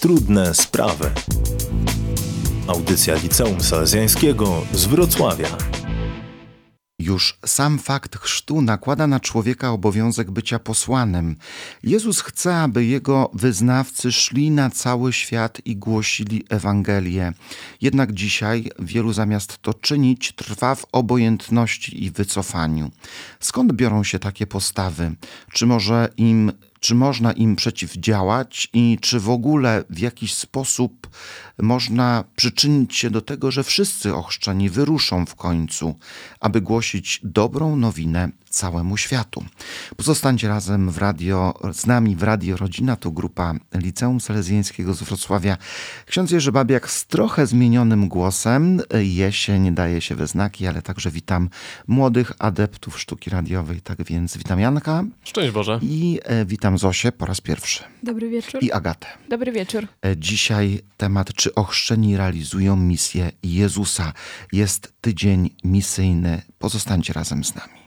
Trudne 0.00 0.54
sprawy. 0.54 1.10
Audycja 2.68 3.14
Liceum 3.14 3.60
Salezjańskiego 3.60 4.62
z 4.72 4.84
Wrocławia. 4.84 5.48
Już 6.98 7.38
sam 7.46 7.78
fakt 7.78 8.16
chrztu 8.16 8.62
nakłada 8.62 9.06
na 9.06 9.20
człowieka 9.20 9.70
obowiązek 9.70 10.30
bycia 10.30 10.58
posłanym. 10.58 11.36
Jezus 11.82 12.20
chce, 12.20 12.56
aby 12.56 12.84
jego 12.84 13.30
wyznawcy 13.34 14.12
szli 14.12 14.50
na 14.50 14.70
cały 14.70 15.12
świat 15.12 15.60
i 15.64 15.76
głosili 15.76 16.44
Ewangelię. 16.48 17.32
Jednak 17.80 18.12
dzisiaj 18.12 18.70
wielu 18.78 19.12
zamiast 19.12 19.58
to 19.62 19.74
czynić, 19.74 20.32
trwa 20.32 20.74
w 20.74 20.86
obojętności 20.92 22.04
i 22.04 22.10
wycofaniu. 22.10 22.90
Skąd 23.40 23.72
biorą 23.72 24.04
się 24.04 24.18
takie 24.18 24.46
postawy? 24.46 25.14
Czy 25.52 25.66
może 25.66 26.08
im 26.16 26.52
czy 26.80 26.94
można 26.94 27.32
im 27.32 27.56
przeciwdziałać 27.56 28.68
i 28.72 28.98
czy 29.00 29.20
w 29.20 29.30
ogóle 29.30 29.84
w 29.90 29.98
jakiś 29.98 30.34
sposób 30.34 31.07
można 31.58 32.24
przyczynić 32.36 32.96
się 32.96 33.10
do 33.10 33.20
tego, 33.20 33.50
że 33.50 33.64
wszyscy 33.64 34.14
ochrzczeni 34.14 34.70
wyruszą 34.70 35.26
w 35.26 35.34
końcu, 35.34 35.94
aby 36.40 36.60
głosić 36.60 37.20
dobrą 37.24 37.76
nowinę 37.76 38.28
całemu 38.50 38.96
światu. 38.96 39.44
Pozostańcie 39.96 40.48
razem 40.48 40.90
w 40.90 40.98
radio, 40.98 41.54
z 41.72 41.86
nami 41.86 42.16
w 42.16 42.22
Radio 42.22 42.56
Rodzina, 42.56 42.96
to 42.96 43.10
grupa 43.10 43.54
Liceum 43.74 44.20
Salezjańskiego 44.20 44.94
z 44.94 45.02
Wrocławia. 45.02 45.56
Ksiądz 46.06 46.30
Jerzy 46.30 46.52
Babiak 46.52 46.90
z 46.90 47.06
trochę 47.06 47.46
zmienionym 47.46 48.08
głosem. 48.08 48.80
Jesień 49.00 49.74
daje 49.74 50.00
się 50.00 50.14
we 50.14 50.26
znaki, 50.26 50.66
ale 50.66 50.82
także 50.82 51.10
witam 51.10 51.48
młodych 51.86 52.32
adeptów 52.38 53.00
sztuki 53.00 53.30
radiowej. 53.30 53.80
Tak 53.80 54.04
więc 54.04 54.36
witam 54.36 54.60
Janka. 54.60 55.04
Szczęść 55.24 55.50
Boże. 55.50 55.78
I 55.82 56.20
e, 56.24 56.44
witam 56.44 56.78
Zosię 56.78 57.12
po 57.12 57.26
raz 57.26 57.40
pierwszy. 57.40 57.84
Dobry 58.02 58.30
wieczór. 58.30 58.62
I 58.62 58.72
Agatę. 58.72 59.06
Dobry 59.28 59.52
wieczór. 59.52 59.86
E, 60.04 60.16
dzisiaj 60.16 60.80
temat, 60.98 61.34
czy 61.34 61.54
ochrzczeni 61.54 62.16
realizują 62.16 62.76
misję 62.76 63.32
Jezusa. 63.42 64.12
Jest 64.52 64.92
tydzień 65.00 65.50
misyjny. 65.64 66.42
Pozostańcie 66.58 67.12
razem 67.12 67.44
z 67.44 67.54
nami. 67.54 67.77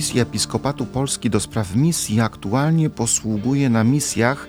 Komisji 0.00 0.20
Episkopatu 0.20 0.86
Polski 0.86 1.30
do 1.30 1.40
spraw 1.40 1.74
misji 1.74 2.20
aktualnie 2.20 2.90
posługuje 2.90 3.70
na 3.70 3.84
misjach 3.84 4.48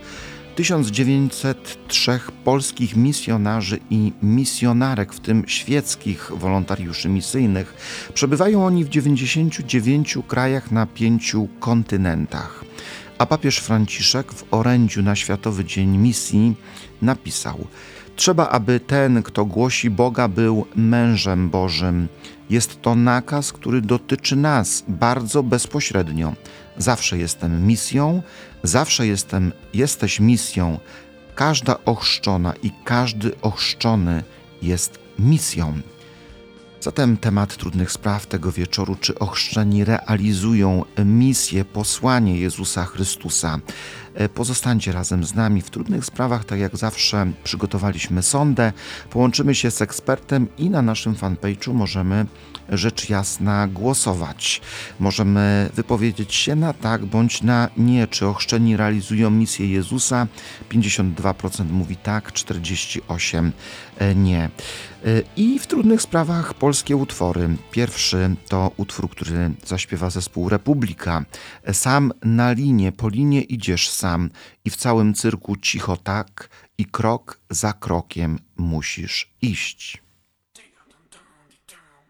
1903 0.56 2.20
polskich 2.44 2.96
misjonarzy 2.96 3.80
i 3.90 4.14
misjonarek, 4.22 5.14
w 5.14 5.20
tym 5.20 5.44
świeckich 5.48 6.32
wolontariuszy 6.36 7.10
misyjnych. 7.10 7.74
Przebywają 8.14 8.66
oni 8.66 8.86
w 8.86 8.90
99 8.90 10.18
krajach 10.28 10.72
na 10.72 10.86
pięciu 10.86 11.48
kontynentach. 11.60 12.64
A 13.18 13.26
papież 13.26 13.58
Franciszek 13.58 14.34
w 14.34 14.44
orędziu 14.52 15.02
na 15.02 15.16
Światowy 15.16 15.66
Dzień 15.66 15.98
Misji 15.98 16.56
napisał: 17.02 17.68
Trzeba, 18.16 18.50
aby 18.50 18.80
ten, 18.80 19.24
kto 19.24 19.46
głosi 19.46 19.90
Boga, 19.90 20.28
był 20.28 20.66
mężem 20.76 21.50
Bożym. 21.50 22.08
Jest 22.50 22.82
to 22.82 22.96
nakaz, 22.96 23.54
który 23.54 23.82
dotyczy 23.82 24.36
nas 24.36 24.84
bardzo 24.88 25.44
bezpośrednio. 25.44 26.34
Zawsze 26.78 27.18
jestem 27.18 27.68
misją, 27.68 28.22
zawsze 28.64 29.08
jestem, 29.08 29.52
jesteś 29.74 30.20
misją. 30.20 30.80
Każda 31.36 31.76
ochrzczona 31.86 32.54
i 32.64 32.72
każdy 32.84 33.42
ochrzczony 33.42 34.24
jest 34.62 35.00
misją. 35.20 35.82
Zatem 36.82 37.18
temat 37.18 37.58
trudnych 37.58 37.92
spraw 37.92 38.26
tego 38.26 38.52
wieczoru, 38.52 38.96
czy 38.96 39.20
ochrzczeni 39.20 39.86
realizują 39.86 40.86
misję, 41.06 41.66
posłanie 41.66 42.40
Jezusa 42.40 42.86
Chrystusa. 42.86 43.60
Pozostańcie 44.34 44.92
razem 44.92 45.24
z 45.24 45.36
nami 45.36 45.62
w 45.62 45.70
trudnych 45.70 46.06
sprawach, 46.06 46.46
tak 46.46 46.60
jak 46.60 46.78
zawsze 46.78 47.32
przygotowaliśmy 47.44 48.24
sondę, 48.24 48.74
połączymy 49.10 49.56
się 49.56 49.72
z 49.72 49.82
ekspertem 49.82 50.48
i 50.58 50.70
na 50.70 50.82
naszym 50.82 51.16
fanpage'u 51.16 51.74
możemy 51.74 52.26
rzecz 52.72 53.10
jasna 53.10 53.68
głosować. 53.68 54.62
Możemy 55.00 55.70
wypowiedzieć 55.74 56.34
się 56.36 56.56
na 56.56 56.74
tak 56.74 57.06
bądź 57.06 57.42
na 57.42 57.70
nie, 57.78 58.08
czy 58.08 58.28
ochrzczeni 58.28 58.78
realizują 58.78 59.30
misję 59.30 59.68
Jezusa. 59.68 60.28
52% 60.70 61.66
mówi 61.72 61.96
tak, 61.96 62.32
48% 62.32 63.52
nie. 64.16 64.50
I 65.36 65.60
w 65.60 65.68
trudnych 65.68 66.02
sprawach 66.02 66.54
polskie 66.54 66.96
utwory. 66.96 67.50
Pierwszy 67.72 68.36
to 68.50 68.72
utwór, 68.78 69.10
który 69.10 69.52
zaśpiewa 69.66 70.10
zespół 70.10 70.50
Republika. 70.50 71.26
Sam 71.74 72.12
na 72.24 72.52
linie, 72.52 72.92
po 72.92 73.10
linie 73.10 73.42
idziesz 73.42 73.90
sam 73.90 74.30
i 74.66 74.70
w 74.70 74.76
całym 74.76 75.14
cyrku 75.14 75.56
cicho 75.56 75.98
tak 75.98 76.50
i 76.78 76.86
krok 76.86 77.40
za 77.50 77.74
krokiem 77.74 78.40
musisz 78.58 79.32
iść. 79.42 80.02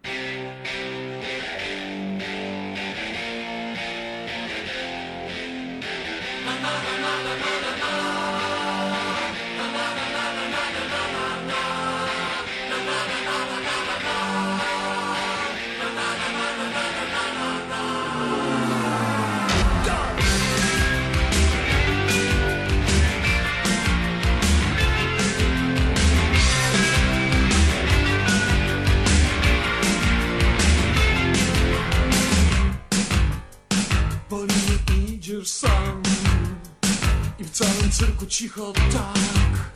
Sam 0.03 0.81
cyrku 38.01 38.25
cicho 38.25 38.73
tak. 38.73 39.72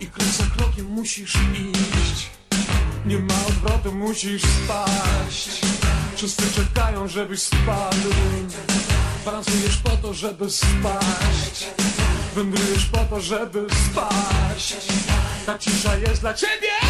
I 0.00 0.06
krok 0.06 0.28
za 0.28 0.44
krokiem 0.56 0.86
musisz 0.86 1.34
iść. 1.34 2.30
Nie 3.06 3.18
ma 3.18 3.34
odwrotu, 3.48 3.92
musisz 3.92 4.42
spaść. 4.42 5.60
Wszyscy 6.16 6.42
czekają, 6.54 7.08
żebyś 7.08 7.42
spadł. 7.42 8.10
Balansujesz 9.24 9.76
po 9.76 9.90
to, 9.90 10.14
żeby 10.14 10.50
spaść. 10.50 11.66
Wędrujesz 12.34 12.86
po 12.86 12.98
to, 12.98 13.20
żeby 13.20 13.66
spaść. 13.90 14.76
Ta 15.46 15.58
cisza 15.58 15.96
jest 15.96 16.20
dla 16.20 16.34
ciebie 16.34 16.89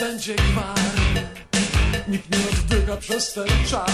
będzie 0.00 0.34
gwar. 0.34 0.74
Nikt 2.08 2.30
nie 2.30 2.38
oddycha 2.38 2.96
przez 2.96 3.32
ten 3.32 3.48
czas. 3.68 3.90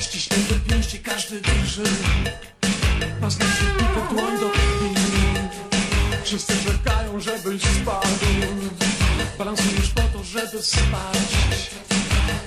Ściśnięte 0.00 0.54
pięści 0.54 0.98
każdy 0.98 1.40
drży. 1.40 1.82
Paznokcie 3.20 3.64
w 3.64 4.14
dłoń 4.14 4.40
do 4.40 4.50
krwi. 4.50 4.94
Wszyscy 6.24 6.52
czekają, 6.64 7.20
żebyś 7.20 7.62
spadł. 7.62 8.08
Balansujesz 9.38 9.90
po 9.94 10.02
to, 10.02 10.24
żeby 10.24 10.62
spać. 10.62 11.28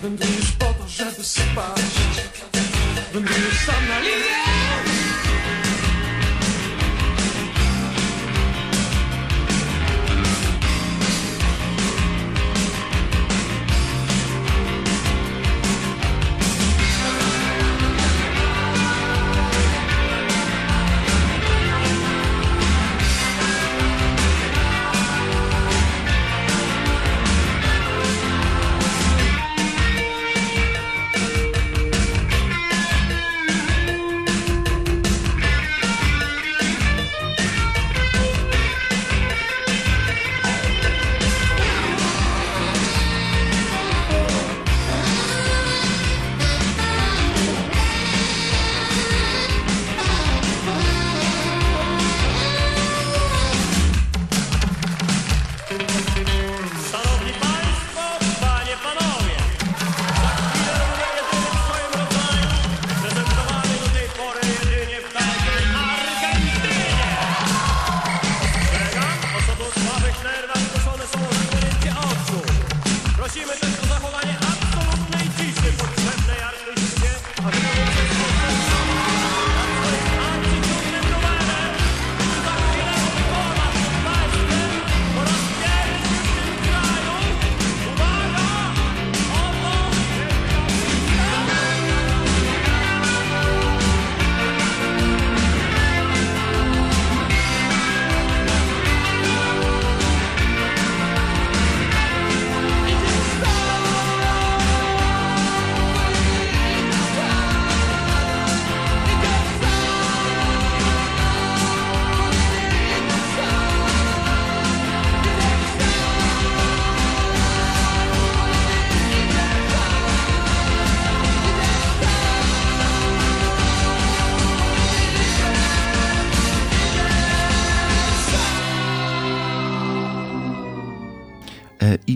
Wędrujesz 0.01 0.51
po 0.59 0.65
to, 0.65 0.88
żeby 0.88 1.23
spać. 1.23 1.91
Wędrujesz 3.13 3.65
sam 3.65 3.88
na 3.89 3.99
linię 3.99 4.41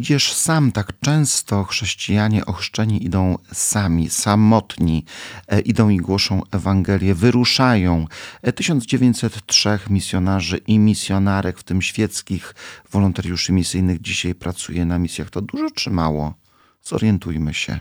idziesz 0.06 0.34
sam, 0.34 0.72
tak 0.72 1.00
często 1.00 1.64
chrześcijanie 1.64 2.46
ochrzczeni 2.46 3.06
idą 3.06 3.38
sami, 3.54 4.10
samotni, 4.10 5.06
e, 5.48 5.60
idą 5.60 5.90
i 5.90 5.98
głoszą 5.98 6.42
Ewangelię, 6.52 7.16
wyruszają. 7.16 8.08
1903 8.56 9.70
e, 9.70 9.80
misjonarzy 9.90 10.58
i 10.58 10.80
misjonarek, 10.80 11.60
w 11.60 11.64
tym 11.64 11.82
świeckich 11.82 12.56
wolontariuszy 12.92 13.54
misyjnych, 13.54 14.02
dzisiaj 14.02 14.36
pracuje 14.36 14.86
na 14.86 15.00
misjach. 15.00 15.30
To 15.30 15.42
dużo 15.42 15.72
czy 15.72 15.90
mało? 15.90 16.34
Zorientujmy 16.84 17.54
się. 17.54 17.80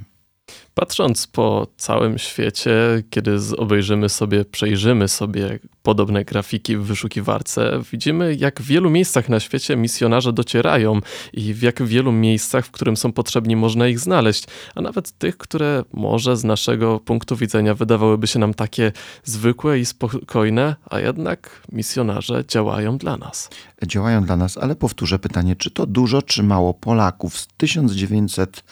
Patrząc 0.75 1.27
po 1.27 1.67
całym 1.77 2.19
świecie, 2.19 3.03
kiedy 3.11 3.37
obejrzymy 3.59 4.09
sobie, 4.09 4.45
przejrzymy 4.45 5.09
sobie 5.09 5.59
podobne 5.83 6.25
grafiki 6.25 6.77
w 6.77 6.83
wyszukiwarce, 6.83 7.81
widzimy, 7.93 8.35
jak 8.35 8.61
w 8.61 8.67
wielu 8.67 8.91
miejscach 8.91 9.29
na 9.29 9.41
świecie 9.41 9.77
misjonarze 9.77 10.33
docierają 10.33 11.01
i 11.33 11.55
w 11.55 11.63
jak 11.63 11.83
wielu 11.83 12.13
miejscach, 12.13 12.67
w 12.67 12.71
którym 12.71 12.97
są 12.97 13.13
potrzebni, 13.13 13.57
można 13.57 13.89
ich 13.89 14.01
znaleźć, 14.01 14.45
a 14.75 14.81
nawet 14.81 15.19
tych, 15.19 15.39
które 15.39 15.85
może 15.93 16.37
z 16.37 16.45
naszego 16.45 17.01
punktu 17.01 17.37
widzenia 17.37 17.75
wydawałyby 17.75 18.27
się 18.27 18.39
nam 18.39 18.55
takie 18.55 18.93
zwykłe 19.25 19.79
i 19.79 19.85
spokojne, 19.85 20.77
a 20.91 21.01
jednak 21.01 21.63
misjonarze 21.73 22.45
działają 22.49 22.99
dla 22.99 23.17
nas. 23.17 23.51
Działają 23.87 24.25
dla 24.25 24.37
nas, 24.37 24.59
ale 24.59 24.77
powtórzę 24.77 25.19
pytanie, 25.19 25.57
czy 25.57 25.71
to 25.71 25.87
dużo, 25.87 26.23
czy 26.23 26.43
mało 26.43 26.75
Polaków 26.75 27.39
z 27.39 27.47
1900 27.47 28.65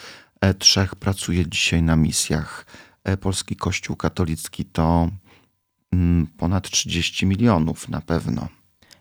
trzech 0.58 0.94
pracuje 0.94 1.46
dzisiaj 1.46 1.82
na 1.82 1.96
misjach. 1.96 2.66
E, 3.04 3.16
polski 3.16 3.56
Kościół 3.56 3.96
katolicki 3.96 4.64
to 4.64 5.08
mm, 5.92 6.26
ponad 6.26 6.70
30 6.70 7.26
milionów 7.26 7.88
na 7.88 8.00
pewno. 8.00 8.48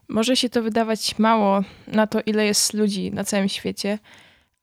Może 0.09 0.35
się 0.35 0.49
to 0.49 0.61
wydawać 0.61 1.19
mało 1.19 1.63
na 1.87 2.07
to, 2.07 2.21
ile 2.25 2.45
jest 2.45 2.73
ludzi 2.73 3.11
na 3.11 3.23
całym 3.23 3.49
świecie, 3.49 3.99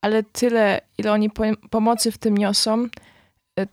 ale 0.00 0.22
tyle, 0.22 0.80
ile 0.98 1.12
oni 1.12 1.30
pomocy 1.70 2.12
w 2.12 2.18
tym 2.18 2.38
niosą, 2.38 2.88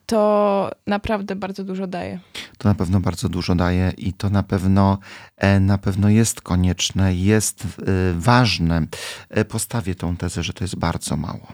to 0.06 0.72
naprawdę 0.88 1.36
bardzo 1.36 1.63
dużo 1.63 1.88
daje. 1.88 2.19
To 2.57 2.69
na 2.69 2.75
pewno 2.75 3.00
bardzo 3.00 3.30
dużo 3.30 3.56
daje 3.56 3.94
i 3.98 4.13
to 4.13 4.30
na 4.30 4.44
pewno, 4.44 4.98
e, 5.38 5.60
na 5.60 5.78
pewno 5.78 6.10
jest 6.10 6.42
konieczne, 6.42 7.16
jest 7.16 7.63
e, 7.63 7.66
ważne. 8.13 8.88
E, 9.30 9.46
postawię 9.46 9.96
tą 9.96 10.18
tezę, 10.18 10.44
że 10.44 10.54
to 10.54 10.63
jest 10.63 10.75
bardzo 10.75 11.18
mało. 11.18 11.54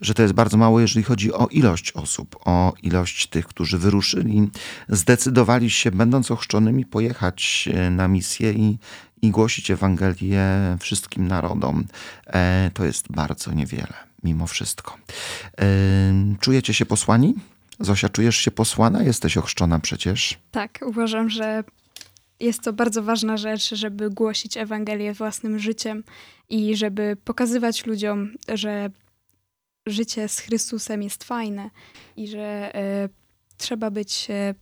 Że 0.00 0.14
to 0.14 0.22
jest 0.22 0.34
bardzo 0.34 0.56
mało, 0.56 0.80
jeżeli 0.80 1.04
chodzi 1.04 1.32
o 1.32 1.46
ilość 1.46 1.92
osób, 1.92 2.36
o 2.44 2.72
ilość 2.82 3.26
tych, 3.26 3.46
którzy 3.46 3.78
wyruszyli, 3.78 4.50
zdecydowali 4.88 5.70
się, 5.70 5.90
będąc 5.90 6.30
ochrzczonymi, 6.30 6.84
pojechać 6.84 7.68
na 7.90 8.08
misję 8.08 8.52
i, 8.52 8.78
i 9.22 9.30
głosić 9.30 9.70
Ewangelię 9.70 10.76
wszystkim 10.80 11.28
narodom. 11.28 11.84
To 12.74 12.84
jest 12.84 13.12
bardzo 13.12 13.52
niewiele, 13.52 13.94
mimo 14.24 14.46
wszystko. 14.46 14.98
Czujecie 16.40 16.74
się 16.74 16.86
posłani? 16.86 17.34
Zosia, 17.82 18.08
czujesz 18.08 18.36
się 18.36 18.50
posłana? 18.50 19.02
Jesteś 19.02 19.36
ochrzczona 19.36 19.78
przecież. 19.78 20.38
Tak, 20.50 20.78
uważam, 20.86 21.30
że 21.30 21.64
jest 22.40 22.62
to 22.62 22.72
bardzo 22.72 23.02
ważna 23.02 23.36
rzecz, 23.36 23.74
żeby 23.74 24.10
głosić 24.10 24.56
Ewangelię 24.56 25.14
własnym 25.14 25.58
życiem 25.58 26.04
i 26.48 26.76
żeby 26.76 27.16
pokazywać 27.24 27.86
ludziom, 27.86 28.30
że 28.54 28.90
życie 29.86 30.28
z 30.28 30.38
Chrystusem 30.38 31.02
jest 31.02 31.24
fajne 31.24 31.70
i 32.16 32.28
że 32.28 32.72
y, 33.04 33.08
trzeba 33.56 33.90
być 33.90 34.26
y, 34.30 34.54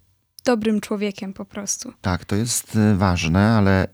dobrym 0.44 0.80
człowiekiem 0.80 1.32
po 1.32 1.44
prostu. 1.44 1.92
Tak, 2.00 2.24
to 2.24 2.36
jest 2.36 2.76
e, 2.76 2.96
ważne, 2.96 3.40
ale. 3.40 3.86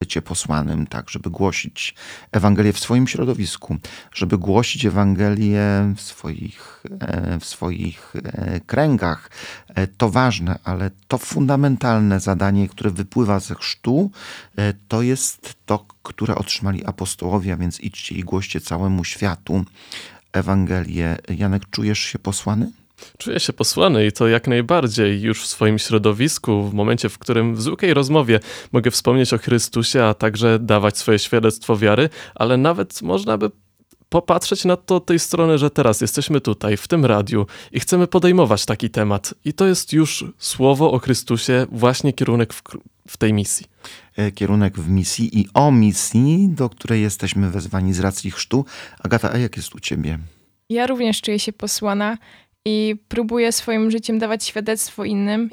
Bycie 0.00 0.22
posłanym, 0.22 0.86
tak, 0.86 1.10
żeby 1.10 1.30
głosić 1.30 1.94
Ewangelię 2.32 2.72
w 2.72 2.78
swoim 2.78 3.06
środowisku, 3.06 3.76
żeby 4.14 4.38
głosić 4.38 4.84
Ewangelię 4.84 5.94
w 5.96 6.00
swoich, 6.00 6.82
e, 7.00 7.40
w 7.40 7.44
swoich 7.44 8.14
e, 8.16 8.60
kręgach. 8.60 9.30
E, 9.68 9.86
to 9.86 10.10
ważne, 10.10 10.58
ale 10.64 10.90
to 11.08 11.18
fundamentalne 11.18 12.20
zadanie, 12.20 12.68
które 12.68 12.90
wypływa 12.90 13.40
ze 13.40 13.54
chrztu, 13.54 14.10
to 14.88 15.02
jest 15.02 15.54
to, 15.66 15.86
które 16.02 16.34
otrzymali 16.34 16.84
apostołowie, 16.84 17.52
a 17.52 17.56
więc 17.56 17.80
idźcie 17.80 18.14
i 18.14 18.24
głoście 18.24 18.60
całemu 18.60 19.04
światu 19.04 19.64
Ewangelię. 20.32 21.16
Janek, 21.28 21.70
czujesz 21.70 21.98
się 21.98 22.18
posłany? 22.18 22.70
Czuję 23.18 23.40
się 23.40 23.52
posłany 23.52 24.06
i 24.06 24.12
to 24.12 24.28
jak 24.28 24.48
najbardziej 24.48 25.20
już 25.20 25.42
w 25.42 25.46
swoim 25.46 25.78
środowisku, 25.78 26.62
w 26.62 26.74
momencie, 26.74 27.08
w 27.08 27.18
którym 27.18 27.54
w 27.54 27.62
zwykłej 27.62 27.94
rozmowie 27.94 28.40
mogę 28.72 28.90
wspomnieć 28.90 29.32
o 29.32 29.38
Chrystusie, 29.38 30.04
a 30.04 30.14
także 30.14 30.58
dawać 30.58 30.98
swoje 30.98 31.18
świadectwo 31.18 31.76
wiary, 31.76 32.08
ale 32.34 32.56
nawet 32.56 33.02
można 33.02 33.38
by 33.38 33.50
popatrzeć 34.08 34.64
na 34.64 34.76
to 34.76 35.00
tej 35.00 35.18
strony, 35.18 35.58
że 35.58 35.70
teraz 35.70 36.00
jesteśmy 36.00 36.40
tutaj, 36.40 36.76
w 36.76 36.88
tym 36.88 37.04
radiu 37.04 37.46
i 37.72 37.80
chcemy 37.80 38.06
podejmować 38.06 38.66
taki 38.66 38.90
temat. 38.90 39.34
I 39.44 39.52
to 39.52 39.66
jest 39.66 39.92
już 39.92 40.24
słowo 40.38 40.92
o 40.92 40.98
Chrystusie, 40.98 41.66
właśnie 41.72 42.12
kierunek 42.12 42.52
w, 42.52 42.62
w 43.08 43.16
tej 43.16 43.32
misji. 43.32 43.66
E, 44.16 44.32
kierunek 44.32 44.78
w 44.78 44.88
misji 44.88 45.40
i 45.40 45.48
o 45.54 45.70
misji, 45.70 46.48
do 46.48 46.68
której 46.68 47.02
jesteśmy 47.02 47.50
wezwani 47.50 47.92
z 47.92 48.00
racji 48.00 48.30
chrztu. 48.30 48.64
Agata, 48.98 49.32
a 49.32 49.38
jak 49.38 49.56
jest 49.56 49.74
u 49.74 49.80
ciebie? 49.80 50.18
Ja 50.68 50.86
również 50.86 51.20
czuję 51.20 51.38
się 51.38 51.52
posłana 51.52 52.18
i 52.68 52.96
próbuję 53.08 53.52
swoim 53.52 53.90
życiem 53.90 54.18
dawać 54.18 54.44
świadectwo 54.44 55.04
innym, 55.04 55.50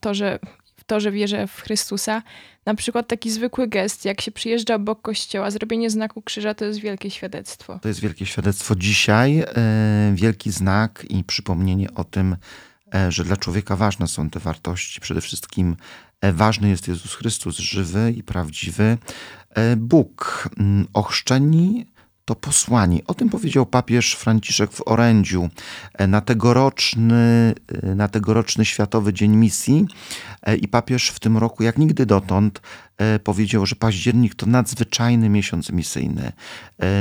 to, 0.00 0.14
że, 0.14 0.38
to, 0.86 1.00
że 1.00 1.12
wierzę 1.12 1.46
w 1.46 1.60
Chrystusa. 1.60 2.22
Na 2.66 2.74
przykład 2.74 3.08
taki 3.08 3.30
zwykły 3.30 3.68
gest, 3.68 4.04
jak 4.04 4.20
się 4.20 4.30
przyjeżdża 4.30 4.74
obok 4.74 5.02
kościoła, 5.02 5.50
zrobienie 5.50 5.90
znaku 5.90 6.22
krzyża 6.22 6.54
to 6.54 6.64
jest 6.64 6.80
wielkie 6.80 7.10
świadectwo. 7.10 7.78
To 7.82 7.88
jest 7.88 8.00
wielkie 8.00 8.26
świadectwo 8.26 8.74
dzisiaj, 8.74 9.38
e, 9.38 10.12
wielki 10.14 10.50
znak 10.50 11.06
i 11.08 11.24
przypomnienie 11.24 11.94
o 11.94 12.04
tym, 12.04 12.36
e, 12.94 13.12
że 13.12 13.24
dla 13.24 13.36
człowieka 13.36 13.76
ważne 13.76 14.08
są 14.08 14.30
te 14.30 14.40
wartości. 14.40 15.00
Przede 15.00 15.20
wszystkim 15.20 15.76
e, 16.20 16.32
ważny 16.32 16.68
jest 16.68 16.88
Jezus 16.88 17.14
Chrystus, 17.14 17.58
żywy 17.58 18.14
i 18.16 18.22
prawdziwy 18.22 18.98
Bóg. 19.76 20.48
Ochrzczeni 20.92 21.86
to 22.30 22.34
posłanie. 22.34 23.00
O 23.06 23.14
tym 23.14 23.28
powiedział 23.28 23.66
papież 23.66 24.14
Franciszek 24.14 24.72
w 24.72 24.82
orędziu 24.86 25.48
e, 25.94 26.06
na 26.06 26.20
tegoroczny, 26.20 27.54
e, 27.82 27.94
na 27.94 28.08
tegoroczny 28.08 28.64
Światowy 28.64 29.12
Dzień 29.12 29.36
Misji. 29.36 29.86
E, 30.42 30.56
I 30.56 30.68
papież 30.68 31.08
w 31.08 31.20
tym 31.20 31.38
roku, 31.38 31.62
jak 31.62 31.78
nigdy 31.78 32.06
dotąd, 32.06 32.60
powiedział, 33.24 33.66
że 33.66 33.76
październik 33.76 34.34
to 34.34 34.46
nadzwyczajny 34.46 35.28
miesiąc 35.28 35.70
misyjny. 35.70 36.32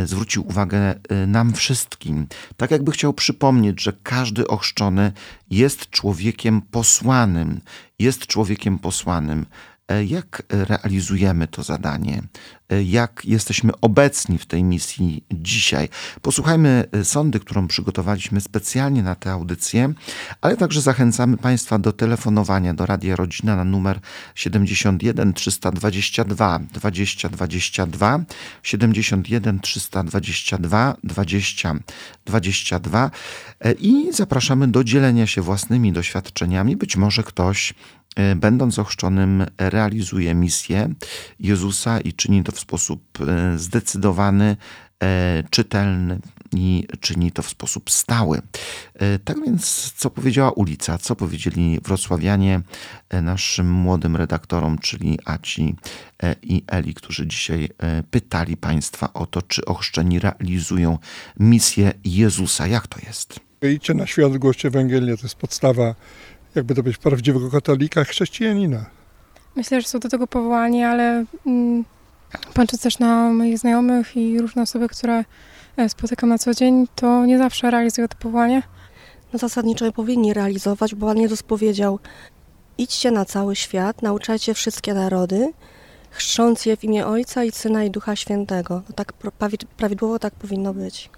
Zwrócił 0.06 0.48
uwagę 0.48 0.96
nam 1.28 1.54
wszystkim. 1.54 2.28
Tak 2.58 2.72
jakby 2.72 2.92
chciał 2.92 3.14
przypomnieć, 3.14 3.82
że 3.82 3.94
każdy 4.04 4.48
ochrzczony 4.48 5.12
jest 5.50 5.90
człowiekiem 5.90 6.62
posłanym. 6.62 7.62
Jest 8.00 8.28
człowiekiem 8.28 8.80
posłanym. 8.80 9.46
E, 9.90 10.06
jak 10.06 10.44
realizujemy 10.50 11.48
to 11.48 11.64
zadanie? 11.64 12.22
E, 12.70 12.84
jak 12.84 13.22
jesteśmy 13.26 13.72
obecni 13.82 14.38
w 14.38 14.46
tej 14.46 14.64
misji 14.64 15.24
dzisiaj? 15.32 15.90
Posłuchajmy 16.22 16.86
e, 16.92 17.06
sądy, 17.06 17.40
którą 17.40 17.68
przygotowaliśmy 17.68 18.42
specjalnie 18.42 19.04
na 19.04 19.16
tę 19.16 19.32
audycję, 19.32 19.94
ale 20.42 20.58
także 20.58 20.82
zachęcamy 20.82 21.38
Państwa 21.38 21.80
do 21.80 21.94
telefonowania 21.94 22.74
do 22.74 22.86
Radia 22.86 23.16
Rodzina 23.16 23.56
na 23.56 23.64
numer 23.64 24.00
71 24.36 25.34
322 25.34 26.60
20 26.60 27.30
22 27.30 28.20
71 28.64 29.60
322 29.60 30.96
20 31.04 31.76
22 32.26 33.12
i 33.80 34.08
zapraszamy 34.12 34.68
do 34.68 34.84
dzielenia 34.84 35.28
się 35.28 35.42
własnymi 35.42 35.92
doświadczeniami. 35.94 36.76
Być 36.76 36.98
może 36.98 37.24
ktoś 37.24 37.74
będąc 38.36 38.80
ochrzczonym, 38.80 39.46
realizuje 39.58 40.36
misję 40.36 40.90
Jezusa 41.40 42.00
i 42.00 42.14
czyni 42.14 42.44
to 42.44 42.52
w 42.52 42.60
sposób 42.60 43.02
e, 43.22 43.58
zdecydowany, 43.58 44.58
e, 45.04 45.44
czytelny 45.50 46.20
i 46.54 46.88
czyni 47.00 47.32
to 47.32 47.42
w 47.42 47.50
sposób 47.50 47.92
stały. 47.92 48.42
Tak 49.26 49.38
więc, 49.46 49.94
co 49.98 50.10
powiedziała 50.10 50.52
ulica, 50.52 50.98
co 50.98 51.16
powiedzieli 51.16 51.80
wrocławianie 51.84 52.62
naszym 53.22 53.72
młodym 53.72 54.16
redaktorom, 54.16 54.78
czyli 54.78 55.20
Aci 55.26 55.76
i 56.44 56.64
Eli, 56.68 56.94
którzy 56.94 57.28
dzisiaj 57.28 57.70
pytali 58.12 58.58
Państwa 58.58 59.14
o 59.14 59.26
to, 59.26 59.42
czy 59.42 59.66
ochrzczeni 59.66 60.20
realizują 60.20 60.98
misję 61.40 61.94
Jezusa. 62.06 62.68
Jak 62.68 62.88
to 62.88 63.00
jest? 63.08 63.40
Idźcie 63.62 63.94
na 63.94 64.08
świat, 64.08 64.38
głoście 64.38 64.68
Ewangelię, 64.68 65.18
to 65.18 65.24
jest 65.24 65.36
podstawa 65.36 65.96
jakby 66.56 66.76
to 66.76 66.84
być 66.84 66.98
prawdziwego 66.98 67.50
katolika, 67.50 68.04
chrześcijanina. 68.04 68.86
Myślę, 69.56 69.82
że 69.82 69.88
są 69.88 70.00
do 70.00 70.10
tego 70.10 70.28
powołani, 70.28 70.84
ale 70.84 71.26
mm, 71.46 71.86
patrząc 72.54 72.82
też 72.82 73.00
na 73.00 73.30
moich 73.30 73.58
znajomych 73.58 74.18
i 74.18 74.42
różne 74.42 74.62
osoby, 74.62 74.88
które 74.88 75.26
e, 75.78 75.90
spotykam 75.90 76.30
na 76.30 76.38
co 76.38 76.54
dzień, 76.54 76.88
to 76.96 77.26
nie 77.26 77.38
zawsze 77.38 77.72
realizują 77.72 78.08
to 78.08 78.16
powołanie. 78.20 78.64
No 79.34 79.40
zasadniczo 79.40 79.92
powinni 79.92 80.34
realizować, 80.34 80.96
bo 80.96 81.08
Pan 81.08 81.18
Jezus 81.18 81.44
powiedział 81.44 82.00
idźcie 82.78 83.12
na 83.12 83.26
cały 83.26 83.56
świat, 83.56 84.02
nauczajcie 84.02 84.54
wszystkie 84.54 84.94
narody 84.94 85.54
chrząc 86.12 86.66
je 86.66 86.78
w 86.78 86.84
imię 86.84 87.08
Ojca 87.08 87.44
i 87.44 87.52
Syna 87.52 87.84
i 87.84 87.92
Ducha 87.92 88.16
Świętego. 88.16 88.82
No 88.90 88.96
tak 88.96 89.14
prawidłowo 89.78 90.20
tak 90.20 90.34
powinno 90.34 90.74
być. 90.74 91.10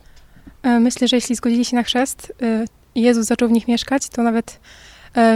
E, 0.64 0.80
myślę, 0.80 1.08
że 1.08 1.16
jeśli 1.16 1.36
zgodzili 1.36 1.66
się 1.66 1.76
na 1.76 1.84
chrzest 1.84 2.34
e, 2.42 2.66
i 2.96 3.02
Jezus 3.02 3.26
zaczął 3.26 3.50
w 3.50 3.52
nich 3.52 3.68
mieszkać, 3.68 4.10
to 4.10 4.24
nawet 4.24 4.60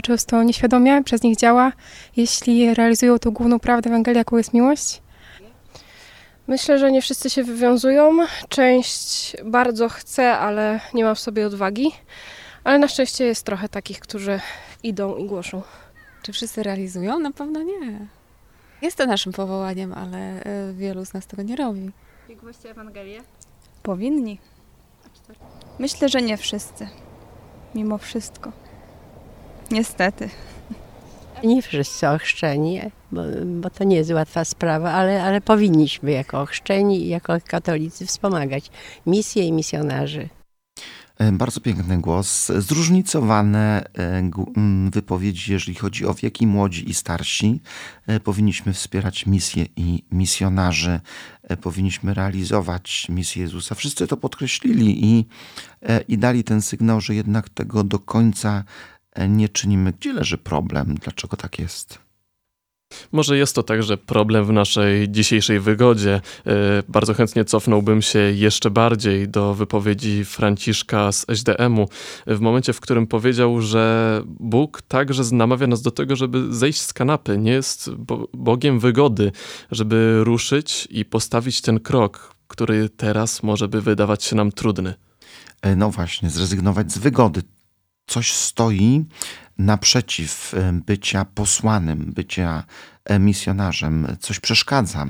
często 0.04 0.44
nieświadomie 0.44 1.04
przez 1.04 1.24
nich 1.24 1.38
działa, 1.38 1.72
jeśli 2.16 2.74
realizują 2.74 3.20
tą 3.20 3.32
główną 3.32 3.60
prawdę 3.60 3.90
Ewangelii, 3.90 4.18
jaką 4.18 4.38
jest 4.38 4.54
miłość. 4.54 5.02
Myślę, 6.48 6.80
że 6.80 6.92
nie 6.92 7.02
wszyscy 7.02 7.30
się 7.30 7.44
wywiązują. 7.44 8.18
Część 8.50 9.36
bardzo 9.46 9.90
chce, 9.90 10.38
ale 10.38 10.80
nie 10.94 11.04
ma 11.04 11.16
w 11.16 11.20
sobie 11.20 11.48
odwagi. 11.48 11.92
Ale 12.64 12.80
na 12.80 12.88
szczęście 12.88 13.26
jest 13.26 13.46
trochę 13.46 13.70
takich, 13.70 14.00
którzy 14.00 14.40
idą 14.84 15.16
i 15.16 15.26
głoszą. 15.26 15.62
Czy 16.24 16.34
wszyscy 16.34 16.64
realizują? 16.64 17.20
Na 17.20 17.32
pewno 17.32 17.62
nie. 17.62 18.08
Jest 18.82 18.98
to 18.98 19.06
naszym 19.06 19.34
powołaniem, 19.34 19.94
ale 19.94 20.44
wielu 20.74 21.06
z 21.06 21.14
nas 21.14 21.28
tego 21.28 21.44
nie 21.44 21.56
robi. 21.56 21.92
I 22.30 22.36
głoście 22.36 22.72
Ewangelię? 22.72 23.22
Powinni. 23.84 24.40
Myślę, 25.80 26.10
że 26.10 26.22
nie 26.22 26.38
wszyscy. 26.38 26.88
Mimo 27.76 27.98
wszystko. 27.98 28.52
Niestety. 29.72 30.30
Nie 31.44 31.62
wszyscy 31.62 32.10
ochrzczeni, 32.10 32.82
bo, 33.12 33.22
bo 33.46 33.70
to 33.70 33.84
nie 33.84 33.96
jest 33.96 34.12
łatwa 34.12 34.46
sprawa, 34.46 34.92
ale, 34.92 35.24
ale 35.24 35.42
powinniśmy 35.42 36.12
jako 36.12 36.42
ochrzczeni 36.42 37.02
i 37.02 37.08
jako 37.08 37.34
katolicy 37.48 38.06
wspomagać 38.06 38.72
misję 39.06 39.44
i 39.44 39.52
misjonarzy. 39.52 40.30
E, 41.18 41.32
bardzo 41.32 41.62
piękny 41.62 41.98
głos, 41.98 42.52
zróżnicowane 42.58 43.86
e, 43.98 44.30
wypowiedzi, 44.92 45.52
jeżeli 45.52 45.76
chodzi 45.76 46.06
o 46.06 46.14
wieki 46.14 46.48
młodzi 46.48 46.90
i 46.90 46.94
starsi. 46.94 47.62
E, 48.08 48.20
powinniśmy 48.20 48.74
wspierać 48.74 49.26
misję 49.26 49.66
i 49.76 50.04
misjonarzy, 50.12 51.00
powinniśmy 51.62 52.14
realizować 52.14 53.08
misję 53.10 53.42
Jezusa. 53.42 53.76
Wszyscy 53.76 54.08
to 54.08 54.18
podkreślili 54.18 55.06
i, 55.06 55.26
i 56.08 56.18
dali 56.18 56.44
ten 56.44 56.62
sygnał, 56.62 57.02
że 57.02 57.16
jednak 57.16 57.50
tego 57.50 57.84
do 57.84 58.00
końca 58.00 58.64
nie 59.28 59.50
czynimy. 59.50 59.94
Gdzie 60.00 60.14
leży 60.14 60.38
problem? 60.38 60.96
Dlaczego 61.04 61.38
tak 61.38 61.60
jest? 61.60 62.06
Może 63.12 63.38
jest 63.38 63.56
to 63.56 63.64
także 63.64 63.98
problem 63.98 64.46
w 64.46 64.52
naszej 64.52 65.12
dzisiejszej 65.12 65.60
wygodzie. 65.60 66.22
E, 66.48 66.52
bardzo 66.88 67.14
chętnie 67.14 67.46
cofnąłbym 67.46 68.02
się 68.02 68.20
jeszcze 68.20 68.70
bardziej 68.70 69.30
do 69.30 69.54
wypowiedzi 69.54 70.26
Franciszka 70.26 71.12
z 71.12 71.26
SDM-u, 71.30 71.90
w 72.28 72.40
momencie, 72.40 72.74
w 72.74 72.80
którym 72.80 73.08
powiedział, 73.08 73.62
że 73.62 74.22
Bóg 74.26 74.82
także 74.82 75.24
namawia 75.32 75.68
nas 75.68 75.82
do 75.82 75.92
tego, 75.92 76.16
żeby 76.16 76.54
zejść 76.54 76.82
z 76.82 76.94
kanapy. 76.94 77.38
Nie 77.38 77.52
jest 77.52 77.90
Bogiem 78.34 78.80
wygody, 78.80 79.32
żeby 79.72 80.24
ruszyć 80.24 80.88
i 80.92 81.06
postawić 81.06 81.62
ten 81.62 81.80
krok, 81.80 82.36
który 82.48 82.90
teraz 82.90 83.44
może 83.44 83.68
by 83.68 83.82
wydawać 83.82 84.24
się 84.24 84.36
nam 84.36 84.52
trudny. 84.52 84.94
E, 85.62 85.76
no 85.76 85.92
właśnie, 85.92 86.30
zrezygnować 86.30 86.92
z 86.92 86.98
wygody. 86.98 87.42
Coś 88.08 88.34
stoi 88.34 89.06
naprzeciw 89.58 90.54
e, 90.54 90.74
bycia 90.86 91.26
posłanym, 91.26 92.14
bycia 92.16 92.64
e, 93.06 93.20
misjonarzem, 93.20 94.08
coś 94.20 94.40
przeszkadza. 94.40 95.06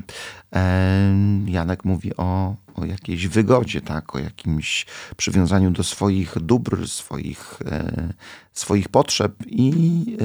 E, 0.56 1.16
Janek 1.46 1.86
mówi 1.86 2.16
o, 2.18 2.56
o 2.76 2.86
jakiejś 2.86 3.28
wygodzie, 3.28 3.82
tak? 3.82 4.16
o 4.16 4.20
jakimś 4.20 4.86
przywiązaniu 5.18 5.72
do 5.72 5.84
swoich 5.84 6.40
dóbr, 6.40 6.88
swoich, 6.88 7.60
swoich 8.54 8.90
potrzeb 8.90 9.34
i 9.48 10.18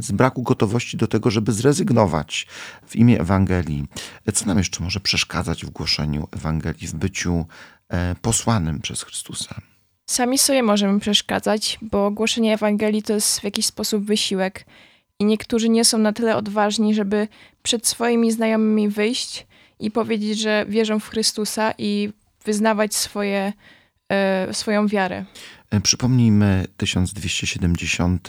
z 0.00 0.12
braku 0.12 0.42
gotowości 0.42 0.96
do 0.96 1.06
tego, 1.06 1.30
żeby 1.30 1.52
zrezygnować 1.52 2.46
w 2.86 2.96
imię 2.96 3.20
Ewangelii. 3.20 3.86
Co 4.34 4.46
nam 4.46 4.58
jeszcze 4.58 4.84
może 4.84 5.00
przeszkadzać 5.00 5.64
w 5.64 5.70
głoszeniu 5.70 6.28
Ewangelii, 6.32 6.86
w 6.86 6.94
byciu 6.94 7.46
posłanym 8.22 8.80
przez 8.80 9.02
Chrystusa? 9.02 9.69
Sami 10.10 10.38
sobie 10.38 10.62
możemy 10.62 11.00
przeszkadzać, 11.00 11.78
bo 11.82 12.10
głoszenie 12.10 12.54
Ewangelii 12.54 13.02
to 13.02 13.12
jest 13.12 13.40
w 13.40 13.44
jakiś 13.44 13.66
sposób 13.66 14.04
wysiłek 14.04 14.66
i 15.18 15.24
niektórzy 15.24 15.68
nie 15.68 15.84
są 15.84 15.98
na 15.98 16.12
tyle 16.12 16.36
odważni, 16.36 16.94
żeby 16.94 17.28
przed 17.62 17.86
swoimi 17.86 18.32
znajomymi 18.32 18.88
wyjść 18.88 19.46
i 19.80 19.90
powiedzieć, 19.90 20.38
że 20.38 20.66
wierzą 20.68 21.00
w 21.00 21.08
Chrystusa 21.08 21.74
i 21.78 22.12
wyznawać 22.44 22.94
swoje, 22.94 23.52
e, 24.08 24.54
swoją 24.54 24.86
wiarę. 24.86 25.24
E, 25.70 25.80
przypomnijmy 25.80 26.66
1270 26.76 28.28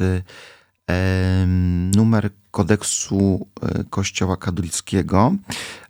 numer 1.96 2.30
kodeksu 2.52 3.48
e, 3.62 3.84
Kościoła 3.90 4.38
katolickiego. 4.38 5.36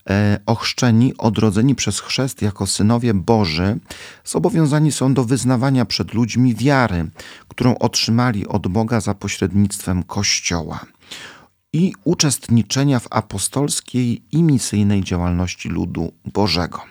E, 0.09 0.39
ochrzczeni, 0.45 1.17
odrodzeni 1.17 1.75
przez 1.75 1.99
chrzest 1.99 2.41
jako 2.41 2.67
synowie 2.67 3.13
Boży, 3.13 3.79
zobowiązani 4.25 4.91
są 4.91 5.13
do 5.13 5.23
wyznawania 5.23 5.85
przed 5.85 6.13
ludźmi 6.13 6.55
wiary, 6.55 7.09
którą 7.47 7.77
otrzymali 7.77 8.47
od 8.47 8.67
Boga 8.67 9.01
za 9.01 9.13
pośrednictwem 9.13 10.03
Kościoła 10.03 10.85
i 11.73 11.93
uczestniczenia 12.03 12.99
w 12.99 13.07
apostolskiej 13.09 14.23
i 14.31 14.43
misyjnej 14.43 15.03
działalności 15.03 15.69
ludu 15.69 16.13
Bożego. 16.33 16.81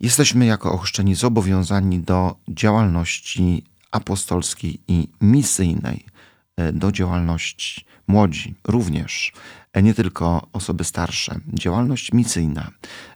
Jesteśmy 0.00 0.46
jako 0.46 0.72
ochrzczeni 0.72 1.14
zobowiązani 1.14 2.00
do 2.00 2.36
działalności 2.48 3.64
apostolskiej 3.90 4.80
i 4.88 5.08
misyjnej 5.20 6.04
do 6.72 6.92
działalności. 6.92 7.84
Młodzi 8.06 8.54
również, 8.64 9.32
e, 9.72 9.82
nie 9.82 9.94
tylko 9.94 10.48
osoby 10.52 10.84
starsze. 10.84 11.40
Działalność 11.54 12.12
misyjna, 12.12 12.70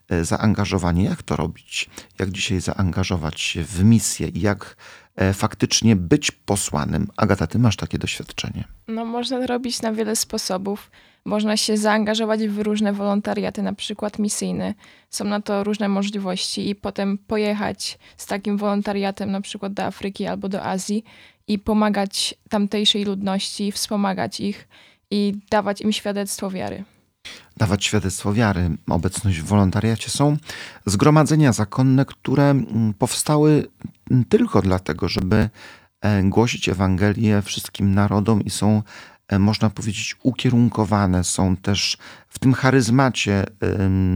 e, 0.08 0.24
zaangażowanie, 0.24 1.04
jak 1.04 1.22
to 1.22 1.36
robić, 1.36 1.90
jak 2.18 2.30
dzisiaj 2.30 2.60
zaangażować 2.60 3.40
się 3.40 3.64
w 3.64 3.84
misję 3.84 4.28
i 4.28 4.40
jak 4.40 4.76
faktycznie 5.34 5.96
być 5.96 6.30
posłanym. 6.30 7.08
Agata, 7.16 7.46
ty 7.46 7.58
masz 7.58 7.76
takie 7.76 7.98
doświadczenie. 7.98 8.64
No, 8.88 9.04
można 9.04 9.40
to 9.40 9.46
robić 9.46 9.82
na 9.82 9.92
wiele 9.92 10.16
sposobów. 10.16 10.90
Można 11.24 11.56
się 11.56 11.76
zaangażować 11.76 12.48
w 12.48 12.58
różne 12.58 12.92
wolontariaty, 12.92 13.62
na 13.62 13.72
przykład 13.72 14.18
misyjne. 14.18 14.74
Są 15.10 15.24
na 15.24 15.40
to 15.40 15.64
różne 15.64 15.88
możliwości 15.88 16.68
i 16.68 16.74
potem 16.74 17.18
pojechać 17.18 17.98
z 18.16 18.26
takim 18.26 18.58
wolontariatem 18.58 19.30
na 19.30 19.40
przykład 19.40 19.72
do 19.72 19.84
Afryki 19.84 20.26
albo 20.26 20.48
do 20.48 20.62
Azji 20.62 21.04
i 21.48 21.58
pomagać 21.58 22.34
tamtejszej 22.48 23.04
ludności, 23.04 23.72
wspomagać 23.72 24.40
ich 24.40 24.68
i 25.10 25.34
dawać 25.50 25.80
im 25.80 25.92
świadectwo 25.92 26.50
wiary. 26.50 26.84
Dawać 27.56 27.84
świadectwo 27.84 28.32
wiary. 28.32 28.70
Obecność 28.88 29.40
w 29.40 29.44
wolontariacie 29.44 30.10
są 30.10 30.36
zgromadzenia 30.86 31.52
zakonne, 31.52 32.04
które 32.04 32.50
mm, 32.50 32.94
powstały 32.94 33.66
tylko 34.28 34.62
dlatego, 34.62 35.08
żeby 35.08 35.50
e, 36.00 36.22
głosić 36.22 36.68
Ewangelię 36.68 37.42
wszystkim 37.42 37.94
narodom 37.94 38.42
i 38.42 38.50
są, 38.50 38.82
e, 39.28 39.38
można 39.38 39.70
powiedzieć, 39.70 40.16
ukierunkowane, 40.22 41.24
są 41.24 41.56
też 41.56 41.96
w 42.28 42.38
tym 42.38 42.54
charyzmacie 42.54 43.44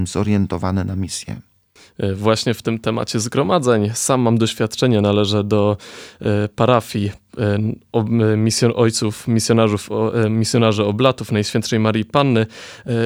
zorientowane 0.05 0.85
na 0.85 0.97
misję. 0.97 1.41
E, 1.99 2.15
właśnie 2.15 2.55
w 2.55 2.63
tym 2.63 2.79
temacie 2.79 3.21
zgromadzeń. 3.21 3.91
Sam 3.95 4.21
mam 4.21 4.39
doświadczenie, 4.39 5.01
należę 5.01 5.45
do 5.45 5.77
e, 6.21 6.49
parafii 6.49 7.11
e, 7.39 8.37
misjon, 8.37 8.73
ojców, 8.77 9.29
misjonarzów, 9.29 9.89
misjonarzy 10.31 10.85
oblatów 10.85 11.33
Najświętszej 11.33 11.79
Marii 11.79 12.05
Panny 12.05 12.47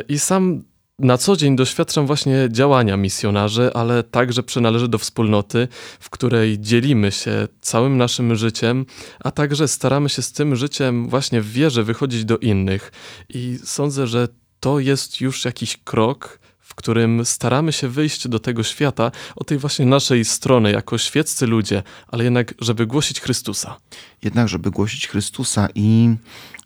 i 0.08 0.18
sam 0.18 0.62
na 0.98 1.18
co 1.18 1.36
dzień 1.36 1.56
doświadczam 1.56 2.06
właśnie 2.06 2.48
działania 2.50 2.96
misjonarzy, 2.96 3.70
ale 3.74 4.02
także 4.02 4.42
przynależę 4.42 4.88
do 4.88 4.98
wspólnoty, 4.98 5.68
w 6.00 6.10
której 6.10 6.60
dzielimy 6.60 7.12
się 7.12 7.48
całym 7.60 7.96
naszym 7.96 8.36
życiem, 8.36 8.86
a 9.20 9.30
także 9.30 9.68
staramy 9.68 10.08
się 10.08 10.22
z 10.22 10.32
tym 10.32 10.56
życiem 10.56 11.08
właśnie 11.08 11.40
w 11.40 11.52
wierze 11.52 11.82
wychodzić 11.82 12.24
do 12.24 12.38
innych. 12.38 12.92
I 13.28 13.58
sądzę, 13.64 14.06
że 14.06 14.28
to 14.60 14.78
jest 14.78 15.20
już 15.20 15.44
jakiś 15.44 15.76
krok 15.76 16.40
w 16.70 16.74
którym 16.74 17.24
staramy 17.24 17.72
się 17.72 17.88
wyjść 17.88 18.28
do 18.28 18.38
tego 18.38 18.62
świata 18.62 19.10
od 19.36 19.46
tej 19.46 19.58
właśnie 19.58 19.86
naszej 19.86 20.24
strony, 20.24 20.72
jako 20.72 20.98
świeccy 20.98 21.46
ludzie, 21.46 21.82
ale 22.08 22.24
jednak, 22.24 22.54
żeby 22.58 22.86
głosić 22.86 23.20
Chrystusa. 23.20 23.76
Jednak, 24.22 24.48
żeby 24.48 24.70
głosić 24.70 25.08
Chrystusa 25.08 25.68
i 25.74 26.14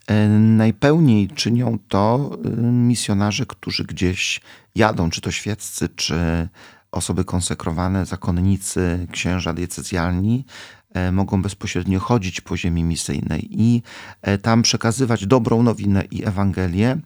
e, 0.07 0.29
najpełniej 0.29 1.29
czynią 1.29 1.79
to 1.89 2.39
e, 2.45 2.49
misjonarze, 2.63 3.47
którzy 3.47 3.85
gdzieś 3.85 4.41
jadą, 4.75 5.11
czy 5.11 5.21
to 5.21 5.31
świeccy, 5.31 5.89
czy 5.97 6.49
osoby 6.93 7.25
konsekrowane, 7.25 8.07
zakonnicy, 8.07 9.07
księża 9.13 9.53
diecezjalni, 9.53 10.45
e, 10.95 11.13
mogą 11.13 11.43
bezpośrednio 11.43 12.01
chodzić 12.01 12.41
po 12.41 12.57
ziemi 12.57 12.85
misyjnej 12.85 13.49
i 13.51 13.83
tam 14.43 14.63
przekazywać 14.63 15.27
dobrą 15.27 15.63
nowinę 15.63 16.05
i 16.11 16.25
Ewangelię, 16.25 16.99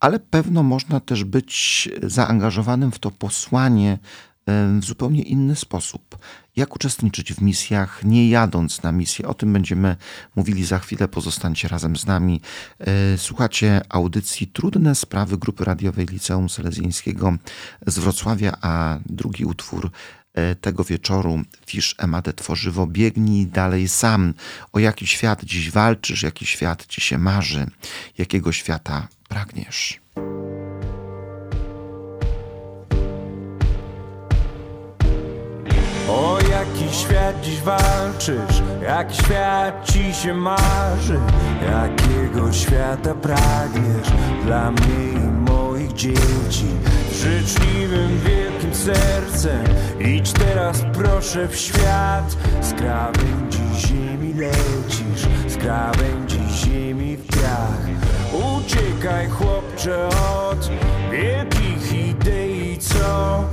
ale 0.00 0.18
pewno 0.20 0.62
można 0.62 1.00
też 1.00 1.24
być 1.24 1.88
zaangażowanym 2.02 2.92
w 2.92 2.98
to 2.98 3.10
posłanie 3.10 3.98
w 4.80 4.84
zupełnie 4.84 5.22
inny 5.22 5.56
sposób. 5.56 6.18
Jak 6.56 6.74
uczestniczyć 6.74 7.32
w 7.32 7.42
misjach, 7.42 8.04
nie 8.04 8.28
jadąc 8.28 8.82
na 8.82 8.92
misję? 8.92 9.28
O 9.28 9.34
tym 9.34 9.52
będziemy 9.52 9.96
mówili 10.36 10.64
za 10.64 10.78
chwilę. 10.78 11.08
Pozostańcie 11.08 11.68
razem 11.68 11.96
z 11.96 12.06
nami. 12.06 12.40
E, 12.78 13.18
słuchacie 13.18 13.80
audycji 13.88 14.46
Trudne 14.46 14.94
Sprawy 14.94 15.38
Grupy 15.38 15.64
Radiowej 15.64 16.06
Liceum 16.06 16.48
Selezjańskiego 16.48 17.36
z 17.86 17.98
Wrocławia, 17.98 18.56
a 18.60 18.98
drugi 19.06 19.44
utwór 19.44 19.90
tego 20.60 20.84
wieczoru 20.84 21.40
Fisz 21.66 21.94
Emadę 21.98 22.32
Tworzywo 22.32 22.86
Biegnij 22.86 23.46
dalej 23.46 23.88
sam. 23.88 24.34
O 24.72 24.78
jaki 24.78 25.06
świat 25.06 25.44
dziś 25.44 25.70
walczysz, 25.70 26.22
jaki 26.22 26.46
świat 26.46 26.86
ci 26.86 27.00
się 27.00 27.18
marzy, 27.18 27.66
jakiego 28.18 28.52
świata 28.52 29.08
pragniesz? 29.28 30.00
O 36.08 36.38
jaki 36.50 36.94
świat 36.94 37.40
dziś 37.42 37.60
walczysz, 37.60 38.62
jaki 38.82 39.16
świat 39.16 39.90
ci 39.90 40.14
się 40.14 40.34
marzy, 40.34 41.20
jakiego 41.62 42.52
świata 42.52 43.14
pragniesz 43.14 44.08
dla 44.44 44.70
mnie 44.70 45.12
i 45.12 45.50
moich 45.50 45.92
dzieci. 45.92 46.66
Życzliwym, 47.26 48.20
wielkim 48.20 48.74
sercem 48.74 49.64
idź 50.00 50.32
teraz 50.32 50.82
proszę 50.92 51.48
w 51.48 51.56
świat, 51.56 52.36
z 52.60 52.72
krawędzi 52.72 53.62
ziemi 53.76 54.34
lecisz, 54.34 55.28
z 55.48 55.56
krawędzi 55.56 56.40
ziemi 56.50 57.16
w 57.16 57.26
piach. 57.26 57.86
Uciekaj 58.32 59.28
chłopcze 59.28 60.08
od 60.08 60.70
wielkich 61.12 62.08
idei, 62.08 62.78
co 62.78 63.44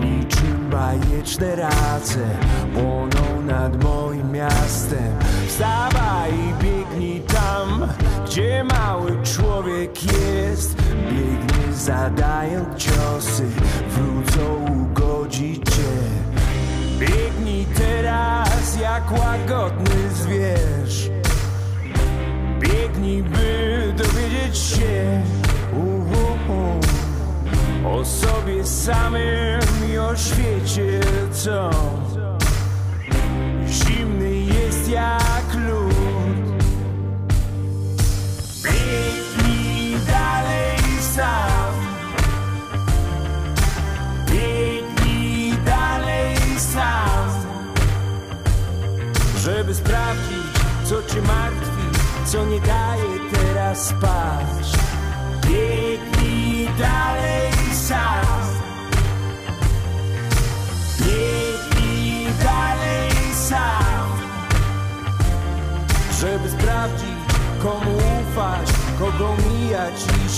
niczym 0.00 0.70
bajeczne 0.70 1.56
race 1.56 2.26
płoną 2.74 3.42
nad 3.46 3.84
moim 3.84 4.32
miastem. 4.32 5.18
Wstawaj 5.46 6.32
i 6.32 6.64
biegnij 6.64 7.20
tam, 7.20 7.88
gdzie 8.26 8.64
mały 8.64 9.22
człowiek 9.22 10.02
jest. 10.02 10.76
Biegnie 11.10 11.47
zadając 11.78 12.76
ciosy, 12.76 13.46
wrócą 13.88 14.66
ugodzić 14.82 15.64
cię. 15.64 15.92
Biegnij 16.98 17.66
teraz 17.66 18.80
jak 18.80 19.12
łagodny 19.12 20.10
zwierz. 20.14 21.10
Biegnij, 22.60 23.22
by 23.22 23.94
dowiedzieć 23.96 24.58
się 24.58 25.22
o 27.98 28.04
sobie 28.04 28.66
samym 28.66 29.60
i 29.92 29.98
o 29.98 30.16
świecie, 30.16 31.00
co 31.32 31.70
zimny 33.68 34.34
jest 34.34 34.88
jak 34.88 35.47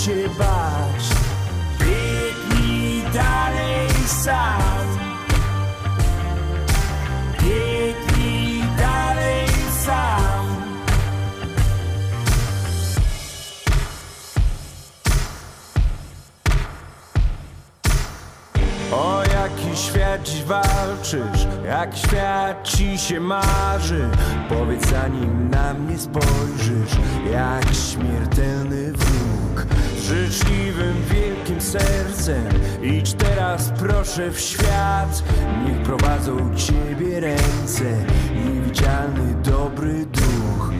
się 0.05 0.29
bać. 0.37 1.03
Biegnij 1.79 3.03
dalej 3.13 3.89
sam. 4.07 4.61
Biegnij 7.41 8.63
dalej 8.77 9.47
sam. 9.85 10.45
O 18.91 19.23
jaki 19.33 19.77
świat 19.77 20.23
dziś 20.23 20.43
walczysz, 20.43 21.47
jak 21.65 21.97
świat 21.97 22.63
ci 22.63 22.97
się 22.97 23.19
marzy 23.19 24.09
Powiedz 24.49 24.89
zanim 24.89 25.49
na 25.49 25.73
mnie 25.73 25.97
spojrzysz, 25.99 26.97
jak 27.31 27.65
śmiertelny 27.73 28.91
wróg 28.91 29.65
życzliwym, 30.01 30.95
wielkim 31.13 31.61
sercem. 31.61 32.43
Idź 32.83 33.13
teraz 33.13 33.71
proszę 33.79 34.31
w 34.31 34.39
świat. 34.39 35.23
Niech 35.65 35.81
prowadzą 35.81 36.55
ciebie 36.55 37.19
ręce, 37.19 38.05
niewidzialny 38.45 39.33
dobry 39.43 40.05
duch. 40.05 40.71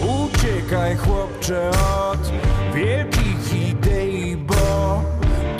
Uciekaj 0.00 0.96
chłopcze 0.96 1.70
od 2.10 2.32
wielkich 2.74 3.68
idei, 3.68 4.36
bo 4.36 5.02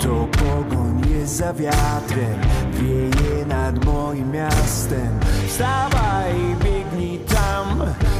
to 0.01 0.27
pogoń 0.27 1.01
jest 1.09 1.35
za 1.35 1.53
wiatrem. 1.53 2.39
Wieje 2.73 3.45
nad 3.45 3.85
moim 3.85 4.31
miastem. 4.31 5.19
Wstawaj 5.47 6.35
i 6.35 6.63
biegnij 6.63 6.78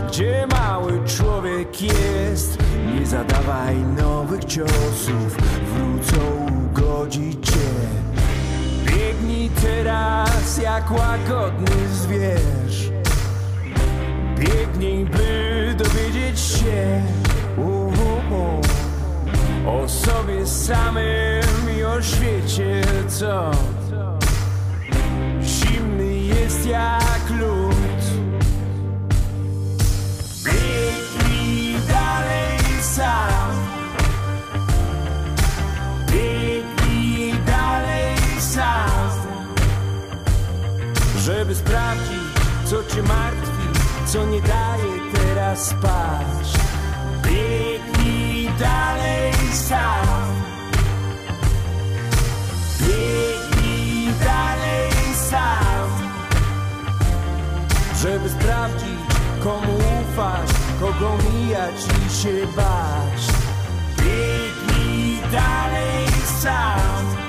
Gdzie 0.08 0.48
mały 0.52 0.92
człowiek 1.06 1.82
jest. 1.82 2.58
Nie 2.94 3.06
zadawaj 3.06 3.76
nowych 3.78 4.46
ciosów 4.46 5.38
Wrócą 5.74 6.48
ugodzić 6.66 7.46
cię. 7.46 7.70
Biegnij 8.86 9.50
teraz 9.50 10.58
jak 10.58 10.92
łagodny 10.92 11.88
zwierz. 11.94 12.92
Biegnij 14.40 15.06
by 15.06 15.76
dowiedzieć 15.78 16.40
się. 16.40 17.02
Uh, 17.58 17.88
uh, 17.88 18.32
uh 18.32 18.80
o 19.70 19.90
sobie 19.90 20.48
samym 20.48 21.78
i 21.78 21.84
o 21.84 22.02
świecie, 22.02 22.82
co? 23.08 23.52
Zimny 25.42 26.14
jest 26.14 26.66
jak 26.66 26.99
co 42.70 42.84
cię 42.84 43.04
martwi, 43.04 43.68
co 44.06 44.26
nie 44.26 44.42
daje 44.42 45.12
teraz 45.14 45.68
spać. 45.68 46.48
Biegnij 47.24 48.50
dalej 48.60 49.34
sam. 49.54 50.28
Biegnij 52.80 54.14
dalej 54.26 54.92
sam. 55.30 55.90
Żeby 58.02 58.30
sprawdzić, 58.30 59.00
komu 59.44 59.78
ufać, 60.02 60.50
kogo 60.80 61.18
mijać 61.18 61.76
i 62.08 62.14
się 62.14 62.48
bać. 62.56 63.22
Biegnij 63.98 65.22
dalej 65.32 66.08
sam. 66.42 67.29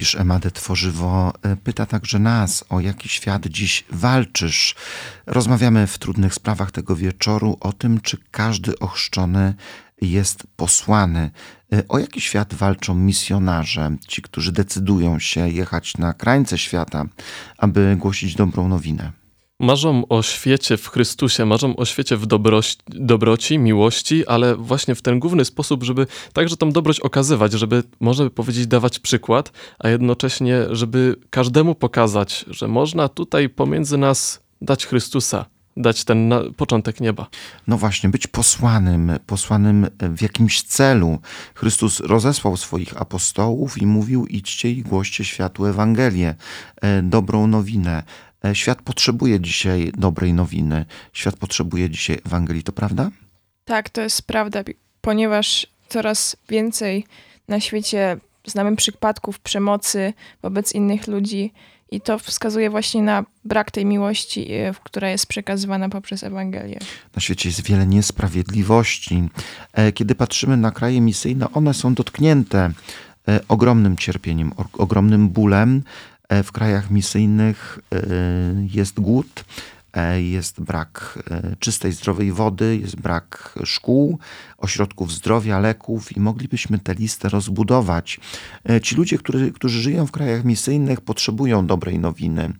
Fisz 0.00 0.14
Emadę 0.14 0.50
Tworzywo 0.50 1.32
e, 1.42 1.56
pyta 1.56 1.86
także 1.86 2.18
nas, 2.18 2.64
o 2.68 2.80
jaki 2.80 3.08
świat 3.08 3.46
dziś 3.46 3.84
walczysz. 3.90 4.74
Rozmawiamy 5.26 5.86
w 5.86 5.98
trudnych 5.98 6.34
sprawach 6.34 6.70
tego 6.70 6.96
wieczoru 6.96 7.56
o 7.60 7.72
tym, 7.72 8.00
czy 8.00 8.18
każdy 8.30 8.78
ochrzczony 8.78 9.54
jest 10.02 10.42
posłany. 10.56 11.30
E, 11.72 11.82
O 11.88 11.98
jaki 11.98 12.20
świat 12.20 12.54
walczą 12.54 12.94
misjonarze, 12.94 13.96
ci, 14.08 14.22
którzy 14.22 14.52
decydują 14.52 15.18
się 15.18 15.48
jechać 15.48 15.98
na 15.98 16.12
krańce 16.14 16.58
świata, 16.58 17.04
aby 17.58 17.96
głosić 17.98 18.34
dobrą 18.34 18.68
nowinę? 18.68 19.19
Marzą 19.60 20.08
o 20.08 20.22
świecie 20.22 20.76
w 20.76 20.88
Chrystusie, 20.88 21.46
marzą 21.46 21.76
o 21.76 21.84
świecie 21.84 22.16
w 22.16 22.26
dobroci, 22.26 22.76
dobroci, 22.88 23.58
miłości, 23.58 24.26
ale 24.26 24.56
właśnie 24.56 24.94
w 24.94 25.02
ten 25.02 25.18
główny 25.18 25.44
sposób, 25.44 25.82
żeby 25.84 26.06
także 26.32 26.56
tą 26.56 26.72
dobroć 26.72 27.00
okazywać, 27.00 27.52
żeby, 27.52 27.82
można 28.00 28.30
powiedzieć, 28.30 28.66
dawać 28.66 28.98
przykład, 28.98 29.52
a 29.78 29.88
jednocześnie, 29.88 30.66
żeby 30.70 31.16
każdemu 31.30 31.74
pokazać, 31.74 32.44
że 32.50 32.68
można 32.68 33.08
tutaj 33.08 33.48
pomiędzy 33.48 33.98
nas 33.98 34.42
dać 34.62 34.86
Chrystusa, 34.86 35.46
dać 35.76 36.04
ten 36.04 36.32
początek 36.56 37.00
nieba. 37.00 37.26
No 37.66 37.78
właśnie, 37.78 38.08
być 38.08 38.26
posłanym, 38.26 39.12
posłanym 39.26 39.86
w 40.16 40.22
jakimś 40.22 40.62
celu. 40.62 41.18
Chrystus 41.54 42.00
rozesłał 42.00 42.56
swoich 42.56 43.00
apostołów 43.00 43.82
i 43.82 43.86
mówił: 43.86 44.26
idźcie 44.26 44.70
i 44.70 44.82
głoście 44.82 45.24
światu 45.24 45.66
Ewangelię, 45.66 46.34
e, 46.80 47.02
dobrą 47.02 47.46
nowinę. 47.46 48.02
E, 48.44 48.54
świat 48.54 48.82
potrzebuje 48.82 49.40
dzisiaj 49.40 49.92
dobrej 49.96 50.32
nowiny. 50.32 50.84
Świat 51.12 51.36
potrzebuje 51.36 51.90
dzisiaj 51.90 52.18
Ewangelii, 52.26 52.62
to 52.62 52.72
prawda? 52.72 53.10
Tak, 53.64 53.90
to 53.90 54.00
jest 54.00 54.22
prawda, 54.22 54.62
ponieważ 55.00 55.66
coraz 55.88 56.36
więcej 56.48 57.04
na 57.48 57.60
świecie 57.60 58.16
znamy 58.46 58.76
przypadków 58.76 59.40
przemocy 59.40 60.12
wobec 60.42 60.72
innych 60.72 61.06
ludzi 61.06 61.52
i 61.90 62.00
to 62.00 62.18
wskazuje 62.18 62.70
właśnie 62.70 63.02
na 63.02 63.24
brak 63.44 63.70
tej 63.70 63.86
miłości, 63.86 64.52
e, 64.52 64.74
która 64.84 65.10
jest 65.10 65.26
przekazywana 65.26 65.88
poprzez 65.88 66.24
Ewangelię. 66.24 66.78
Na 67.16 67.22
świecie 67.22 67.48
jest 67.48 67.64
wiele 67.64 67.86
niesprawiedliwości. 67.86 69.28
E, 69.72 69.92
kiedy 69.92 70.14
patrzymy 70.14 70.56
na 70.56 70.70
kraje 70.70 71.00
misyjne, 71.00 71.52
one 71.52 71.74
są 71.74 71.94
dotknięte 71.94 72.70
ogromnym 73.48 73.96
cierpieniem, 73.96 74.52
ogromnym 74.72 75.28
bólem, 75.28 75.82
w 76.30 76.52
krajach 76.52 76.90
misyjnych 76.90 77.78
e, 77.92 77.98
jest 78.72 79.00
głód, 79.00 79.44
e, 79.92 80.22
jest 80.22 80.60
brak 80.60 81.18
czystej, 81.58 81.92
zdrowej 81.92 82.32
wody, 82.32 82.78
jest 82.82 82.96
brak 82.96 83.58
szkół, 83.64 84.18
ośrodków 84.58 85.12
zdrowia, 85.12 85.58
leków 85.58 86.16
i 86.16 86.20
moglibyśmy 86.20 86.78
tę 86.78 86.94
listę 86.94 87.28
rozbudować. 87.28 88.20
Ci 88.82 88.94
ludzie, 88.94 89.18
którzy, 89.18 89.52
którzy 89.52 89.82
żyją 89.82 90.06
w 90.06 90.10
krajach 90.10 90.44
misyjnych, 90.44 91.00
potrzebują 91.00 91.66
dobrej 91.66 91.98
nowiny. 91.98 92.52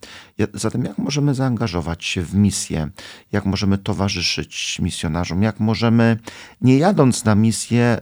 Zatem 0.55 0.85
jak 0.85 0.99
możemy 0.99 1.35
zaangażować 1.35 2.05
się 2.05 2.23
w 2.23 2.35
misję? 2.35 2.89
Jak 3.33 3.45
możemy 3.45 3.79
towarzyszyć 3.79 4.79
misjonarzom? 4.83 5.43
Jak 5.43 5.61
możemy, 5.61 6.19
nie 6.61 6.79
jadąc 6.79 7.25
na 7.25 7.35
misję, 7.35 8.01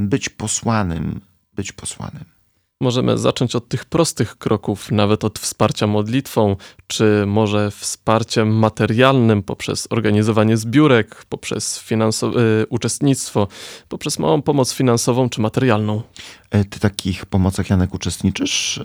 być 0.00 0.28
posłanym? 0.28 1.20
Być 1.54 1.72
posłanym. 1.72 2.39
Możemy 2.82 3.18
zacząć 3.18 3.56
od 3.56 3.68
tych 3.68 3.84
prostych 3.84 4.38
kroków, 4.38 4.90
nawet 4.90 5.24
od 5.24 5.38
wsparcia 5.38 5.86
modlitwą, 5.86 6.56
czy 6.86 7.24
może 7.26 7.70
wsparciem 7.70 8.48
materialnym 8.58 9.42
poprzez 9.42 9.88
organizowanie 9.90 10.56
zbiórek, 10.56 11.24
poprzez 11.28 11.84
y, 11.92 12.66
uczestnictwo, 12.68 13.48
poprzez 13.88 14.18
małą 14.18 14.42
pomoc 14.42 14.72
finansową 14.72 15.28
czy 15.28 15.40
materialną. 15.40 16.02
E, 16.50 16.64
ty 16.64 16.80
takich 16.80 17.26
pomocach, 17.26 17.70
Janek, 17.70 17.94
uczestniczysz, 17.94 18.76
y, 18.78 18.82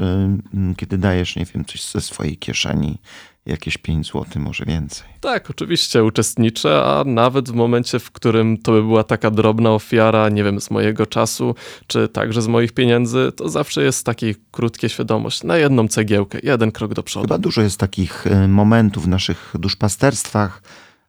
kiedy 0.77 0.97
dajesz, 0.97 1.35
nie 1.35 1.45
wiem, 1.45 1.65
coś 1.65 1.83
ze 1.83 2.01
swojej 2.01 2.37
kieszeni, 2.37 2.97
jakieś 3.45 3.77
5 3.77 4.07
zł, 4.07 4.25
może 4.35 4.65
więcej. 4.65 5.07
Tak, 5.21 5.49
oczywiście 5.49 6.03
uczestniczę, 6.03 6.83
a 6.83 7.03
nawet 7.03 7.49
w 7.49 7.53
momencie, 7.53 7.99
w 7.99 8.11
którym 8.11 8.57
to 8.57 8.71
by 8.71 8.81
była 8.81 9.03
taka 9.03 9.31
drobna 9.31 9.71
ofiara, 9.71 10.29
nie 10.29 10.43
wiem, 10.43 10.61
z 10.61 10.71
mojego 10.71 11.05
czasu, 11.05 11.55
czy 11.87 12.07
także 12.07 12.41
z 12.41 12.47
moich 12.47 12.71
pieniędzy, 12.71 13.31
to 13.35 13.49
zawsze 13.49 13.83
jest 13.83 14.05
taki 14.05 14.35
krótkie 14.51 14.89
świadomość 14.89 15.43
na 15.43 15.57
jedną 15.57 15.87
cegiełkę, 15.87 16.39
jeden 16.43 16.71
krok 16.71 16.93
do 16.93 17.03
przodu. 17.03 17.23
Chyba 17.23 17.37
dużo 17.37 17.61
jest 17.61 17.79
takich 17.79 18.27
e, 18.27 18.47
momentów 18.47 19.05
w 19.05 19.07
naszych 19.07 19.53
duszpasterstwach, 19.59 20.63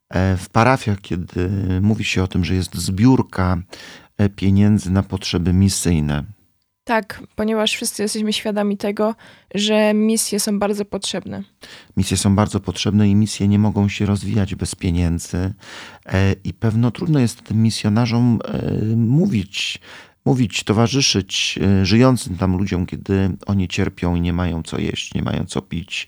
e, 0.09 0.37
w 0.37 0.49
parafiach, 0.49 1.01
kiedy 1.01 1.51
mówi 1.83 2.05
się 2.05 2.23
o 2.23 2.27
tym, 2.27 2.45
że 2.45 2.55
jest 2.55 2.75
zbiórka 2.75 3.59
e, 4.19 4.29
pieniędzy 4.29 4.91
na 4.91 5.03
potrzeby 5.03 5.53
misyjne. 5.53 6.36
Tak, 6.87 7.23
ponieważ 7.37 7.73
wszyscy 7.73 8.03
jesteśmy 8.03 8.33
świadomi 8.33 8.77
tego, 8.77 9.15
że 9.55 9.95
misje 9.95 10.41
są 10.41 10.59
bardzo 10.59 10.85
potrzebne. 10.85 11.43
Misje 11.97 12.17
są 12.17 12.37
bardzo 12.37 12.61
potrzebne 12.61 13.09
i 13.09 13.15
misje 13.15 13.49
nie 13.49 13.59
mogą 13.59 13.89
się 13.89 14.07
rozwijać 14.07 14.55
bez 14.55 14.75
pieniędzy. 14.75 15.55
E, 16.07 16.35
I 16.45 16.55
pewno 16.55 16.91
trudno 16.91 17.19
jest 17.19 17.43
tym 17.43 17.63
misjonarzom 17.63 18.39
e, 18.45 18.97
mówić, 18.97 19.81
mówić, 20.25 20.65
towarzyszyć 20.65 21.59
e, 21.63 21.87
żyjącym 21.87 22.37
tam 22.37 22.57
ludziom, 22.57 22.87
kiedy 22.87 23.31
oni 23.47 23.69
cierpią 23.69 24.15
i 24.15 24.21
nie 24.21 24.33
mają 24.33 24.63
co 24.63 24.79
jeść, 24.79 25.15
nie 25.15 25.23
mają 25.23 25.45
co 25.45 25.63
pić. 25.63 26.07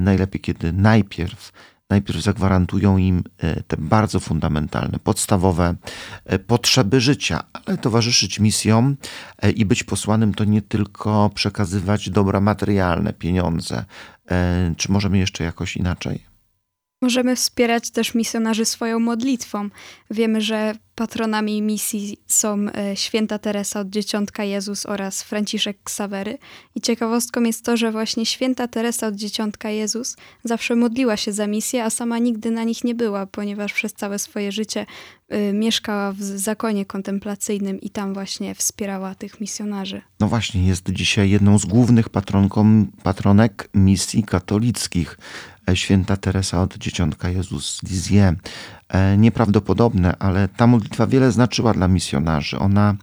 Najlepiej, 0.00 0.40
kiedy 0.40 0.72
najpierw 0.72 1.52
najpierw 1.90 2.20
zagwarantują 2.20 2.96
im 2.96 3.22
e, 3.38 3.62
te 3.62 3.76
bardzo 3.78 4.20
fundamentalne, 4.20 4.98
podstawowe 4.98 5.74
e, 6.24 6.38
potrzeby 6.38 7.00
życia, 7.00 7.42
ale 7.52 7.78
towarzyszyć 7.78 8.40
misjom 8.40 8.96
e, 9.38 9.50
i 9.50 9.64
być 9.64 9.84
posłanym 9.84 10.34
to 10.34 10.44
nie 10.44 10.62
tylko 10.62 11.30
przekazywać 11.34 12.10
dobra 12.10 12.40
materialne, 12.40 13.12
pieniądze. 13.12 13.84
Czy 14.76 14.92
możemy 14.92 15.18
jeszcze 15.18 15.44
jakoś 15.44 15.76
inaczej? 15.76 16.35
Możemy 17.02 17.36
wspierać 17.36 17.90
też 17.90 18.14
misjonarzy 18.14 18.64
swoją 18.64 18.98
modlitwą. 18.98 19.68
Wiemy, 20.10 20.40
że 20.40 20.74
patronami 20.94 21.62
misji 21.62 22.18
są 22.26 22.66
e, 22.74 22.96
święta 22.96 23.38
Teresa 23.38 23.80
od 23.80 23.88
Dzieciątka 23.88 24.44
Jezus 24.44 24.86
oraz 24.86 25.22
Franciszek 25.22 25.78
Ksawery. 25.84 26.38
I 26.74 26.80
ciekawostką 26.80 27.42
jest 27.42 27.64
to, 27.64 27.76
że 27.76 27.92
właśnie 27.92 28.26
święta 28.26 28.68
Teresa 28.68 29.06
od 29.06 29.14
Dzieciątka 29.14 29.70
Jezus 29.70 30.16
zawsze 30.44 30.76
modliła 30.76 31.16
się 31.16 31.32
za 31.32 31.46
misję, 31.46 31.84
a 31.84 31.90
sama 31.90 32.18
nigdy 32.18 32.50
na 32.50 32.64
nich 32.64 32.84
nie 32.84 32.94
była, 32.94 33.26
ponieważ 33.26 33.72
przez 33.72 33.92
całe 33.94 34.18
swoje 34.18 34.52
życie 34.52 34.86
y, 35.32 35.52
mieszkała 35.52 36.12
w 36.12 36.22
zakonie 36.22 36.86
kontemplacyjnym 36.86 37.80
i 37.80 37.90
tam 37.90 38.14
właśnie 38.14 38.54
wspierała 38.54 39.14
tych 39.14 39.40
misjonarzy. 39.40 40.02
No 40.20 40.28
właśnie, 40.28 40.66
jest 40.66 40.90
dzisiaj 40.90 41.30
jedną 41.30 41.58
z 41.58 41.66
głównych 41.66 42.08
patronek 43.02 43.68
misji 43.74 44.22
katolickich. 44.22 45.18
E, 45.70 45.76
święta 45.76 46.16
Teresa 46.16 46.62
od 46.62 46.78
Dzieciątka 46.78 47.28
Jezus 47.28 47.76
z 47.76 47.82
Lisieux. 47.82 48.38
E, 48.88 49.16
nieprawdopodobne, 49.16 50.16
ale 50.18 50.48
ta 50.48 50.66
modlitwa 50.66 51.06
wiele 51.06 51.32
znaczyła 51.32 51.74
dla 51.74 51.88
misjonarzy. 51.88 52.58
Ona 52.58 52.96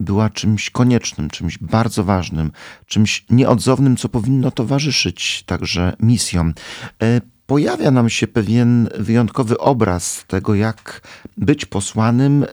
była 0.00 0.30
czymś 0.30 0.70
koniecznym, 0.70 1.30
czymś 1.30 1.58
bardzo 1.58 2.04
ważnym, 2.04 2.52
czymś 2.86 3.24
nieodzownym, 3.30 3.96
co 3.96 4.08
powinno 4.08 4.50
towarzyszyć 4.50 5.42
także 5.46 5.96
misjom. 6.00 6.54
E, 7.02 7.20
pojawia 7.46 7.90
nam 7.90 8.10
się 8.10 8.26
pewien 8.26 8.88
wyjątkowy 8.98 9.58
obraz 9.58 10.24
tego, 10.26 10.54
jak 10.54 11.00
być 11.36 11.66
posłanym, 11.66 12.44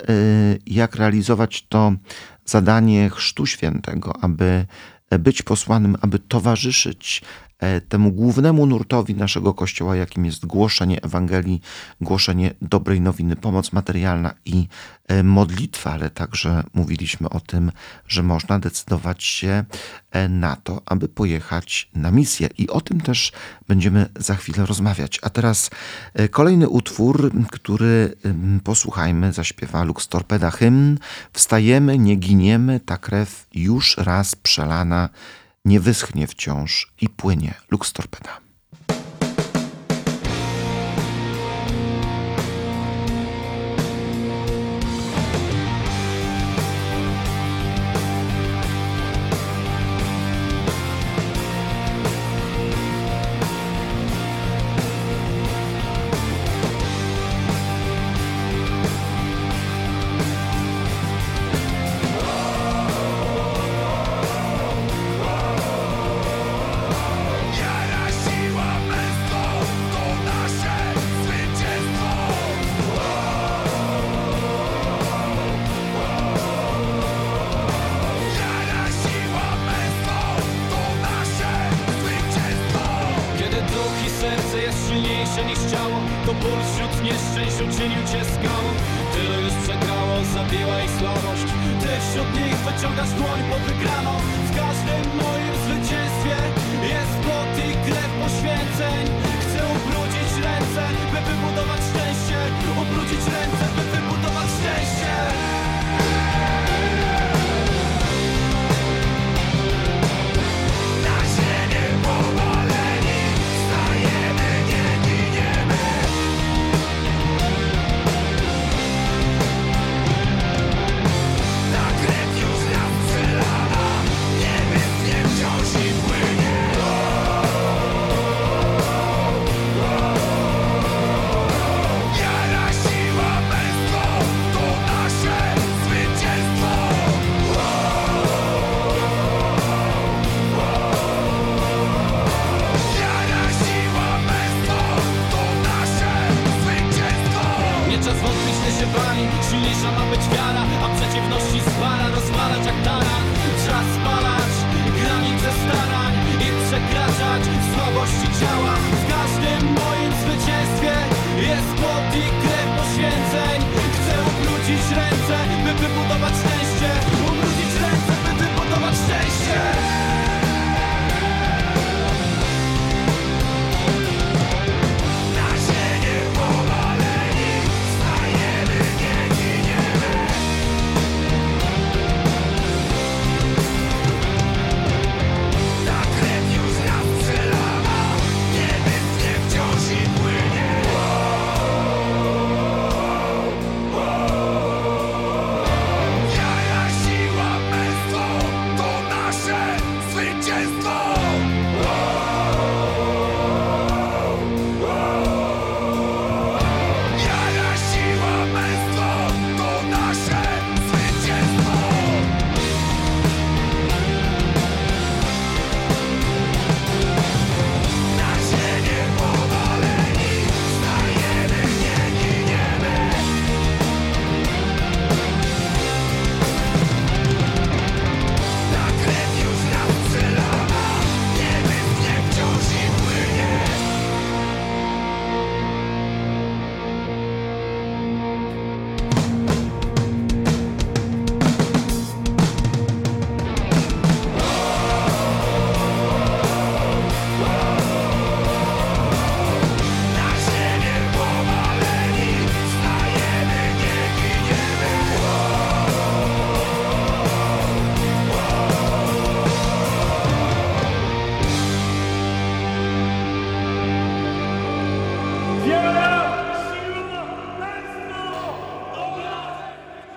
jak 0.65 0.95
realizować 0.95 1.65
to 1.69 1.93
zadanie 2.45 3.09
Chrztu 3.09 3.45
Świętego, 3.45 4.13
aby 4.21 4.65
być 5.19 5.41
posłanym, 5.41 5.97
aby 6.01 6.19
towarzyszyć 6.19 7.21
temu 7.89 8.11
głównemu 8.11 8.65
nurtowi 8.65 9.15
naszego 9.15 9.53
Kościoła, 9.53 9.95
jakim 9.95 10.25
jest 10.25 10.45
głoszenie 10.45 11.01
Ewangelii, 11.01 11.61
głoszenie 12.01 12.53
dobrej 12.61 13.01
nowiny, 13.01 13.35
pomoc 13.35 13.73
materialna 13.73 14.33
i 14.45 14.67
e, 15.07 15.23
modlitwa, 15.23 15.91
ale 15.91 16.09
także 16.09 16.63
mówiliśmy 16.73 17.29
o 17.29 17.39
tym, 17.39 17.71
że 18.07 18.23
można 18.23 18.59
decydować 18.59 19.23
się 19.23 19.63
e, 20.11 20.29
na 20.29 20.55
to, 20.55 20.81
aby 20.85 21.07
pojechać 21.07 21.89
na 21.95 22.11
misję. 22.11 22.49
I 22.57 22.69
o 22.69 22.81
tym 22.81 23.01
też 23.01 23.31
będziemy 23.67 24.09
za 24.19 24.35
chwilę 24.35 24.65
rozmawiać. 24.65 25.19
A 25.21 25.29
teraz 25.29 25.69
kolejny 26.31 26.69
utwór, 26.69 27.31
który 27.51 28.13
posłuchajmy, 28.63 29.33
zaśpiewa 29.33 29.83
Lux 29.83 30.07
Torpeda 30.07 30.51
hymn. 30.51 30.97
Wstajemy, 31.33 31.97
nie 31.97 32.15
giniemy, 32.15 32.79
ta 32.79 32.97
krew 32.97 33.47
już 33.53 33.97
raz 33.97 34.35
przelana 34.35 35.09
nie 35.65 35.79
wyschnie 35.79 36.27
wciąż 36.27 36.93
i 37.01 37.09
płynie 37.09 37.53
Lux 37.71 37.93
Torpeda. 37.93 38.39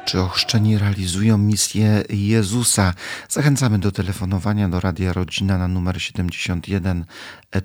Czy 0.07 0.21
ochrzczeni 0.21 0.79
realizują 0.79 1.39
misję 1.39 2.03
Jezusa? 2.11 2.95
Zachęcamy 3.29 3.79
do 3.79 3.93
telefonowania 3.93 4.69
do 4.69 4.81
Radia 4.81 5.13
Rodzina 5.13 5.59
na 5.59 5.69
numer 5.69 6.03
71 6.03 7.05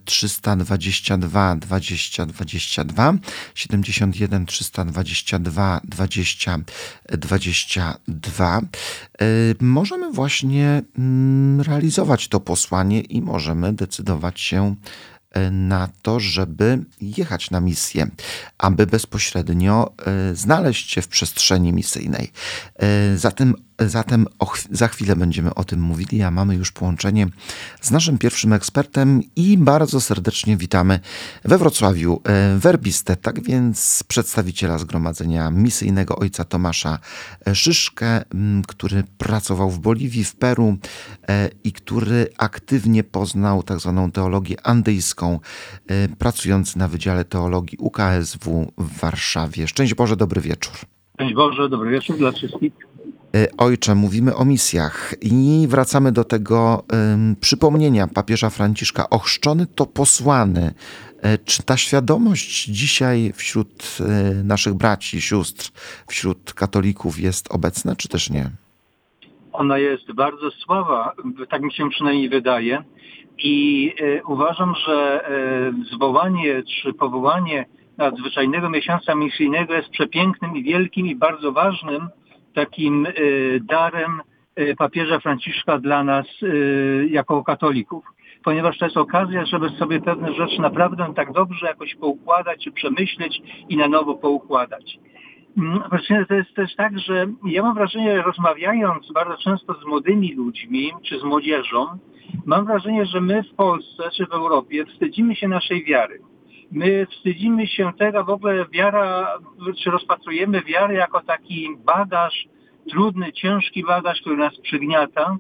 322 0.05 1.55
20 1.55 2.25
22 2.25 3.13
71 3.55 4.45
322 4.45 5.81
20 5.83 6.59
22. 7.11 8.61
Y, 9.21 9.55
Możemy 9.59 10.11
właśnie 10.11 10.81
mm, 10.97 11.61
realizować 11.61 12.27
to 12.27 12.39
posłanie 12.39 13.01
i 13.01 13.21
możemy 13.21 13.73
decydować 13.73 14.41
się 14.41 14.75
na 15.51 15.89
to, 16.01 16.19
żeby 16.19 16.83
jechać 17.01 17.51
na 17.51 17.59
misję, 17.59 18.07
aby 18.57 18.87
bezpośrednio 18.87 19.91
y, 20.31 20.35
znaleźć 20.35 20.91
się 20.91 21.01
w 21.01 21.07
przestrzeni 21.07 21.73
misyjnej. 21.73 22.31
Y, 23.13 23.17
Zatem, 23.17 23.55
zatem 23.89 24.27
za 24.71 24.87
chwilę 24.87 25.15
będziemy 25.15 25.55
o 25.55 25.63
tym 25.63 25.81
mówili, 25.81 26.21
a 26.21 26.31
mamy 26.31 26.55
już 26.55 26.71
połączenie 26.71 27.27
z 27.81 27.91
naszym 27.91 28.17
pierwszym 28.17 28.53
ekspertem 28.53 29.21
i 29.35 29.57
bardzo 29.57 30.01
serdecznie 30.01 30.57
witamy 30.57 30.99
we 31.45 31.57
Wrocławiu 31.57 32.21
y, 32.55 32.59
werbistę, 32.59 33.15
tak 33.15 33.43
więc 33.43 34.03
przedstawiciela 34.07 34.77
Zgromadzenia 34.77 35.51
Misyjnego 35.51 36.15
Ojca 36.15 36.43
Tomasza 36.43 36.99
Szyszkę, 37.53 38.23
m, 38.33 38.61
który 38.67 39.03
pracował 39.17 39.69
w 39.69 39.79
Boliwii, 39.79 40.23
w 40.23 40.35
Peru 40.35 40.77
e, 41.27 41.49
i 41.63 41.71
który 41.71 42.27
aktywnie 42.37 43.03
poznał 43.03 43.63
tak 43.63 43.79
zwaną 43.79 44.11
teologię 44.11 44.55
andyjską, 44.63 45.39
e, 45.87 46.07
pracujący 46.07 46.79
na 46.79 46.87
Wydziale 46.87 47.25
Teologii 47.25 47.77
UKSW 47.77 48.71
w 48.77 48.99
Warszawie. 48.99 49.67
Szczęść 49.67 49.93
Boże, 49.93 50.15
dobry 50.15 50.41
wieczór. 50.41 50.73
Szczęść 51.13 51.35
Boże, 51.35 51.69
dobry 51.69 51.91
wieczór 51.91 52.17
dla 52.17 52.31
wszystkich. 52.31 52.73
E, 53.35 53.47
Ojcze, 53.57 53.95
mówimy 53.95 54.35
o 54.35 54.45
misjach 54.45 55.13
i 55.21 55.65
wracamy 55.69 56.11
do 56.11 56.23
tego 56.23 56.83
ym, 57.13 57.35
przypomnienia 57.41 58.07
papieża 58.07 58.49
Franciszka. 58.49 59.09
Ochrzczony 59.09 59.65
to 59.75 59.85
posłany. 59.85 60.73
E, 61.21 61.37
Czy 61.37 61.63
ta 61.63 61.77
świadomość 61.77 62.65
dzisiaj 62.65 63.33
wśród 63.35 63.97
e, 63.99 64.33
naszych 64.43 64.73
braci, 64.73 65.21
sióstr, 65.21 65.71
wśród 66.07 66.53
katolików 66.53 67.19
jest 67.19 67.53
obecna, 67.53 67.95
czy 67.95 68.07
też 68.07 68.29
nie? 68.29 68.49
Ona 69.53 69.77
jest 69.77 70.11
bardzo 70.11 70.51
słaba, 70.51 71.13
tak 71.49 71.61
mi 71.61 71.73
się 71.73 71.89
przynajmniej 71.89 72.29
wydaje. 72.29 72.83
I 73.37 73.93
uważam, 74.27 74.73
że 74.85 75.27
e, 75.27 75.93
zwołanie 75.95 76.63
czy 76.63 76.93
powołanie 76.93 77.65
nadzwyczajnego 77.97 78.69
miesiąca 78.69 79.15
misyjnego 79.15 79.73
jest 79.73 79.89
przepięknym 79.89 80.57
i 80.57 80.63
wielkim 80.63 81.07
i 81.07 81.15
bardzo 81.15 81.51
ważnym 81.51 82.09
takim 82.53 83.05
e, 83.05 83.11
darem 83.59 84.21
e, 84.55 84.75
papieża 84.75 85.19
Franciszka 85.19 85.77
dla 85.77 86.03
nas 86.03 86.25
e, 86.43 86.47
jako 87.05 87.43
katolików. 87.43 88.05
Ponieważ 88.43 88.77
to 88.77 88.85
jest 88.85 88.97
okazja, 88.97 89.45
żeby 89.45 89.69
sobie 89.69 90.01
pewne 90.01 90.33
rzeczy 90.33 90.61
naprawdę 90.61 91.13
tak 91.15 91.31
dobrze 91.31 91.67
jakoś 91.67 91.95
poukładać, 91.95 92.63
czy 92.63 92.71
przemyśleć 92.71 93.41
i 93.69 93.77
na 93.77 93.87
nowo 93.87 94.15
poukładać. 94.15 94.99
Mm, 95.57 95.83
to 96.27 96.35
jest 96.35 96.55
też 96.55 96.75
tak, 96.75 96.99
że 96.99 97.27
ja 97.45 97.63
mam 97.63 97.75
wrażenie, 97.75 98.21
rozmawiając 98.21 99.11
bardzo 99.13 99.37
często 99.37 99.73
z 99.73 99.85
młodymi 99.85 100.33
ludźmi 100.35 100.91
czy 101.03 101.19
z 101.19 101.23
młodzieżą, 101.23 101.85
mam 102.45 102.65
wrażenie, 102.65 103.05
że 103.05 103.21
my 103.21 103.43
w 103.43 103.55
Polsce 103.55 104.03
czy 104.17 104.25
w 104.25 104.33
Europie 104.33 104.85
wstydzimy 104.85 105.35
się 105.35 105.47
naszej 105.47 105.83
wiary. 105.83 106.19
My 106.71 107.07
wstydzimy 107.11 107.67
się 107.67 107.91
tego, 107.99 108.23
w 108.23 108.29
ogóle 108.29 108.65
wiara, 108.71 109.37
czy 109.83 109.91
rozpatrujemy 109.91 110.61
wiarę 110.61 110.93
jako 110.93 111.21
taki 111.21 111.67
bagaż, 111.85 112.45
trudny, 112.89 113.33
ciężki 113.33 113.83
bagaż, 113.83 114.21
który 114.21 114.37
nas 114.37 114.59
przygniata. 114.59 115.35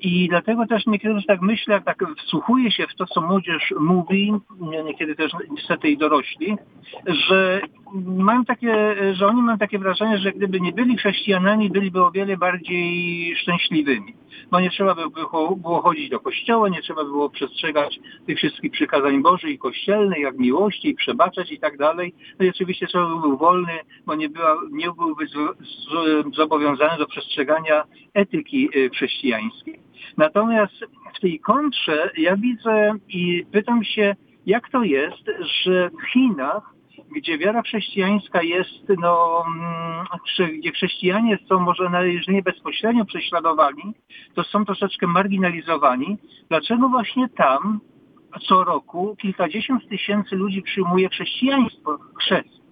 I 0.00 0.28
dlatego 0.28 0.66
też 0.66 0.86
niekiedy 0.86 1.22
tak 1.26 1.40
myślę, 1.40 1.80
tak 1.80 2.04
wsłuchuję 2.18 2.70
się 2.70 2.86
w 2.86 2.94
to, 2.94 3.06
co 3.06 3.20
młodzież 3.20 3.74
mówi, 3.80 4.32
niekiedy 4.84 5.14
też 5.14 5.32
niestety 5.50 5.88
i 5.88 5.98
dorośli, 5.98 6.56
że 7.06 7.60
mają 8.06 8.44
takie, 8.44 8.96
że 9.12 9.26
oni 9.26 9.42
mają 9.42 9.58
takie 9.58 9.78
wrażenie, 9.78 10.18
że 10.18 10.32
gdyby 10.32 10.60
nie 10.60 10.72
byli 10.72 10.96
chrześcijanami, 10.96 11.70
byliby 11.70 12.04
o 12.04 12.10
wiele 12.10 12.36
bardziej 12.36 13.36
szczęśliwymi. 13.36 14.14
Bo 14.50 14.60
nie 14.60 14.70
trzeba 14.70 14.94
by 14.94 15.02
było 15.56 15.82
chodzić 15.82 16.10
do 16.10 16.20
kościoła, 16.20 16.68
nie 16.68 16.82
trzeba 16.82 17.04
było 17.04 17.30
przestrzegać 17.30 18.00
tych 18.26 18.38
wszystkich 18.38 18.72
przykazań 18.72 19.22
Bożych 19.22 19.50
i 19.50 19.58
kościelnych, 19.58 20.18
jak 20.18 20.38
miłości 20.38 20.88
i 20.88 20.94
przebaczać 20.94 21.52
i 21.52 21.58
tak 21.58 21.78
dalej. 21.78 22.14
No 22.38 22.46
i 22.46 22.50
oczywiście 22.50 22.86
trzeba 22.86 23.14
by 23.14 23.20
był 23.20 23.36
wolny, 23.36 23.78
bo 24.06 24.14
nie, 24.14 24.28
była, 24.28 24.56
nie 24.70 24.90
byłby 24.92 25.26
zobowiązany 26.36 26.98
do 26.98 27.06
przestrzegania 27.06 27.84
etyki 28.14 28.68
y, 28.76 28.90
chrześcijańskiej. 28.90 29.80
Natomiast 30.16 30.74
w 31.16 31.20
tej 31.20 31.40
kontrze 31.40 32.10
ja 32.16 32.36
widzę 32.36 32.92
i 33.08 33.46
pytam 33.52 33.84
się, 33.84 34.16
jak 34.46 34.70
to 34.70 34.82
jest, 34.82 35.24
że 35.64 35.90
w 35.90 36.12
Chinach 36.12 36.73
gdzie 37.10 37.38
wiara 37.38 37.62
chrześcijańska 37.62 38.42
jest, 38.42 38.88
no, 38.98 39.44
mm, 39.46 40.58
gdzie 40.60 40.72
chrześcijanie 40.72 41.38
są 41.48 41.60
może 41.60 41.90
nawet 41.90 42.28
nie 42.28 42.42
bezpośrednio 42.42 43.04
prześladowani, 43.04 43.94
to 44.34 44.44
są 44.44 44.64
troszeczkę 44.64 45.06
marginalizowani. 45.06 46.18
Dlaczego 46.48 46.88
właśnie 46.88 47.28
tam 47.28 47.80
co 48.48 48.64
roku 48.64 49.16
kilkadziesiąt 49.16 49.88
tysięcy 49.88 50.36
ludzi 50.36 50.62
przyjmuje 50.62 51.08
chrześcijaństwo, 51.08 51.98
chrzest? 52.20 52.63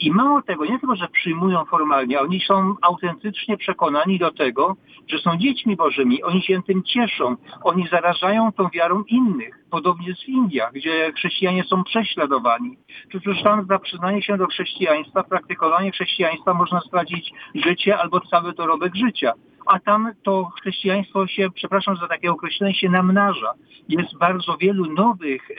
I 0.00 0.10
mało 0.10 0.42
tego, 0.42 0.64
nie 0.64 0.78
tylko, 0.78 0.96
że 0.96 1.08
przyjmują 1.08 1.64
formalnie, 1.64 2.20
oni 2.20 2.40
są 2.40 2.74
autentycznie 2.82 3.56
przekonani 3.56 4.18
do 4.18 4.30
tego, 4.30 4.76
że 5.08 5.18
są 5.18 5.36
dziećmi 5.36 5.76
Bożymi, 5.76 6.22
oni 6.22 6.42
się 6.42 6.62
tym 6.62 6.82
cieszą, 6.82 7.36
oni 7.62 7.88
zarażają 7.88 8.52
tą 8.52 8.68
wiarą 8.68 9.02
innych. 9.08 9.64
Podobnie 9.70 10.14
w 10.14 10.28
Indiach, 10.28 10.72
gdzie 10.72 11.12
chrześcijanie 11.12 11.64
są 11.64 11.84
prześladowani. 11.84 12.78
Przecież 13.08 13.42
tam 13.42 13.66
za 13.66 13.78
przyznanie 13.78 14.22
się 14.22 14.36
do 14.36 14.46
chrześcijaństwa, 14.46 15.22
praktykowanie 15.22 15.92
chrześcijaństwa 15.92 16.54
można 16.54 16.80
stracić 16.80 17.32
życie 17.54 17.98
albo 17.98 18.20
cały 18.20 18.52
dorobek 18.52 18.94
życia 18.96 19.32
a 19.70 19.80
tam 19.80 20.12
to 20.22 20.44
chrześcijaństwo 20.44 21.26
się, 21.26 21.50
przepraszam 21.54 21.96
za 21.96 22.08
takie 22.08 22.30
określenie, 22.30 22.74
się 22.74 22.88
namnaża. 22.88 23.52
Jest 23.88 24.18
bardzo 24.18 24.56
wielu 24.56 24.92
nowych 24.92 25.50
y, 25.50 25.54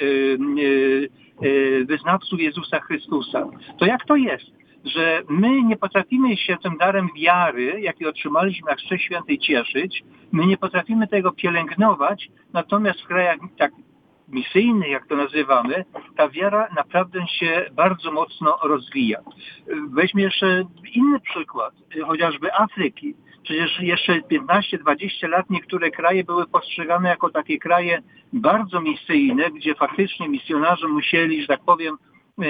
y, 0.60 1.10
y, 1.44 1.86
wyznawców 1.86 2.40
Jezusa 2.40 2.80
Chrystusa. 2.80 3.48
To 3.80 3.86
jak 3.86 4.06
to 4.06 4.16
jest? 4.16 4.62
że 4.86 5.22
my 5.30 5.62
nie 5.62 5.78
potrafimy 5.78 6.38
się 6.38 6.58
tym 6.58 6.78
darem 6.78 7.10
wiary, 7.16 7.82
jaki 7.82 8.06
otrzymaliśmy 8.06 8.70
jak 8.70 8.80
Chrzest 8.80 9.04
Świętej 9.04 9.40
cieszyć, 9.40 10.04
my 10.32 10.46
nie 10.46 10.58
potrafimy 10.58 11.08
tego 11.08 11.32
pielęgnować, 11.32 12.30
natomiast 12.54 13.02
w 13.02 13.08
krajach 13.08 13.38
tak 13.58 13.72
misyjnych, 14.28 14.90
jak 14.90 15.08
to 15.08 15.16
nazywamy, 15.16 15.86
ta 16.18 16.30
wiara 16.30 16.68
naprawdę 16.76 17.28
się 17.28 17.66
bardzo 17.74 18.12
mocno 18.12 18.58
rozwija. 18.64 19.20
Weźmy 19.90 20.22
jeszcze 20.22 20.64
inny 20.94 21.20
przykład, 21.20 21.74
chociażby 22.06 22.54
Afryki. 22.54 23.16
Przecież 23.44 23.80
jeszcze 23.80 24.22
15-20 24.22 25.30
lat 25.30 25.50
niektóre 25.50 25.92
kraje 25.92 26.24
były 26.24 26.48
postrzegane 26.48 27.10
jako 27.10 27.30
takie 27.30 27.58
kraje 27.58 28.02
bardzo 28.34 28.82
misyjne, 28.82 29.52
gdzie 29.52 29.76
faktycznie 29.76 30.30
misjonarze 30.30 30.88
musieli, 30.88 31.42
że 31.42 31.48
tak 31.48 31.64
powiem, 31.66 31.98
e, 32.42 32.46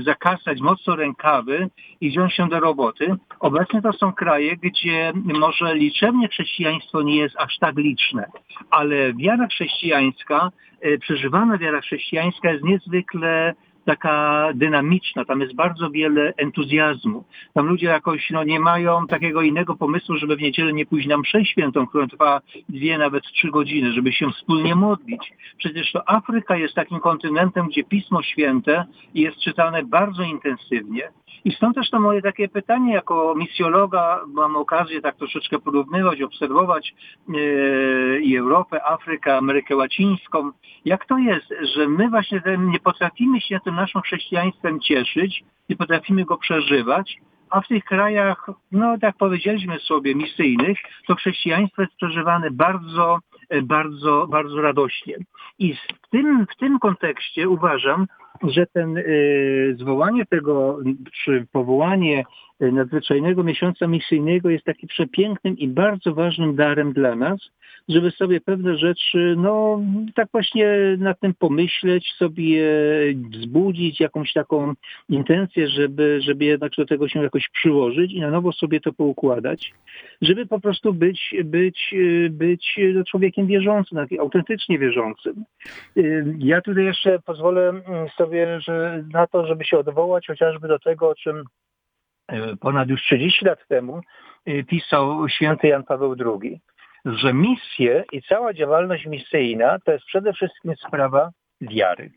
zakasać 0.00 0.60
mocno 0.60 0.96
rękawy 0.96 1.68
i 2.00 2.10
wziąć 2.10 2.34
się 2.34 2.48
do 2.48 2.60
roboty. 2.60 3.14
Obecnie 3.40 3.82
to 3.82 3.92
są 3.92 4.12
kraje, 4.12 4.56
gdzie 4.56 5.12
może 5.14 5.74
liczebnie 5.74 6.28
chrześcijaństwo 6.28 7.02
nie 7.02 7.16
jest 7.16 7.36
aż 7.38 7.58
tak 7.58 7.76
liczne, 7.76 8.30
ale 8.70 9.14
wiara 9.14 9.46
chrześcijańska, 9.46 10.50
e, 10.80 10.98
przeżywana 10.98 11.58
wiara 11.58 11.80
chrześcijańska 11.80 12.50
jest 12.50 12.64
niezwykle 12.64 13.54
taka 13.86 14.48
dynamiczna, 14.54 15.24
tam 15.24 15.40
jest 15.40 15.54
bardzo 15.54 15.90
wiele 15.90 16.32
entuzjazmu. 16.36 17.24
Tam 17.54 17.66
ludzie 17.66 17.86
jakoś 17.86 18.30
no, 18.30 18.44
nie 18.44 18.60
mają 18.60 19.06
takiego 19.06 19.42
innego 19.42 19.76
pomysłu, 19.76 20.16
żeby 20.16 20.36
w 20.36 20.40
niedzielę 20.40 20.72
nie 20.72 20.86
pójść 20.86 21.08
na 21.08 21.18
mszę 21.18 21.44
świętą, 21.44 21.86
która 21.86 22.06
trwa 22.06 22.40
dwie, 22.68 22.98
nawet 22.98 23.24
trzy 23.24 23.50
godziny, 23.50 23.92
żeby 23.92 24.12
się 24.12 24.30
wspólnie 24.30 24.74
modlić. 24.74 25.32
Przecież 25.58 25.92
to 25.92 26.08
Afryka 26.08 26.56
jest 26.56 26.74
takim 26.74 27.00
kontynentem, 27.00 27.68
gdzie 27.68 27.84
Pismo 27.84 28.22
Święte 28.22 28.84
jest 29.14 29.40
czytane 29.40 29.82
bardzo 29.82 30.22
intensywnie. 30.22 31.08
I 31.44 31.52
stąd 31.52 31.74
też 31.74 31.90
to 31.90 32.00
moje 32.00 32.22
takie 32.22 32.48
pytanie, 32.48 32.94
jako 32.94 33.34
misjologa 33.36 34.20
mam 34.26 34.56
okazję 34.56 35.00
tak 35.00 35.16
troszeczkę 35.16 35.58
porównywać, 35.58 36.22
obserwować 36.22 36.94
yy, 37.28 38.20
i 38.22 38.36
Europę, 38.36 38.84
Afrykę, 38.84 39.36
Amerykę 39.36 39.76
Łacińską. 39.76 40.50
Jak 40.84 41.06
to 41.06 41.18
jest, 41.18 41.54
że 41.74 41.88
my 41.88 42.08
właśnie 42.10 42.42
nie 42.58 42.80
potrafimy 42.80 43.40
się 43.40 43.60
tym 43.64 43.74
naszym 43.74 44.02
chrześcijaństwem 44.02 44.80
cieszyć, 44.80 45.44
nie 45.68 45.76
potrafimy 45.76 46.24
go 46.24 46.36
przeżywać, 46.36 47.16
a 47.50 47.60
w 47.60 47.68
tych 47.68 47.84
krajach, 47.84 48.46
no 48.72 48.98
tak 48.98 49.16
powiedzieliśmy 49.16 49.78
sobie, 49.78 50.14
misyjnych, 50.14 50.78
to 51.06 51.14
chrześcijaństwo 51.14 51.82
jest 51.82 51.94
przeżywane 51.96 52.50
bardzo, 52.50 53.18
bardzo, 53.62 54.26
bardzo 54.26 54.62
radośnie. 54.62 55.16
I 55.58 55.74
w 55.74 56.10
tym, 56.10 56.46
w 56.50 56.56
tym 56.56 56.78
kontekście 56.78 57.48
uważam, 57.48 58.06
że 58.42 58.66
ten 58.66 58.96
y, 58.96 59.76
zwołanie 59.78 60.26
tego, 60.26 60.78
czy 61.12 61.46
powołanie 61.52 62.24
nadzwyczajnego 62.60 63.44
miesiąca 63.44 63.86
misyjnego 63.86 64.50
jest 64.50 64.64
takim 64.64 64.88
przepięknym 64.88 65.58
i 65.58 65.68
bardzo 65.68 66.14
ważnym 66.14 66.56
darem 66.56 66.92
dla 66.92 67.16
nas, 67.16 67.50
żeby 67.88 68.10
sobie 68.10 68.40
pewne 68.40 68.76
rzeczy, 68.76 69.34
no 69.38 69.80
tak 70.14 70.28
właśnie 70.32 70.96
nad 70.98 71.20
tym 71.20 71.34
pomyśleć, 71.34 72.12
sobie 72.12 72.64
wzbudzić 73.30 74.00
jakąś 74.00 74.32
taką 74.32 74.72
intencję, 75.08 75.68
żeby, 75.68 76.20
żeby 76.22 76.44
jednak 76.44 76.72
do 76.78 76.86
tego 76.86 77.08
się 77.08 77.22
jakoś 77.22 77.48
przyłożyć 77.48 78.12
i 78.12 78.20
na 78.20 78.30
nowo 78.30 78.52
sobie 78.52 78.80
to 78.80 78.92
poukładać, 78.92 79.72
żeby 80.22 80.46
po 80.46 80.60
prostu 80.60 80.94
być, 80.94 81.34
być, 81.44 81.94
być 82.30 82.80
człowiekiem 83.08 83.46
wierzącym, 83.46 83.98
autentycznie 84.20 84.78
wierzącym. 84.78 85.44
Ja 86.38 86.60
tutaj 86.60 86.84
jeszcze 86.84 87.18
pozwolę 87.18 87.72
sobie 88.16 88.60
że 88.60 89.04
na 89.12 89.26
to, 89.26 89.46
żeby 89.46 89.64
się 89.64 89.78
odwołać 89.78 90.26
chociażby 90.26 90.68
do 90.68 90.78
tego, 90.78 91.08
o 91.08 91.14
czym 91.14 91.44
ponad 92.60 92.88
już 92.88 93.02
30 93.02 93.44
lat 93.44 93.68
temu 93.68 94.00
pisał 94.68 95.28
święty 95.28 95.68
Jan 95.68 95.84
Paweł 95.84 96.16
II 96.42 96.60
że 97.06 97.34
misje 97.34 98.04
i 98.12 98.22
cała 98.22 98.54
działalność 98.54 99.06
misyjna 99.06 99.78
to 99.84 99.92
jest 99.92 100.04
przede 100.04 100.32
wszystkim 100.32 100.76
sprawa 100.76 101.30
wiary. 101.60 102.10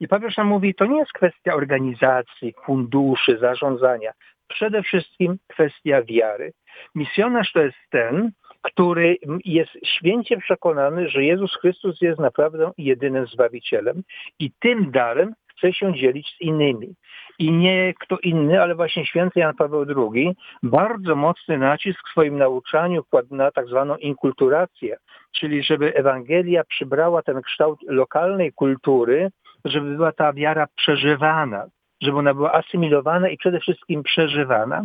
I 0.00 0.08
papież 0.08 0.36
nam 0.36 0.46
mówi, 0.46 0.74
to 0.74 0.86
nie 0.86 0.98
jest 0.98 1.12
kwestia 1.12 1.54
organizacji, 1.54 2.54
funduszy, 2.64 3.38
zarządzania. 3.38 4.12
Przede 4.48 4.82
wszystkim 4.82 5.38
kwestia 5.46 6.02
wiary. 6.02 6.52
Misjonarz 6.94 7.52
to 7.52 7.60
jest 7.60 7.76
ten, 7.90 8.30
który 8.62 9.16
jest 9.44 9.70
święcie 9.84 10.36
przekonany, 10.36 11.08
że 11.08 11.24
Jezus 11.24 11.56
Chrystus 11.56 12.00
jest 12.00 12.20
naprawdę 12.20 12.70
jedynym 12.78 13.26
Zbawicielem 13.26 14.02
i 14.38 14.50
tym 14.60 14.90
darem 14.90 15.34
chce 15.60 15.72
się 15.72 15.94
dzielić 15.94 16.36
z 16.36 16.40
innymi 16.40 16.94
i 17.38 17.52
nie 17.52 17.94
kto 18.00 18.18
inny, 18.18 18.62
ale 18.62 18.74
właśnie 18.74 19.06
święty 19.06 19.40
Jan 19.40 19.54
Paweł 19.54 19.86
II 20.14 20.36
bardzo 20.62 21.16
mocny 21.16 21.58
nacisk 21.58 22.08
w 22.08 22.10
swoim 22.10 22.38
nauczaniu 22.38 23.04
kładł 23.10 23.34
na 23.34 23.50
tak 23.50 23.66
zwaną 23.66 23.96
inkulturację, 23.96 24.96
czyli 25.32 25.62
żeby 25.62 25.94
Ewangelia 25.94 26.64
przybrała 26.64 27.22
ten 27.22 27.42
kształt 27.42 27.80
lokalnej 27.88 28.52
kultury, 28.52 29.30
żeby 29.64 29.96
była 29.96 30.12
ta 30.12 30.32
wiara 30.32 30.66
przeżywana, 30.76 31.66
żeby 32.02 32.18
ona 32.18 32.34
była 32.34 32.52
asymilowana 32.52 33.28
i 33.28 33.36
przede 33.36 33.60
wszystkim 33.60 34.02
przeżywana. 34.02 34.82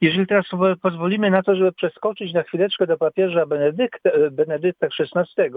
Jeżeli 0.00 0.26
teraz 0.26 0.46
pozwolimy 0.82 1.30
na 1.30 1.42
to, 1.42 1.54
żeby 1.54 1.72
przeskoczyć 1.72 2.32
na 2.32 2.42
chwileczkę 2.42 2.86
do 2.86 2.98
papieża 2.98 3.46
Benedykta, 3.46 4.10
Benedykta 4.30 4.86
XVI, 4.86 5.50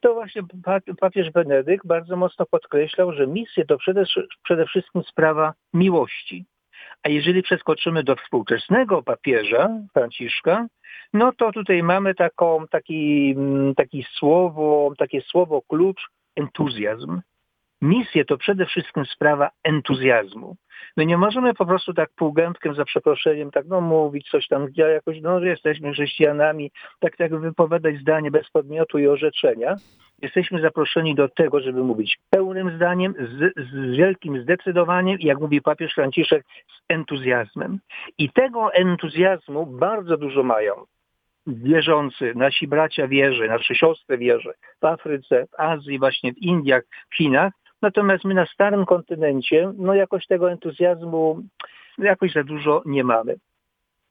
to 0.00 0.14
właśnie 0.14 0.42
papież 1.00 1.30
Benedykt 1.30 1.86
bardzo 1.86 2.16
mocno 2.16 2.46
podkreślał, 2.46 3.12
że 3.12 3.26
misje 3.26 3.64
to 3.64 3.78
przede, 3.78 4.04
przede 4.44 4.66
wszystkim 4.66 5.02
sprawa 5.02 5.54
miłości. 5.74 6.44
A 7.02 7.08
jeżeli 7.08 7.42
przeskoczymy 7.42 8.04
do 8.04 8.16
współczesnego 8.16 9.02
papieża 9.02 9.70
Franciszka, 9.92 10.66
no 11.12 11.32
to 11.32 11.52
tutaj 11.52 11.82
mamy 11.82 12.14
taką, 12.14 12.66
taki, 12.70 13.30
mm, 13.36 13.74
taki 13.74 14.06
słowo, 14.18 14.92
takie 14.98 15.20
słowo 15.20 15.62
klucz 15.68 16.06
entuzjazm. 16.36 17.20
Misje 17.82 18.24
to 18.24 18.36
przede 18.36 18.66
wszystkim 18.66 19.04
sprawa 19.04 19.50
entuzjazmu. 19.64 20.56
My 20.96 21.06
nie 21.06 21.18
możemy 21.18 21.54
po 21.54 21.66
prostu 21.66 21.94
tak 21.94 22.10
półgębkiem, 22.16 22.74
za 22.74 22.84
przeproszeniem, 22.84 23.50
tak 23.50 23.66
no 23.66 23.80
mówić 23.80 24.28
coś 24.30 24.48
tam, 24.48 24.66
gdzie 24.66 24.82
jakoś, 24.82 25.20
no 25.20 25.40
jesteśmy 25.40 25.92
chrześcijanami, 25.92 26.70
tak 27.00 27.16
tak 27.16 27.40
wypowiadać 27.40 27.96
zdanie 27.96 28.30
bez 28.30 28.50
podmiotu 28.50 28.98
i 28.98 29.06
orzeczenia. 29.06 29.76
Jesteśmy 30.22 30.60
zaproszeni 30.60 31.14
do 31.14 31.28
tego, 31.28 31.60
żeby 31.60 31.82
mówić 31.82 32.18
pełnym 32.30 32.76
zdaniem, 32.76 33.14
z, 33.18 33.68
z 33.70 33.96
wielkim 33.96 34.42
zdecydowaniem 34.42 35.18
jak 35.20 35.40
mówi 35.40 35.62
papież 35.62 35.94
Franciszek, 35.94 36.44
z 36.68 36.80
entuzjazmem. 36.88 37.78
I 38.18 38.30
tego 38.30 38.72
entuzjazmu 38.74 39.66
bardzo 39.66 40.16
dużo 40.16 40.42
mają 40.42 40.72
wierzący, 41.46 42.32
nasi 42.34 42.68
bracia 42.68 43.08
wierzy, 43.08 43.48
nasze 43.48 43.74
siostry 43.74 44.18
wierzy 44.18 44.52
w 44.80 44.84
Afryce, 44.84 45.46
w 45.46 45.60
Azji, 45.60 45.98
właśnie 45.98 46.32
w 46.32 46.38
Indiach, 46.38 46.82
w 47.10 47.16
Chinach. 47.16 47.52
Natomiast 47.82 48.24
my 48.24 48.34
na 48.34 48.46
starym 48.46 48.86
kontynencie, 48.86 49.72
no 49.78 49.94
jakoś 49.94 50.26
tego 50.26 50.50
entuzjazmu 50.50 51.42
jakoś 51.98 52.32
za 52.32 52.44
dużo 52.44 52.82
nie 52.86 53.04
mamy. 53.04 53.36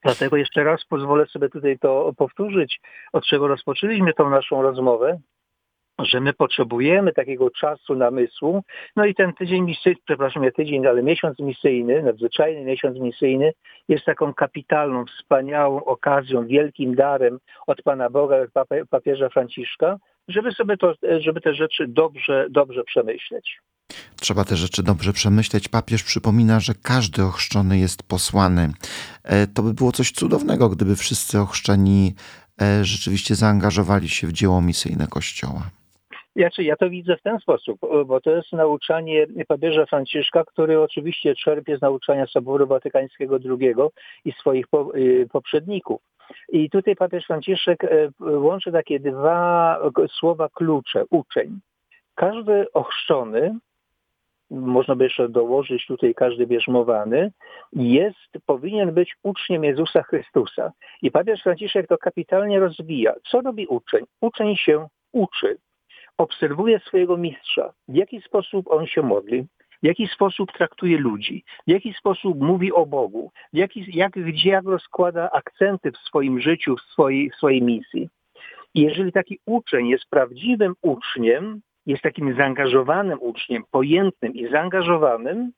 Dlatego 0.02 0.36
jeszcze 0.36 0.64
raz 0.64 0.84
pozwolę 0.84 1.26
sobie 1.26 1.48
tutaj 1.48 1.78
to 1.78 2.12
powtórzyć, 2.16 2.80
od 3.12 3.24
czego 3.24 3.48
rozpoczęliśmy 3.48 4.12
tą 4.12 4.30
naszą 4.30 4.62
rozmowę, 4.62 5.18
że 5.98 6.20
my 6.20 6.32
potrzebujemy 6.32 7.12
takiego 7.12 7.50
czasu 7.50 7.94
namysłu. 7.94 8.62
No 8.96 9.04
i 9.04 9.14
ten 9.14 9.32
tydzień 9.32 9.64
misyjny, 9.64 10.00
przepraszam, 10.04 10.42
nie 10.42 10.52
tydzień, 10.52 10.86
ale 10.86 11.02
miesiąc 11.02 11.38
misyjny, 11.38 12.02
nadzwyczajny 12.02 12.64
miesiąc 12.64 12.98
misyjny 12.98 13.52
jest 13.88 14.04
taką 14.04 14.34
kapitalną, 14.34 15.04
wspaniałą 15.04 15.84
okazją, 15.84 16.46
wielkim 16.46 16.94
darem 16.94 17.38
od 17.66 17.82
Pana 17.82 18.10
Boga, 18.10 18.36
papieża 18.90 19.28
Franciszka, 19.28 19.96
żeby 20.28 20.52
sobie 20.52 20.76
to, 20.76 20.94
żeby 21.18 21.40
te 21.40 21.54
rzeczy 21.54 21.86
dobrze, 21.88 22.46
dobrze 22.50 22.84
przemyśleć. 22.84 23.58
Trzeba 24.20 24.44
te 24.44 24.56
rzeczy 24.56 24.82
dobrze 24.82 25.12
przemyśleć. 25.12 25.68
Papież 25.68 26.02
przypomina, 26.04 26.60
że 26.60 26.72
każdy 26.82 27.22
ochrzczony 27.22 27.78
jest 27.78 28.02
posłany. 28.02 28.68
E, 29.24 29.46
to 29.46 29.62
by 29.62 29.74
było 29.74 29.92
coś 29.92 30.10
cudownego, 30.10 30.68
gdyby 30.68 30.96
wszyscy 30.96 31.38
ochrzczeni 31.40 32.14
e, 32.62 32.84
rzeczywiście 32.84 33.34
zaangażowali 33.34 34.08
się 34.08 34.26
w 34.26 34.32
dzieło 34.32 34.62
misyjne 34.62 35.06
Kościoła. 35.06 35.62
Znaczy, 36.36 36.62
ja 36.64 36.76
to 36.76 36.90
widzę 36.90 37.16
w 37.16 37.22
ten 37.22 37.38
sposób, 37.38 37.80
bo 38.06 38.20
to 38.20 38.30
jest 38.30 38.52
nauczanie 38.52 39.26
papieża 39.48 39.86
Franciszka, 39.86 40.44
który 40.44 40.80
oczywiście 40.80 41.34
czerpie 41.34 41.78
z 41.78 41.80
nauczania 41.80 42.26
Soboru 42.26 42.66
Watykańskiego 42.66 43.38
II 43.44 43.74
i 44.24 44.32
swoich 44.32 44.66
y, 44.94 45.28
poprzedników. 45.32 46.00
I 46.48 46.70
tutaj 46.70 46.96
papież 46.96 47.26
Franciszek 47.26 47.84
e, 47.84 48.10
łączy 48.20 48.72
takie 48.72 49.00
dwa 49.00 49.78
słowa 50.20 50.48
klucze, 50.48 51.04
uczeń. 51.10 51.58
Każdy 52.14 52.72
ochrzczony, 52.72 53.58
można 54.50 54.96
by 54.96 55.04
jeszcze 55.04 55.28
dołożyć 55.28 55.86
tutaj 55.86 56.14
każdy 56.14 56.46
bierzmowany, 56.46 57.32
jest, 57.72 58.28
powinien 58.46 58.92
być 58.92 59.16
uczniem 59.22 59.64
Jezusa 59.64 60.02
Chrystusa. 60.02 60.72
I 61.02 61.10
papież 61.10 61.42
Franciszek 61.42 61.86
to 61.86 61.98
kapitalnie 61.98 62.60
rozwija. 62.60 63.14
Co 63.30 63.40
robi 63.40 63.66
uczeń? 63.66 64.04
Uczeń 64.20 64.56
się 64.56 64.86
uczy 65.12 65.58
obserwuje 66.18 66.80
swojego 66.80 67.16
mistrza, 67.16 67.72
w 67.88 67.94
jaki 67.94 68.20
sposób 68.20 68.70
on 68.70 68.86
się 68.86 69.02
modli, 69.02 69.46
w 69.82 69.86
jaki 69.86 70.08
sposób 70.08 70.52
traktuje 70.52 70.98
ludzi, 70.98 71.44
w 71.66 71.70
jaki 71.70 71.94
sposób 71.94 72.40
mówi 72.40 72.72
o 72.72 72.86
Bogu, 72.86 73.32
w 73.52 73.56
jaki, 73.56 73.86
jak, 73.88 74.12
gdzie 74.12 74.50
jak 74.50 74.64
rozkłada 74.64 75.30
akcenty 75.30 75.92
w 75.92 75.96
swoim 75.96 76.40
życiu, 76.40 76.76
w 76.76 76.80
swojej, 76.80 77.30
w 77.30 77.34
swojej 77.34 77.62
misji. 77.62 78.08
I 78.74 78.80
jeżeli 78.80 79.12
taki 79.12 79.38
uczeń 79.46 79.88
jest 79.88 80.04
prawdziwym 80.10 80.74
uczniem, 80.82 81.60
jest 81.86 82.02
takim 82.02 82.36
zaangażowanym 82.36 83.18
uczniem, 83.20 83.64
pojętnym 83.70 84.34
i 84.34 84.48
zaangażowanym, 84.48 85.52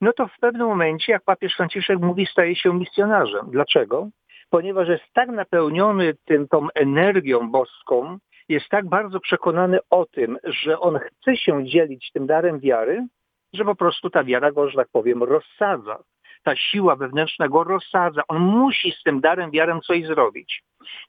no 0.00 0.12
to 0.12 0.28
w 0.28 0.38
pewnym 0.40 0.66
momencie, 0.66 1.12
jak 1.12 1.24
papież 1.24 1.54
Franciszek 1.56 1.98
mówi, 1.98 2.26
staje 2.26 2.56
się 2.56 2.74
misjonarzem. 2.74 3.50
Dlaczego? 3.50 4.08
Ponieważ 4.50 4.88
jest 4.88 5.04
tak 5.12 5.28
napełniony 5.28 6.14
tym, 6.24 6.48
tą 6.48 6.68
energią 6.74 7.50
boską, 7.50 8.18
jest 8.48 8.68
tak 8.68 8.88
bardzo 8.88 9.20
przekonany 9.20 9.78
o 9.90 10.06
tym, 10.06 10.38
że 10.44 10.80
on 10.80 10.98
chce 10.98 11.36
się 11.36 11.64
dzielić 11.64 12.10
tym 12.12 12.26
darem 12.26 12.60
wiary, 12.60 13.06
że 13.54 13.64
po 13.64 13.74
prostu 13.74 14.10
ta 14.10 14.24
wiara 14.24 14.52
go, 14.52 14.68
że 14.68 14.76
tak 14.76 14.88
powiem, 14.92 15.22
rozsadza. 15.22 15.98
Ta 16.42 16.56
siła 16.56 16.96
wewnętrzna 16.96 17.48
go 17.48 17.64
rozsadza. 17.64 18.22
On 18.28 18.42
musi 18.42 18.92
z 18.92 19.02
tym 19.02 19.20
darem 19.20 19.50
wiarem 19.50 19.80
coś 19.80 20.06
zrobić. 20.06 20.62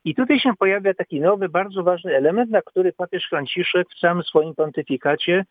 I 0.05 0.15
tutaj 0.15 0.39
się 0.39 0.53
pojawia 0.59 0.93
taki 0.93 1.21
nowy, 1.21 1.49
bardzo 1.49 1.83
ważny 1.83 2.15
element, 2.15 2.51
na 2.51 2.61
który 2.61 2.93
papież 2.93 3.27
Franciszek 3.29 3.87
w 3.89 3.99
całym 3.99 4.23
swoim 4.23 4.55
pontyfikacie 4.55 5.45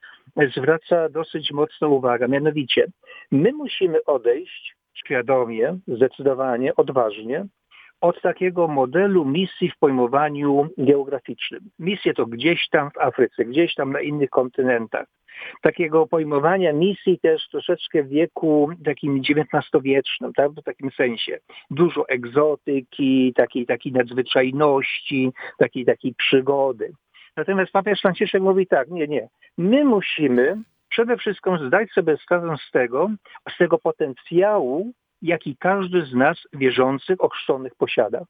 zwraca 0.56 1.08
dosyć 1.08 1.52
mocno 1.52 1.88
uwagę. 1.88 2.28
Mianowicie, 2.28 2.86
my 3.30 3.52
musimy 3.52 4.04
odejść 4.04 4.76
świadomie, 4.94 5.78
zdecydowanie, 5.88 6.74
odważnie 6.76 7.46
od 8.00 8.20
takiego 8.20 8.68
modelu 8.68 9.24
misji 9.24 9.70
w 9.70 9.78
pojmowaniu 9.78 10.68
geograficznym. 10.78 11.60
Misje 11.78 12.14
to 12.14 12.26
gdzieś 12.26 12.68
tam 12.68 12.90
w 12.90 12.98
Afryce, 12.98 13.44
gdzieś 13.44 13.74
tam 13.74 13.92
na 13.92 14.00
innych 14.00 14.30
kontynentach. 14.30 15.06
Takiego 15.62 16.06
pojmowania 16.06 16.72
misji 16.72 17.18
też 17.18 17.48
troszeczkę 17.48 18.02
w 18.02 18.08
wieku 18.08 18.70
takim 18.84 19.20
XIX-wiecznym, 19.20 20.32
tak? 20.32 20.52
w 20.52 20.62
takim 20.62 20.90
sensie. 20.90 21.38
Dużo 21.70 22.08
egzotyki, 22.08 23.32
takiej, 23.36 23.66
takiej 23.66 23.92
nadzwyczajności, 23.92 25.32
takiej, 25.58 25.84
takiej 25.84 26.14
przygody. 26.14 26.92
Natomiast 27.36 27.72
papież 27.72 28.00
Franciszek 28.00 28.42
mówi 28.42 28.66
tak, 28.66 28.90
nie, 28.90 29.06
nie. 29.06 29.28
My 29.58 29.84
musimy 29.84 30.62
przede 30.88 31.16
wszystkim 31.16 31.66
zdać 31.66 31.90
sobie 31.90 32.16
sprawę 32.16 32.56
z 32.68 32.70
tego, 32.70 33.10
z 33.54 33.58
tego 33.58 33.78
potencjału, 33.78 34.92
jaki 35.22 35.56
każdy 35.56 36.06
z 36.06 36.14
nas 36.14 36.38
wierzących, 36.52 37.20
ochrzczonych 37.20 37.74
posiada. 37.74 38.24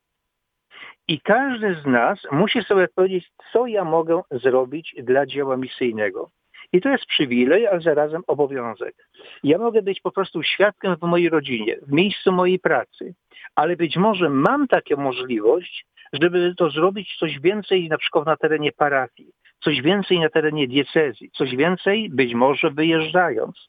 I 1.09 1.20
każdy 1.20 1.74
z 1.74 1.86
nas 1.86 2.18
musi 2.32 2.62
sobie 2.62 2.88
powiedzieć, 2.88 3.30
co 3.52 3.66
ja 3.66 3.84
mogę 3.84 4.22
zrobić 4.30 4.94
dla 5.02 5.26
dzieła 5.26 5.57
misyjnego. 5.57 6.30
I 6.75 6.81
to 6.81 6.89
jest 6.89 7.07
przywilej, 7.07 7.66
ale 7.66 7.81
zarazem 7.81 8.22
obowiązek. 8.27 8.95
Ja 9.43 9.59
mogę 9.59 9.83
być 9.83 10.01
po 10.01 10.11
prostu 10.11 10.43
świadkiem 10.43 10.97
w 10.97 11.03
mojej 11.03 11.29
rodzinie, 11.29 11.77
w 11.83 11.93
miejscu 11.93 12.33
mojej 12.33 12.59
pracy, 12.59 13.14
ale 13.55 13.77
być 13.77 13.97
może 13.97 14.31
mam 14.31 14.68
taką 14.68 14.97
możliwość, 14.97 15.87
żeby 16.12 16.55
to 16.57 16.70
zrobić 16.70 17.16
coś 17.18 17.41
więcej 17.41 17.89
na 17.89 17.99
przykład 17.99 18.27
na 18.27 18.37
terenie 18.37 18.72
parafii, 18.72 19.33
coś 19.64 19.83
więcej 19.83 20.20
na 20.20 20.29
terenie 20.29 20.68
diecezji, 20.68 21.31
coś 21.31 21.57
więcej 21.57 22.11
być 22.11 22.35
może 22.35 22.70
wyjeżdżając. 22.70 23.68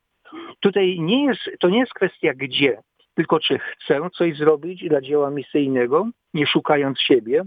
Tutaj 0.60 0.98
nie 1.00 1.26
jest, 1.26 1.42
to 1.60 1.70
nie 1.70 1.80
jest 1.80 1.94
kwestia 1.94 2.34
gdzie, 2.34 2.78
tylko 3.16 3.40
czy 3.40 3.60
chcę 3.60 4.10
coś 4.18 4.38
zrobić 4.38 4.90
dla 4.90 5.02
dzieła 5.02 5.30
misyjnego, 5.30 6.10
nie 6.34 6.48
szukając 6.48 7.00
siebie, 7.00 7.44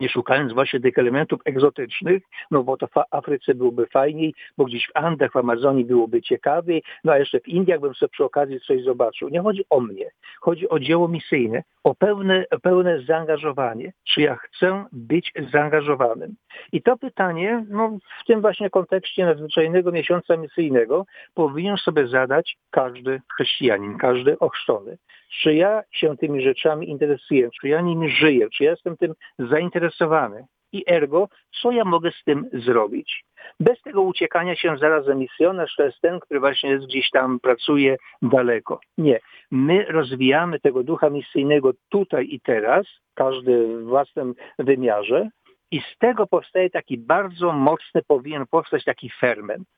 nie 0.00 0.08
szukając 0.08 0.52
właśnie 0.52 0.80
tych 0.80 0.98
elementów 0.98 1.40
egzotycznych, 1.44 2.22
no 2.50 2.62
bo 2.62 2.76
to 2.76 2.86
w 2.86 2.92
Afryce 3.10 3.54
byłoby 3.54 3.86
fajniej, 3.86 4.34
bo 4.58 4.64
gdzieś 4.64 4.86
w 4.86 4.96
Andach, 4.96 5.32
w 5.32 5.36
Amazonii 5.36 5.84
byłoby 5.84 6.22
ciekawiej, 6.22 6.82
no 7.04 7.12
a 7.12 7.18
jeszcze 7.18 7.40
w 7.40 7.48
Indiach 7.48 7.80
bym 7.80 7.94
sobie 7.94 8.10
przy 8.10 8.24
okazji 8.24 8.60
coś 8.60 8.82
zobaczył. 8.82 9.28
Nie 9.28 9.40
chodzi 9.40 9.64
o 9.70 9.80
mnie, 9.80 10.10
chodzi 10.40 10.68
o 10.68 10.78
dzieło 10.78 11.08
misyjne, 11.08 11.62
o 11.84 11.94
pełne, 11.94 12.44
pełne 12.62 13.02
zaangażowanie. 13.02 13.92
Czy 14.04 14.20
ja 14.20 14.36
chcę 14.36 14.84
być 14.92 15.32
zaangażowanym? 15.52 16.34
I 16.72 16.82
to 16.82 16.96
pytanie, 16.96 17.66
no 17.68 17.98
w 18.22 18.26
tym 18.26 18.40
właśnie 18.40 18.70
kontekście 18.70 19.24
nadzwyczajnego 19.24 19.92
miesiąca 19.92 20.36
misyjnego 20.36 21.06
powinien 21.34 21.76
sobie 21.76 22.08
zadać 22.08 22.56
każdy 22.70 23.20
chrześcijanin, 23.34 23.98
każdy 23.98 24.38
ochrzczony 24.38 24.98
czy 25.42 25.54
ja 25.54 25.82
się 25.90 26.16
tymi 26.16 26.42
rzeczami 26.42 26.90
interesuję, 26.90 27.48
czy 27.60 27.68
ja 27.68 27.80
nimi 27.80 28.10
żyję, 28.10 28.50
czy 28.50 28.64
ja 28.64 28.70
jestem 28.70 28.96
tym 28.96 29.14
zainteresowany. 29.38 30.44
I 30.72 30.84
ergo, 30.86 31.28
co 31.62 31.70
ja 31.72 31.84
mogę 31.84 32.10
z 32.10 32.24
tym 32.24 32.50
zrobić? 32.52 33.24
Bez 33.60 33.82
tego 33.82 34.02
uciekania 34.02 34.56
się 34.56 34.78
zarazem 34.78 35.18
misjonarz 35.18 35.74
to 35.76 35.82
jest 35.82 36.00
ten, 36.00 36.20
który 36.20 36.40
właśnie 36.40 36.70
jest 36.70 36.86
gdzieś 36.86 37.10
tam, 37.10 37.40
pracuje 37.40 37.96
daleko. 38.22 38.80
Nie. 38.98 39.20
My 39.50 39.84
rozwijamy 39.84 40.60
tego 40.60 40.82
ducha 40.82 41.10
misyjnego 41.10 41.70
tutaj 41.88 42.28
i 42.30 42.40
teraz, 42.40 42.86
każdy 43.14 43.78
w 43.78 43.84
własnym 43.84 44.34
wymiarze 44.58 45.28
i 45.70 45.80
z 45.80 45.98
tego 45.98 46.26
powstaje 46.26 46.70
taki 46.70 46.98
bardzo 46.98 47.52
mocny, 47.52 48.02
powinien 48.06 48.46
powstać 48.46 48.84
taki 48.84 49.10
ferment 49.20 49.68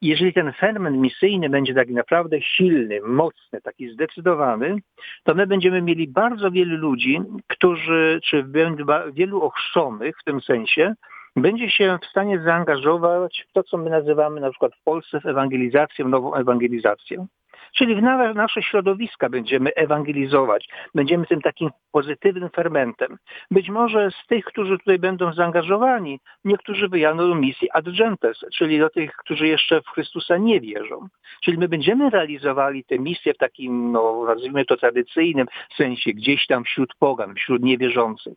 jeżeli 0.00 0.32
ten 0.32 0.52
fenomen 0.52 1.00
misyjny 1.00 1.50
będzie 1.50 1.74
tak 1.74 1.88
naprawdę 1.88 2.40
silny, 2.40 3.00
mocny, 3.00 3.60
taki 3.60 3.88
zdecydowany, 3.88 4.76
to 5.24 5.34
my 5.34 5.46
będziemy 5.46 5.82
mieli 5.82 6.08
bardzo 6.08 6.50
wielu 6.50 6.76
ludzi, 6.76 7.20
którzy, 7.48 8.20
czy 8.24 8.44
wielu 9.12 9.42
ochrzczonych 9.42 10.16
w 10.20 10.24
tym 10.24 10.40
sensie, 10.40 10.94
będzie 11.36 11.70
się 11.70 11.98
w 12.02 12.06
stanie 12.06 12.42
zaangażować 12.44 13.46
w 13.50 13.52
to, 13.52 13.62
co 13.62 13.78
my 13.78 13.90
nazywamy 13.90 14.40
na 14.40 14.50
przykład 14.50 14.72
w 14.74 14.82
Polsce 14.82 15.20
w 15.20 15.26
ewangelizację, 15.26 16.04
nową 16.04 16.34
ewangelizację. 16.34 17.26
Czyli 17.74 17.94
w 17.94 18.02
nasze 18.34 18.62
środowiska 18.62 19.28
będziemy 19.28 19.74
ewangelizować, 19.74 20.68
będziemy 20.94 21.26
tym 21.26 21.40
takim 21.40 21.70
pozytywnym 21.92 22.50
fermentem. 22.50 23.18
Być 23.50 23.70
może 23.70 24.10
z 24.10 24.26
tych, 24.26 24.44
którzy 24.44 24.78
tutaj 24.78 24.98
będą 24.98 25.32
zaangażowani, 25.32 26.20
niektórzy 26.44 26.88
wyjadą 26.88 27.28
do 27.28 27.34
misji 27.34 27.70
ad 27.70 27.96
gentes, 27.96 28.40
czyli 28.54 28.78
do 28.78 28.90
tych, 28.90 29.12
którzy 29.16 29.46
jeszcze 29.46 29.80
w 29.80 29.88
Chrystusa 29.88 30.36
nie 30.36 30.60
wierzą. 30.60 31.08
Czyli 31.42 31.58
my 31.58 31.68
będziemy 31.68 32.10
realizowali 32.10 32.84
te 32.84 32.98
misje 32.98 33.34
w 33.34 33.38
takim, 33.38 33.92
no, 33.92 34.24
nazwijmy 34.26 34.64
to 34.64 34.76
tradycyjnym 34.76 35.46
sensie, 35.76 36.12
gdzieś 36.12 36.46
tam 36.46 36.64
wśród 36.64 36.94
pogan, 36.98 37.34
wśród 37.34 37.62
niewierzących. 37.62 38.34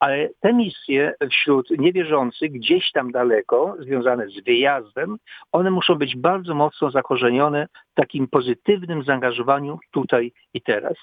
Ale 0.00 0.28
te 0.40 0.52
misje 0.52 1.14
wśród 1.30 1.70
niewierzących, 1.70 2.52
gdzieś 2.52 2.92
tam 2.92 3.12
daleko, 3.12 3.76
związane 3.78 4.28
z 4.28 4.44
wyjazdem, 4.44 5.16
one 5.52 5.70
muszą 5.70 5.94
być 5.94 6.16
bardzo 6.16 6.54
mocno 6.54 6.90
zakorzenione 6.90 7.66
w 7.92 7.94
takim 7.94 8.28
pozytywnym 8.28 9.02
zaangażowaniu 9.02 9.78
tutaj 9.90 10.32
i 10.54 10.62
teraz. 10.62 10.94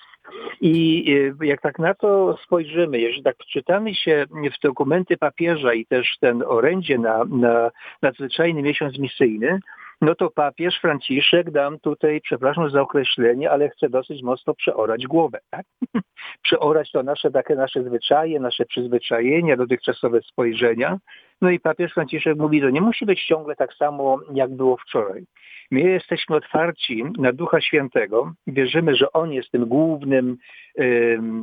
I 0.61 1.05
e, 1.41 1.45
jak 1.45 1.61
tak 1.61 1.79
na 1.79 1.93
to 1.93 2.37
spojrzymy, 2.43 2.99
jeżeli 2.99 3.23
tak 3.23 3.37
czytamy 3.37 3.95
się 3.95 4.25
w 4.57 4.61
dokumenty 4.63 5.17
papieża 5.17 5.73
i 5.73 5.85
też 5.85 6.17
ten 6.19 6.43
orędzie 6.47 6.97
na, 6.97 7.23
na 7.25 7.71
nadzwyczajny 8.01 8.61
miesiąc 8.61 8.99
misyjny, 8.99 9.59
no 10.01 10.15
to 10.15 10.29
papież 10.29 10.79
Franciszek 10.81 11.51
dam 11.51 11.79
tutaj, 11.79 12.21
przepraszam 12.21 12.69
za 12.69 12.81
określenie, 12.81 13.51
ale 13.51 13.69
chce 13.69 13.89
dosyć 13.89 14.23
mocno 14.23 14.53
przeorać 14.53 15.07
głowę. 15.07 15.39
Tak? 15.49 15.65
przeorać 16.43 16.91
to 16.91 17.03
nasze 17.03 17.31
takie 17.31 17.55
nasze 17.55 17.83
zwyczaje, 17.83 18.39
nasze 18.39 18.65
przyzwyczajenia, 18.65 19.57
dotychczasowe 19.57 20.21
spojrzenia. 20.21 20.97
No 21.41 21.49
i 21.49 21.59
papież 21.59 21.93
Franciszek 21.93 22.37
mówi, 22.37 22.61
że 22.61 22.71
nie 22.71 22.81
musi 22.81 23.05
być 23.05 23.25
ciągle 23.25 23.55
tak 23.55 23.73
samo, 23.73 24.19
jak 24.33 24.55
było 24.55 24.77
wczoraj. 24.77 25.25
My 25.71 25.81
jesteśmy 25.81 26.35
otwarci 26.35 27.03
na 27.17 27.33
Ducha 27.33 27.61
Świętego, 27.61 28.33
wierzymy, 28.47 28.95
że 28.95 29.11
On 29.11 29.31
jest 29.31 29.51
tym 29.51 29.65
głównym, 29.65 30.37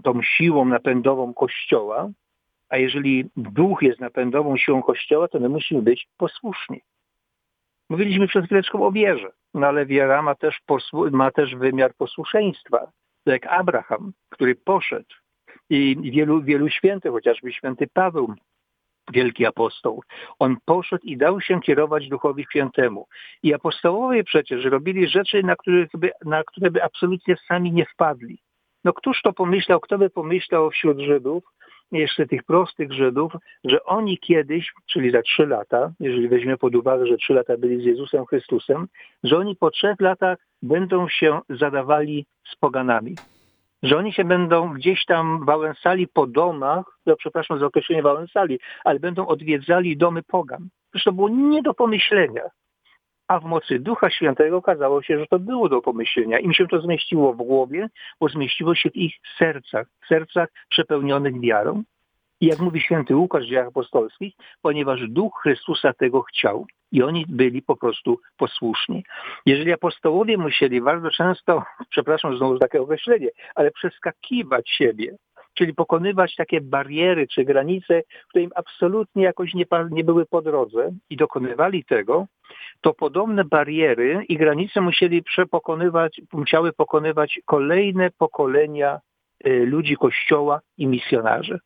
tą 0.05 0.23
siłą 0.23 0.65
napędową 0.65 1.35
Kościoła, 1.35 2.11
a 2.69 2.77
jeżeli 2.77 3.25
Duch 3.37 3.83
jest 3.83 4.01
napędową 4.01 4.57
siłą 4.57 4.83
Kościoła, 4.83 5.29
to 5.29 5.41
my 5.41 5.49
musimy 5.49 5.83
być 5.83 6.09
posłuszni. 6.17 6.81
Mówiliśmy 7.89 8.26
przed 8.28 8.45
chwileczką 8.45 8.86
o 8.86 8.93
wierze, 8.93 9.30
no 9.55 9.66
ale 9.66 9.86
wiara 9.86 10.22
ma 10.22 10.34
też, 10.34 10.61
ma 11.11 11.30
też 11.30 11.57
wymiar 11.57 11.95
posłuszeństwa. 11.95 12.93
jak 13.26 13.47
Abraham, 13.47 14.12
który 14.30 14.55
poszedł 14.55 15.14
i 15.70 16.11
wielu, 16.11 16.43
wielu 16.43 16.68
świętych, 16.68 17.12
chociażby 17.12 17.53
święty 17.53 17.86
Paweł, 17.93 18.34
wielki 19.12 19.47
apostoł. 19.47 20.03
On 20.39 20.57
poszedł 20.64 21.05
i 21.05 21.16
dał 21.16 21.41
się 21.41 21.61
kierować 21.61 22.09
Duchowi 22.09 22.47
Świętemu. 22.51 23.07
I 23.43 23.55
apostołowie 23.55 24.24
przecież 24.24 24.64
robili 24.64 25.09
rzeczy, 25.09 25.43
na, 25.43 25.55
by, 25.95 26.11
na 26.24 26.45
które 26.45 26.70
by 26.70 26.84
absolutnie 26.84 27.36
sami 27.49 27.72
nie 27.72 27.86
wpadli. 27.86 28.39
No 28.84 28.93
któż 28.93 29.22
to 29.22 29.32
pomyślał, 29.32 29.80
kto 29.80 29.99
by 29.99 30.11
pomyślał 30.11 30.70
wśród 30.70 30.99
Żydów, 30.99 31.45
jeszcze 31.93 32.26
tych 32.26 32.43
prostych 32.45 32.93
Żydów, 32.93 33.32
że 33.64 33.84
oni 33.84 34.18
kiedyś, 34.18 34.72
czyli 34.86 35.11
za 35.11 35.22
trzy 35.22 35.47
lata, 35.47 35.93
jeżeli 36.01 36.28
weźmiemy 36.28 36.59
pod 36.59 36.74
uwagę, 36.74 37.07
że 37.07 37.16
trzy 37.16 37.34
lata 37.34 37.57
byli 37.57 37.82
z 37.82 37.84
Jezusem 37.84 38.26
Chrystusem, 38.26 38.86
że 39.24 39.36
oni 39.36 39.57
po 39.57 39.70
trzech 39.70 40.01
latach 40.01 40.39
będą 40.62 41.09
się 41.09 41.41
zadawali 41.51 42.26
z 42.53 42.57
poganami. 42.57 43.14
Że 43.82 43.97
oni 43.97 44.12
się 44.12 44.24
będą 44.24 44.72
gdzieś 44.72 45.05
tam 45.05 45.45
wałęsali 45.45 46.09
po 46.09 46.26
domach, 46.26 46.99
no 47.07 47.16
przepraszam 47.16 47.59
za 47.59 47.66
określenie 47.66 48.03
wałęsali, 48.03 48.59
ale 48.84 49.01
będą 49.01 49.26
odwiedzali 49.26 49.97
domy 49.97 50.22
pogan. 50.22 50.68
Zresztą 50.93 51.11
to 51.11 51.14
było 51.14 51.28
nie 51.28 51.62
do 51.62 51.74
pomyślenia 51.74 52.43
a 53.29 53.41
w 53.41 53.45
mocy 53.45 53.79
Ducha 53.79 54.11
Świętego 54.11 54.57
okazało 54.57 55.03
się, 55.03 55.18
że 55.18 55.26
to 55.26 55.39
było 55.39 55.68
do 55.68 55.83
pomyślenia. 55.83 56.39
Im 56.39 56.53
się 56.53 56.66
to 56.66 56.81
zmieściło 56.81 57.33
w 57.33 57.37
głowie, 57.37 57.89
bo 58.20 58.29
zmieściło 58.29 58.74
się 58.74 58.91
w 58.91 58.97
ich 58.97 59.14
sercach, 59.39 59.87
w 60.05 60.07
sercach 60.07 60.49
przepełnionych 60.68 61.41
wiarą. 61.41 61.83
I 62.41 62.47
jak 62.47 62.59
mówi 62.59 62.81
święty 62.81 63.16
Łukasz 63.16 63.45
w 63.45 63.49
dziejach 63.49 63.66
apostolskich, 63.66 64.35
ponieważ 64.62 65.09
Duch 65.09 65.41
Chrystusa 65.43 65.93
tego 65.93 66.22
chciał 66.22 66.66
i 66.93 67.03
oni 67.03 67.24
byli 67.29 67.62
po 67.62 67.76
prostu 67.76 68.20
posłuszni. 68.37 69.05
Jeżeli 69.47 69.72
apostołowie 69.72 70.39
musieli 70.39 70.81
bardzo 70.81 71.11
często, 71.11 71.62
przepraszam 71.91 72.37
znowu 72.37 72.55
za 72.55 72.61
takie 72.61 72.83
określenie, 72.83 73.29
ale 73.55 73.70
przeskakiwać 73.70 74.70
siebie, 74.70 75.16
czyli 75.59 75.75
pokonywać 75.75 76.35
takie 76.37 76.61
bariery 76.61 77.27
czy 77.29 77.45
granice, 77.45 78.03
które 78.29 78.45
im 78.45 78.51
absolutnie 78.55 79.23
jakoś 79.23 79.55
nie, 79.55 79.65
nie 79.91 80.05
były 80.05 80.27
po 80.27 80.43
drodze 80.43 80.93
i 81.11 81.17
dokonywali 81.17 81.85
tego, 81.85 82.27
to 82.81 82.95
podobne 82.95 83.45
bariery 83.45 84.25
i 84.29 84.37
granice 84.37 84.81
musieli 84.81 85.23
przepokonywać, 85.23 86.21
musiały 86.33 86.73
pokonywać 86.73 87.41
kolejne 87.45 88.11
pokolenia 88.11 89.01
y, 89.47 89.67
ludzi 89.67 89.97
Kościoła 89.97 90.61
i 90.77 90.87
misjonarzy. 90.87 91.59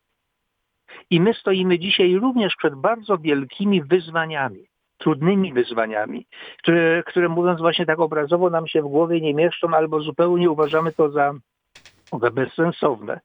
I 1.10 1.20
my 1.20 1.34
stoimy 1.34 1.78
dzisiaj 1.78 2.14
również 2.14 2.56
przed 2.56 2.74
bardzo 2.74 3.18
wielkimi 3.18 3.82
wyzwaniami, 3.82 4.64
trudnymi 4.98 5.52
wyzwaniami, 5.52 6.26
które, 6.58 7.02
które 7.06 7.28
mówiąc 7.28 7.60
właśnie 7.60 7.86
tak 7.86 8.00
obrazowo 8.00 8.50
nam 8.50 8.66
się 8.66 8.82
w 8.82 8.88
głowie 8.88 9.20
nie 9.20 9.34
mieszczą 9.34 9.68
albo 9.74 10.00
zupełnie 10.00 10.50
uważamy 10.50 10.92
to 10.92 11.10
za, 11.10 11.34
za 12.20 12.30
bezsensowne. 12.30 13.20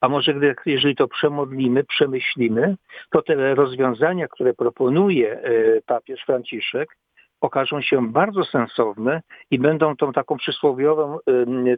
A 0.00 0.08
może 0.08 0.34
gdy, 0.34 0.54
jeżeli 0.66 0.96
to 0.96 1.08
przemodlimy, 1.08 1.84
przemyślimy, 1.84 2.76
to 3.10 3.22
te 3.22 3.54
rozwiązania, 3.54 4.28
które 4.28 4.54
proponuje 4.54 5.32
e, 5.32 5.80
papież 5.86 6.20
Franciszek, 6.26 6.96
okażą 7.40 7.80
się 7.80 8.12
bardzo 8.12 8.44
sensowne 8.44 9.22
i 9.50 9.58
będą 9.58 9.96
tą 9.96 10.12
taką 10.12 10.36
przysłowiową, 10.36 11.18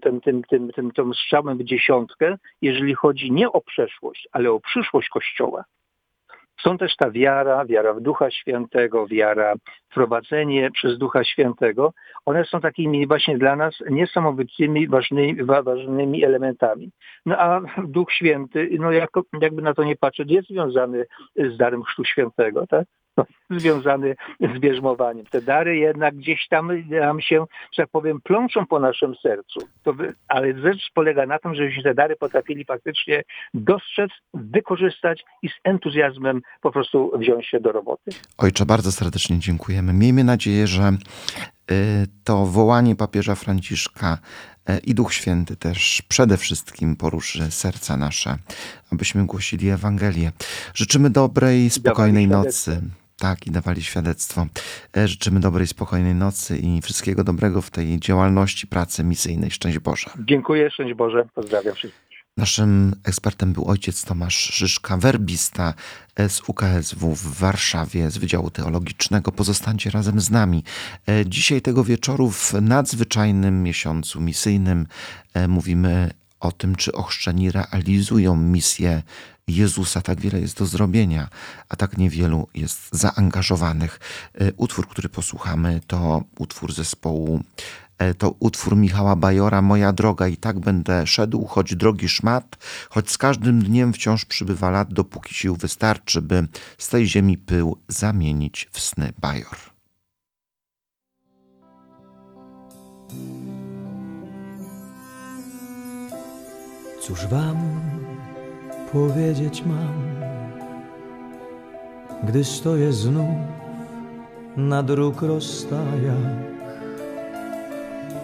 tym, 0.02 0.20
tym, 0.20 0.42
tym, 0.42 0.70
tym, 0.72 0.90
tym 0.90 1.14
strzałem 1.14 1.58
w 1.58 1.64
dziesiątkę, 1.64 2.36
jeżeli 2.62 2.94
chodzi 2.94 3.32
nie 3.32 3.52
o 3.52 3.60
przeszłość, 3.60 4.28
ale 4.32 4.50
o 4.50 4.60
przyszłość 4.60 5.08
Kościoła. 5.08 5.64
Są 6.62 6.78
też 6.78 6.96
ta 6.96 7.10
wiara, 7.10 7.64
wiara 7.64 7.94
w 7.94 8.00
Ducha 8.00 8.30
Świętego, 8.30 9.06
wiara, 9.06 9.54
prowadzenie 9.94 10.70
przez 10.70 10.98
Ducha 10.98 11.24
Świętego. 11.24 11.92
One 12.26 12.44
są 12.44 12.60
takimi 12.60 13.06
właśnie 13.06 13.38
dla 13.38 13.56
nas 13.56 13.74
niesamowitymi 13.90 14.88
ważnymi, 14.88 15.44
ważnymi 15.44 16.24
elementami. 16.24 16.90
No 17.26 17.38
a 17.38 17.60
Duch 17.84 18.12
Święty, 18.12 18.68
no 18.80 18.92
jako, 18.92 19.22
jakby 19.40 19.62
na 19.62 19.74
to 19.74 19.84
nie 19.84 19.96
patrzeć, 19.96 20.30
jest 20.30 20.48
związany 20.48 21.04
z 21.36 21.56
darem 21.56 21.82
Chrztu 21.82 22.04
Świętego, 22.04 22.66
tak? 22.66 22.86
związany 23.60 24.16
z 24.40 24.58
bierzmowaniem. 24.58 25.26
Te 25.26 25.42
dary 25.42 25.76
jednak 25.76 26.16
gdzieś 26.16 26.48
tam 26.48 26.86
nam 26.90 27.20
się, 27.20 27.44
że 27.72 27.82
tak 27.82 27.90
powiem, 27.90 28.20
plączą 28.20 28.66
po 28.66 28.80
naszym 28.80 29.14
sercu. 29.22 29.60
To, 29.82 29.94
ale 30.28 30.60
rzecz 30.60 30.90
polega 30.94 31.26
na 31.26 31.38
tym, 31.38 31.54
żebyśmy 31.54 31.82
te 31.82 31.94
dary 31.94 32.16
potrafili 32.16 32.64
faktycznie 32.64 33.22
dostrzec, 33.54 34.10
wykorzystać 34.34 35.24
i 35.42 35.48
z 35.48 35.52
entuzjazmem 35.64 36.40
po 36.60 36.70
prostu 36.70 37.12
wziąć 37.18 37.46
się 37.46 37.60
do 37.60 37.72
roboty. 37.72 38.10
Ojcze, 38.38 38.66
bardzo 38.66 38.92
serdecznie 38.92 39.38
dziękujemy. 39.38 39.92
Miejmy 39.92 40.24
nadzieję, 40.24 40.66
że 40.66 40.82
y, 41.70 41.74
to 42.24 42.46
wołanie 42.46 42.96
papieża 42.96 43.34
Franciszka 43.34 44.18
i 44.84 44.94
Duch 44.94 45.14
Święty 45.14 45.56
też 45.56 46.02
przede 46.08 46.36
wszystkim 46.36 46.96
poruszy 46.96 47.50
serca 47.50 47.96
nasze, 47.96 48.36
abyśmy 48.92 49.26
głosili 49.26 49.68
Ewangelię. 49.68 50.32
Życzymy 50.74 51.10
dobrej, 51.10 51.70
spokojnej 51.70 52.28
nocy. 52.28 52.82
Tak, 53.18 53.46
i 53.46 53.50
dawali 53.50 53.82
świadectwo. 53.82 54.46
E, 54.96 55.08
życzymy 55.08 55.40
dobrej, 55.40 55.66
spokojnej 55.66 56.14
nocy 56.14 56.58
i 56.58 56.82
wszystkiego 56.82 57.24
dobrego 57.24 57.62
w 57.62 57.70
tej 57.70 58.00
działalności, 58.00 58.66
pracy 58.66 59.04
misyjnej. 59.04 59.50
Szczęść 59.50 59.78
Boże. 59.78 60.10
Dziękuję, 60.18 60.70
szczęść 60.70 60.94
Boże. 60.94 61.24
Pozdrawiam 61.34 61.74
wszystkich. 61.74 62.11
Naszym 62.36 62.94
ekspertem 63.04 63.52
był 63.52 63.64
ojciec 63.64 64.04
Tomasz 64.04 64.36
Szyszka, 64.36 64.96
werbista 64.96 65.74
z 66.28 66.40
UKSW 66.48 67.14
w 67.14 67.38
Warszawie 67.38 68.10
z 68.10 68.18
Wydziału 68.18 68.50
Teologicznego. 68.50 69.32
Pozostańcie 69.32 69.90
razem 69.90 70.20
z 70.20 70.30
nami. 70.30 70.64
E, 71.08 71.26
dzisiaj 71.26 71.62
tego 71.62 71.84
wieczoru 71.84 72.30
w 72.30 72.52
nadzwyczajnym 72.60 73.62
miesiącu 73.62 74.20
misyjnym 74.20 74.86
e, 75.34 75.48
mówimy 75.48 76.10
o 76.40 76.52
tym, 76.52 76.76
czy 76.76 76.92
ochrzczeni 76.92 77.50
realizują 77.50 78.36
misję 78.36 79.02
Jezusa. 79.48 80.00
Tak 80.00 80.20
wiele 80.20 80.40
jest 80.40 80.58
do 80.58 80.66
zrobienia, 80.66 81.28
a 81.68 81.76
tak 81.76 81.98
niewielu 81.98 82.48
jest 82.54 82.88
zaangażowanych. 82.92 84.00
E, 84.34 84.52
utwór, 84.56 84.88
który 84.88 85.08
posłuchamy, 85.08 85.80
to 85.86 86.24
utwór 86.38 86.72
zespołu 86.72 87.44
to 88.18 88.34
utwór 88.40 88.76
Michała 88.76 89.16
Bajora, 89.16 89.62
Moja 89.62 89.92
droga 89.92 90.28
i 90.28 90.36
tak 90.36 90.60
będę 90.60 91.06
szedł, 91.06 91.44
choć 91.44 91.76
drogi 91.76 92.08
szmat, 92.08 92.56
choć 92.90 93.10
z 93.10 93.18
każdym 93.18 93.62
dniem 93.62 93.92
wciąż 93.92 94.24
przybywa 94.24 94.70
lat, 94.70 94.92
dopóki 94.92 95.34
sił 95.34 95.56
wystarczy, 95.56 96.22
by 96.22 96.48
z 96.78 96.88
tej 96.88 97.06
ziemi 97.06 97.38
pył 97.38 97.76
zamienić 97.88 98.68
w 98.72 98.80
sny 98.80 99.12
Bajor. 99.20 99.56
Cóż 107.02 107.26
wam 107.26 107.80
powiedzieć 108.92 109.64
mam, 109.66 110.02
gdy 112.24 112.44
stoję 112.44 112.92
znów 112.92 113.36
na 114.56 114.82
dróg 114.82 115.22
rozstajach. 115.22 116.51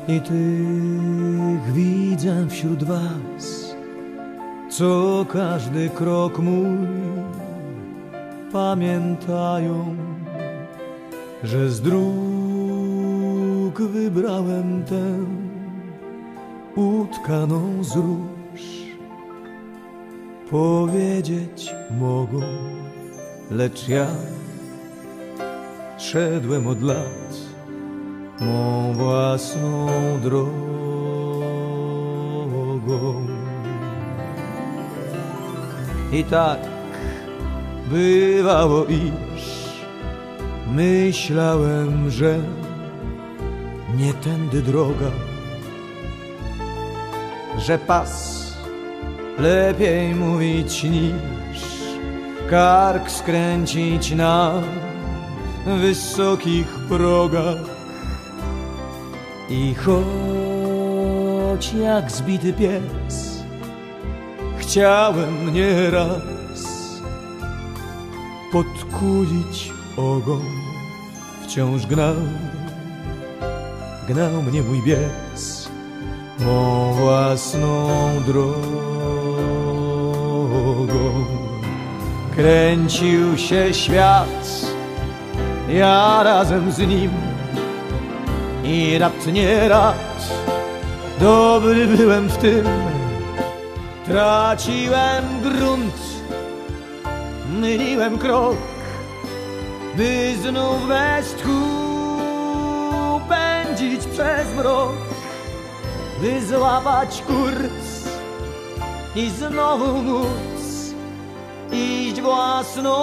I 0.08 0.20
tych 0.20 1.72
widzę 1.72 2.48
wśród 2.48 2.84
was, 2.84 3.74
co 4.70 5.26
każdy 5.28 5.88
krok 5.88 6.38
mój 6.38 6.88
pamiętają, 8.52 9.96
że 11.44 11.70
z 11.70 11.80
dróg 11.80 12.08
wybrałem 13.92 14.84
tę 14.84 15.02
utkaną 16.74 17.84
z 17.84 17.96
róż. 17.96 18.62
Powiedzieć 20.50 21.74
mogą, 21.98 22.40
lecz 23.50 23.88
ja 23.88 24.06
szedłem 25.98 26.66
od 26.66 26.82
lat 26.82 27.47
mą 28.40 28.92
własną 28.92 29.86
drogą. 30.22 30.48
I 36.12 36.24
tak 36.24 36.58
bywało, 37.86 38.84
iż 38.84 39.18
myślałem, 40.72 42.10
że 42.10 42.38
nie 43.96 44.14
tędy 44.14 44.62
droga, 44.62 45.10
że 47.58 47.78
pas 47.78 48.38
lepiej 49.38 50.14
mówić 50.14 50.84
niż 50.84 51.60
kark 52.50 53.10
skręcić 53.10 54.10
na 54.10 54.62
wysokich 55.66 56.66
progach. 56.88 57.77
I 59.50 59.74
choć 59.74 61.74
jak 61.74 62.10
zbity 62.10 62.52
pies 62.52 63.42
chciałem 64.58 65.54
nieraz 65.54 67.00
podkulić 68.52 69.72
ogon, 69.96 70.42
wciąż 71.42 71.86
gnał, 71.86 72.14
gnał 74.08 74.42
mnie 74.42 74.62
mój 74.62 74.82
bies 74.82 75.68
mą 76.38 76.94
własną 76.94 77.88
drogą. 78.26 78.58
Kręcił 82.36 83.38
się 83.38 83.74
świat, 83.74 84.66
ja 85.68 86.22
razem 86.22 86.72
z 86.72 86.78
nim 86.78 87.27
i 88.68 88.98
rapt 88.98 89.26
nie 89.26 89.68
rad, 89.68 90.28
dobry 91.20 91.86
byłem 91.86 92.28
w 92.28 92.36
tym, 92.36 92.66
traciłem 94.06 95.24
grunt, 95.42 95.94
myliłem 97.60 98.18
krok, 98.18 98.56
by 99.96 100.34
znów 100.42 100.88
bez 100.88 101.34
tchu 101.34 103.20
pędzić 103.28 104.00
przez 104.06 104.54
mrok, 104.56 104.96
by 106.20 106.46
złapać 106.46 107.22
kurs 107.26 108.08
i 109.16 109.30
znowu 109.30 110.02
móc 110.02 110.94
iść 111.72 112.20
własną 112.20 112.96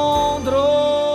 drogą. 0.44 1.15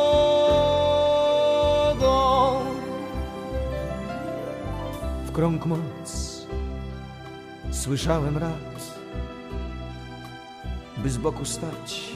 Krąg 5.41 5.67
moc. 5.67 6.47
Słyszałem 7.71 8.39
rad, 8.39 8.99
by 10.99 11.11
z 11.11 11.19
boku 11.19 11.45
stać 11.45 12.11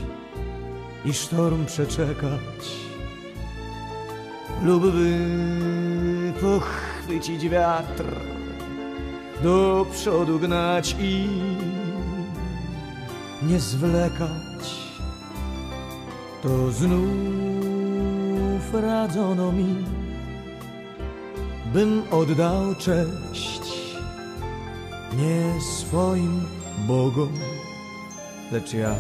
i 1.04 1.12
sztorm 1.12 1.66
przeczekać, 1.66 2.62
lub 4.62 4.82
by 4.82 5.18
pochwycić 6.40 7.48
wiatr, 7.48 8.04
do 9.42 9.86
przodu 9.92 10.38
gnać 10.38 10.96
i 10.98 11.28
nie 13.42 13.60
zwlekać. 13.60 14.64
To 16.42 16.72
znów 16.72 17.04
radzono 18.72 19.52
mi, 19.52 20.03
bym 21.74 22.02
oddał 22.10 22.74
cześć 22.74 23.62
nie 25.18 25.60
swoim 25.60 26.46
Bogom, 26.78 27.32
lecz 28.52 28.74
ja 28.74 28.94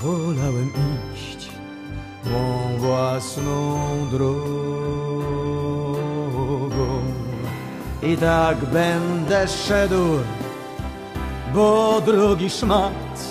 wolałem 0.00 0.70
iść 1.14 1.48
mą 2.24 2.78
własną 2.78 3.78
drogą. 4.10 4.34
I 8.02 8.16
tak 8.16 8.56
będę 8.56 9.48
szedł, 9.48 10.04
bo 11.54 12.00
drogi 12.06 12.50
szmat, 12.50 13.28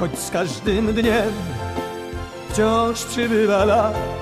choć 0.00 0.18
z 0.18 0.30
każdym 0.30 0.94
dniem 0.94 1.32
wciąż 2.48 3.04
przybywa 3.04 3.64
lat, 3.64 4.21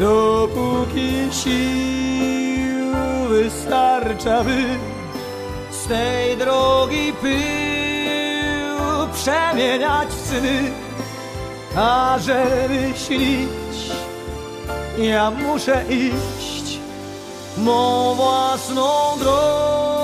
dopóki 0.00 1.28
sił 1.30 2.92
wystarcza, 3.28 4.44
by 4.44 4.78
z 5.70 5.86
tej 5.88 6.36
drogi 6.36 7.12
pył 7.22 9.08
przemieniać 9.12 10.08
w 10.08 10.26
sny, 10.28 10.70
a 11.76 12.18
żeby 12.18 12.98
śnić, 12.98 13.78
ja 14.98 15.30
muszę 15.30 15.84
iść 15.88 16.78
mą 17.56 18.14
własną 18.14 18.88
drogą. 19.18 19.99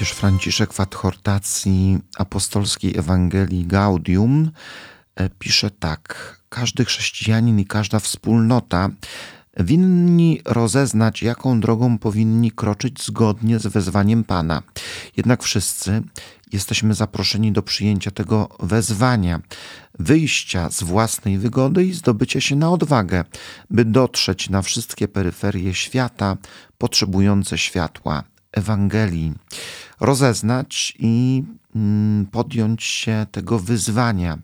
Papież 0.00 0.12
Franciszek 0.12 0.72
w 0.72 0.80
adhortacji 0.80 1.98
apostolskiej 2.18 2.96
Ewangelii 2.96 3.66
Gaudium 3.66 4.50
e, 5.14 5.28
pisze 5.28 5.70
tak: 5.70 6.36
Każdy 6.48 6.84
chrześcijanin 6.84 7.58
i 7.58 7.66
każda 7.66 7.98
wspólnota 7.98 8.88
winni 9.56 10.40
rozeznać, 10.44 11.22
jaką 11.22 11.60
drogą 11.60 11.98
powinni 11.98 12.52
kroczyć 12.52 13.04
zgodnie 13.04 13.58
z 13.58 13.66
wezwaniem 13.66 14.24
Pana. 14.24 14.62
Jednak 15.16 15.42
wszyscy 15.42 16.02
jesteśmy 16.52 16.94
zaproszeni 16.94 17.52
do 17.52 17.62
przyjęcia 17.62 18.10
tego 18.10 18.48
wezwania, 18.60 19.40
wyjścia 19.98 20.70
z 20.70 20.82
własnej 20.82 21.38
wygody 21.38 21.84
i 21.84 21.92
zdobycia 21.92 22.40
się 22.40 22.56
na 22.56 22.70
odwagę, 22.70 23.24
by 23.70 23.84
dotrzeć 23.84 24.50
na 24.50 24.62
wszystkie 24.62 25.08
peryferie 25.08 25.74
świata 25.74 26.36
potrzebujące 26.78 27.58
światła. 27.58 28.29
Ewangelii, 28.52 29.32
rozeznać 30.00 30.94
i 30.98 31.42
mm, 31.76 32.26
podjąć 32.26 32.84
się 32.84 33.26
tego 33.32 33.58
wyzwania, 33.58 34.38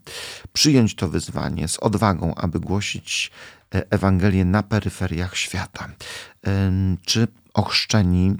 przyjąć 0.52 0.94
to 0.94 1.08
wyzwanie 1.08 1.68
z 1.68 1.78
odwagą, 1.78 2.34
aby 2.34 2.60
głosić 2.60 3.30
e, 3.74 3.90
Ewangelię 3.90 4.44
na 4.44 4.62
peryferiach 4.62 5.36
świata. 5.36 5.88
Czy 7.04 7.28
ochrzczeni 7.54 8.36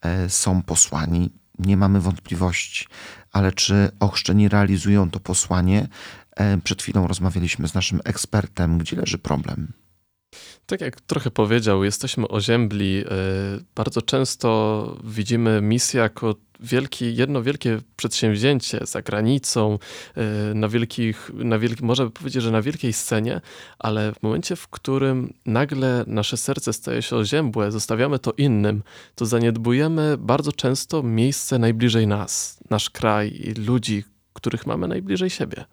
e, 0.00 0.30
są 0.30 0.62
posłani? 0.62 1.30
Nie 1.58 1.76
mamy 1.76 2.00
wątpliwości, 2.00 2.86
ale 3.32 3.52
czy 3.52 3.90
ochrzczeni 4.00 4.48
realizują 4.48 5.10
to 5.10 5.20
posłanie? 5.20 5.88
E, 6.36 6.58
przed 6.58 6.82
chwilą 6.82 7.06
rozmawialiśmy 7.06 7.68
z 7.68 7.74
naszym 7.74 8.00
ekspertem, 8.04 8.78
gdzie 8.78 8.96
leży 8.96 9.18
problem. 9.18 9.72
Tak 10.66 10.80
jak 10.80 11.00
trochę 11.00 11.30
powiedział, 11.30 11.84
jesteśmy 11.84 12.28
oziębli. 12.28 13.04
Bardzo 13.74 14.02
często 14.02 14.96
widzimy 15.04 15.60
misję 15.62 16.00
jako 16.00 16.34
wielki, 16.60 17.16
jedno 17.16 17.42
wielkie 17.42 17.78
przedsięwzięcie 17.96 18.80
za 18.82 19.02
granicą, 19.02 19.78
e, 20.14 20.54
na 20.54 20.68
wielkich, 20.68 21.30
na 21.34 21.58
wielki, 21.58 21.84
można 21.84 22.04
by 22.04 22.10
powiedzieć, 22.10 22.42
że 22.42 22.50
na 22.50 22.62
wielkiej 22.62 22.92
scenie, 22.92 23.40
ale 23.78 24.12
w 24.12 24.22
momencie, 24.22 24.56
w 24.56 24.68
którym 24.68 25.34
nagle 25.46 26.04
nasze 26.06 26.36
serce 26.36 26.72
staje 26.72 27.02
się 27.02 27.16
oziębłe, 27.16 27.72
zostawiamy 27.72 28.18
to 28.18 28.32
innym, 28.32 28.82
to 29.14 29.26
zaniedbujemy 29.26 30.16
bardzo 30.18 30.52
często 30.52 31.02
miejsce 31.02 31.58
najbliżej 31.58 32.06
nas, 32.06 32.60
nasz 32.70 32.90
kraj 32.90 33.28
i 33.28 33.52
ludzi, 33.52 34.04
których 34.32 34.66
mamy 34.66 34.88
najbliżej 34.88 35.30
siebie. 35.30 35.64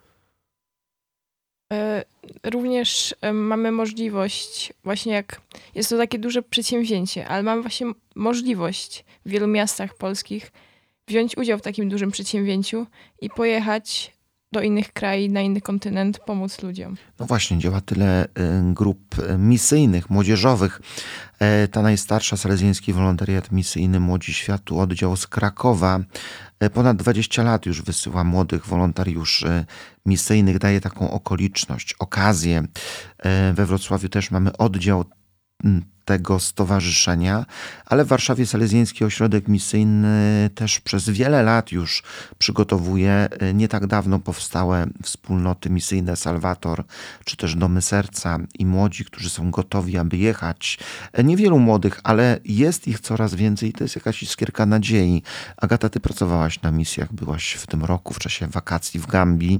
E, 1.73 2.03
również 2.43 3.15
e, 3.21 3.33
mamy 3.33 3.71
możliwość, 3.71 4.73
właśnie 4.83 5.13
jak 5.13 5.41
jest 5.75 5.89
to 5.89 5.97
takie 5.97 6.19
duże 6.19 6.41
przedsięwzięcie, 6.41 7.27
ale 7.27 7.43
mamy 7.43 7.61
właśnie 7.61 7.87
możliwość 8.15 9.05
w 9.25 9.29
wielu 9.29 9.47
miastach 9.47 9.95
polskich 9.95 10.51
wziąć 11.07 11.37
udział 11.37 11.59
w 11.59 11.61
takim 11.61 11.89
dużym 11.89 12.11
przedsięwzięciu 12.11 12.85
i 13.21 13.29
pojechać 13.29 14.12
do 14.53 14.61
innych 14.61 14.93
krajów, 14.93 15.31
na 15.31 15.41
inny 15.41 15.61
kontynent, 15.61 16.19
pomóc 16.19 16.61
ludziom. 16.61 16.95
No 17.19 17.25
właśnie, 17.25 17.59
działa 17.59 17.81
tyle 17.81 18.25
y, 18.25 18.29
grup 18.73 19.19
y, 19.19 19.37
misyjnych, 19.37 20.09
młodzieżowych. 20.09 20.81
E, 21.39 21.67
ta 21.67 21.81
najstarsza, 21.81 22.37
Salezjański 22.37 22.93
Wolontariat 22.93 23.51
Misyjny 23.51 23.99
Młodzi 23.99 24.33
Światu, 24.33 24.79
oddział 24.79 25.15
z 25.15 25.27
Krakowa, 25.27 25.99
e, 26.59 26.69
ponad 26.69 26.97
20 26.97 27.43
lat 27.43 27.65
już 27.65 27.81
wysyła 27.81 28.23
młodych 28.23 28.65
wolontariuszy 28.65 29.65
misyjnych, 30.05 30.59
daje 30.59 30.81
taką 30.81 31.11
okoliczność, 31.11 31.93
okazję. 31.93 32.63
E, 33.19 33.53
we 33.53 33.65
Wrocławiu 33.65 34.09
też 34.09 34.31
mamy 34.31 34.57
oddział 34.57 35.05
tego 36.05 36.39
stowarzyszenia, 36.39 37.45
ale 37.85 38.05
w 38.05 38.07
Warszawie 38.07 38.45
Salezjański 38.45 39.05
Ośrodek 39.05 39.47
Misyjny 39.47 40.49
też 40.55 40.79
przez 40.79 41.09
wiele 41.09 41.43
lat 41.43 41.71
już 41.71 42.03
przygotowuje 42.37 43.11
e, 43.11 43.53
nie 43.53 43.67
tak 43.67 43.87
dawno 43.87 44.19
powstałe 44.19 44.85
wspólnoty 45.03 45.69
misyjne 45.69 46.15
Salwator, 46.15 46.83
czy 47.25 47.37
też 47.37 47.55
Domy 47.55 47.81
Serca 47.81 48.39
i 48.59 48.65
młodzi, 48.65 49.05
którzy 49.05 49.29
są 49.29 49.51
gotowi, 49.51 49.97
aby 49.97 50.17
jechać. 50.17 50.79
E, 51.13 51.23
niewielu 51.23 51.59
młodych, 51.59 51.99
ale 52.03 52.39
jest 52.45 52.87
ich 52.87 52.99
coraz 52.99 53.35
więcej 53.35 53.69
i 53.69 53.73
to 53.73 53.83
jest 53.83 53.95
jakaś 53.95 54.23
iskierka 54.23 54.65
nadziei. 54.65 55.23
Agata, 55.57 55.89
ty 55.89 55.99
pracowałaś 55.99 56.61
na 56.61 56.71
misjach, 56.71 57.13
byłaś 57.13 57.53
w 57.53 57.67
tym 57.67 57.83
roku 57.85 58.13
w 58.13 58.19
czasie 58.19 58.47
wakacji 58.47 58.99
w 58.99 59.07
Gambii. 59.07 59.59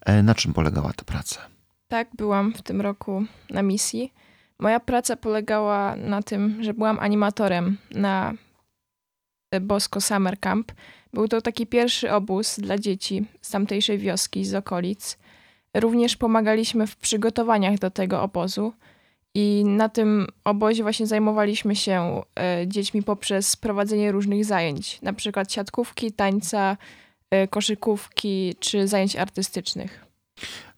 E, 0.00 0.22
na 0.22 0.34
czym 0.34 0.52
polegała 0.52 0.92
ta 0.92 1.04
praca? 1.04 1.40
Tak, 1.88 2.08
byłam 2.16 2.52
w 2.54 2.62
tym 2.62 2.80
roku 2.80 3.24
na 3.50 3.62
misji. 3.62 4.12
Moja 4.62 4.80
praca 4.80 5.16
polegała 5.16 5.96
na 5.96 6.22
tym, 6.22 6.58
że 6.60 6.74
byłam 6.74 6.98
animatorem 6.98 7.78
na 7.90 8.34
Bosco 9.60 10.00
Summer 10.00 10.40
Camp. 10.40 10.72
Był 11.12 11.28
to 11.28 11.40
taki 11.40 11.66
pierwszy 11.66 12.12
obóz 12.12 12.60
dla 12.60 12.78
dzieci 12.78 13.24
z 13.40 13.50
tamtejszej 13.50 13.98
wioski, 13.98 14.44
z 14.44 14.54
okolic. 14.54 15.18
Również 15.76 16.16
pomagaliśmy 16.16 16.86
w 16.86 16.96
przygotowaniach 16.96 17.78
do 17.78 17.90
tego 17.90 18.22
obozu. 18.22 18.72
I 19.34 19.64
na 19.66 19.88
tym 19.88 20.26
obozie 20.44 20.82
właśnie 20.82 21.06
zajmowaliśmy 21.06 21.76
się 21.76 22.22
e, 22.38 22.66
dziećmi 22.66 23.02
poprzez 23.02 23.56
prowadzenie 23.56 24.12
różnych 24.12 24.44
zajęć, 24.44 25.02
na 25.02 25.12
przykład 25.12 25.52
siatkówki, 25.52 26.12
tańca, 26.12 26.76
e, 27.30 27.48
koszykówki 27.48 28.54
czy 28.60 28.88
zajęć 28.88 29.16
artystycznych. 29.16 30.06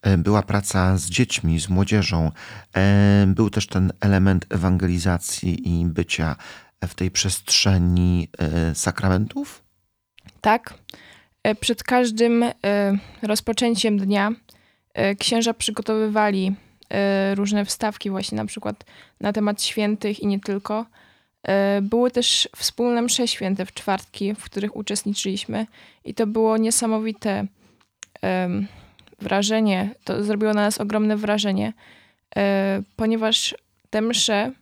E, 0.04 0.18
była 0.18 0.42
praca 0.42 0.96
z 0.96 1.10
dziećmi, 1.10 1.60
z 1.60 1.68
młodzieżą. 1.68 2.30
E, 2.76 3.24
był 3.26 3.50
też 3.50 3.66
ten 3.66 3.92
element 4.00 4.46
ewangelizacji 4.50 5.68
i 5.68 5.84
bycia 5.84 6.36
w 6.88 6.94
tej 6.94 7.10
przestrzeni 7.10 8.28
e, 8.38 8.74
sakramentów? 8.74 9.62
Tak. 10.40 10.74
Przed 11.60 11.82
każdym 11.82 12.44
rozpoczęciem 13.22 13.98
dnia 13.98 14.32
księża 15.18 15.54
przygotowywali 15.54 16.54
różne 17.34 17.64
wstawki, 17.64 18.10
właśnie 18.10 18.36
na 18.36 18.44
przykład 18.44 18.84
na 19.20 19.32
temat 19.32 19.62
świętych 19.62 20.20
i 20.20 20.26
nie 20.26 20.40
tylko. 20.40 20.86
Były 21.82 22.10
też 22.10 22.48
wspólne 22.56 23.02
msze 23.02 23.28
święte 23.28 23.66
w 23.66 23.74
czwartki, 23.74 24.34
w 24.34 24.44
których 24.44 24.76
uczestniczyliśmy, 24.76 25.66
i 26.04 26.14
to 26.14 26.26
było 26.26 26.56
niesamowite 26.56 27.46
wrażenie, 29.24 29.94
to 30.04 30.24
zrobiło 30.24 30.54
na 30.54 30.60
nas 30.60 30.80
ogromne 30.80 31.16
wrażenie, 31.16 31.72
e, 32.36 32.82
ponieważ 32.96 33.54
te 33.90 34.02
msze 34.02 34.52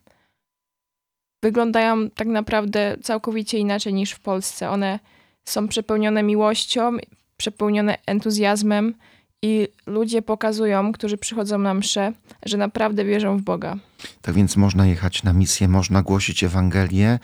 wyglądają 1.43 2.09
tak 2.09 2.27
naprawdę 2.27 2.97
całkowicie 3.03 3.57
inaczej 3.57 3.93
niż 3.93 4.11
w 4.11 4.19
Polsce. 4.19 4.69
One 4.69 4.99
są 5.45 5.67
przepełnione 5.67 6.23
miłością, 6.23 6.97
przepełnione 7.37 7.97
entuzjazmem 8.05 8.93
i 9.41 9.67
ludzie 9.87 10.21
pokazują, 10.21 10.91
którzy 10.91 11.17
przychodzą 11.17 11.57
na 11.57 11.73
msze, 11.73 12.13
że 12.45 12.57
naprawdę 12.57 13.05
wierzą 13.05 13.37
w 13.37 13.41
Boga. 13.41 13.77
Tak 14.21 14.35
więc 14.35 14.57
można 14.57 14.87
jechać 14.87 15.23
na 15.23 15.33
misję, 15.33 15.67
można 15.67 16.01
głosić 16.01 16.43
Ewangelię. 16.43 17.19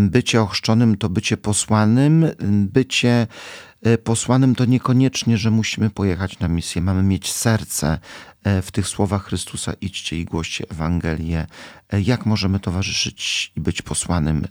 Bycie 0.00 0.42
ochrzczonym 0.42 0.96
to 0.96 1.08
bycie 1.08 1.36
posłanym, 1.36 2.26
bycie 2.72 3.10
e, 3.10 3.26
posłanym 4.04 4.54
to 4.54 4.64
niekoniecznie, 4.64 5.38
że 5.38 5.50
musimy 5.50 5.90
pojechać 5.90 6.38
na 6.38 6.48
misję. 6.48 6.82
Mamy 6.82 7.02
mieć 7.02 7.32
serce 7.32 7.98
e, 8.44 8.62
w 8.62 8.72
tych 8.72 8.88
słowach 8.88 9.24
Chrystusa: 9.24 9.72
idźcie 9.80 10.18
i 10.18 10.24
głoście 10.24 10.64
Ewangelię. 10.70 11.46
E, 11.92 12.00
jak 12.00 12.26
możemy 12.26 12.60
towarzyszyć 12.60 13.52
i 13.56 13.60
być 13.60 13.82
posłanym 13.82 14.46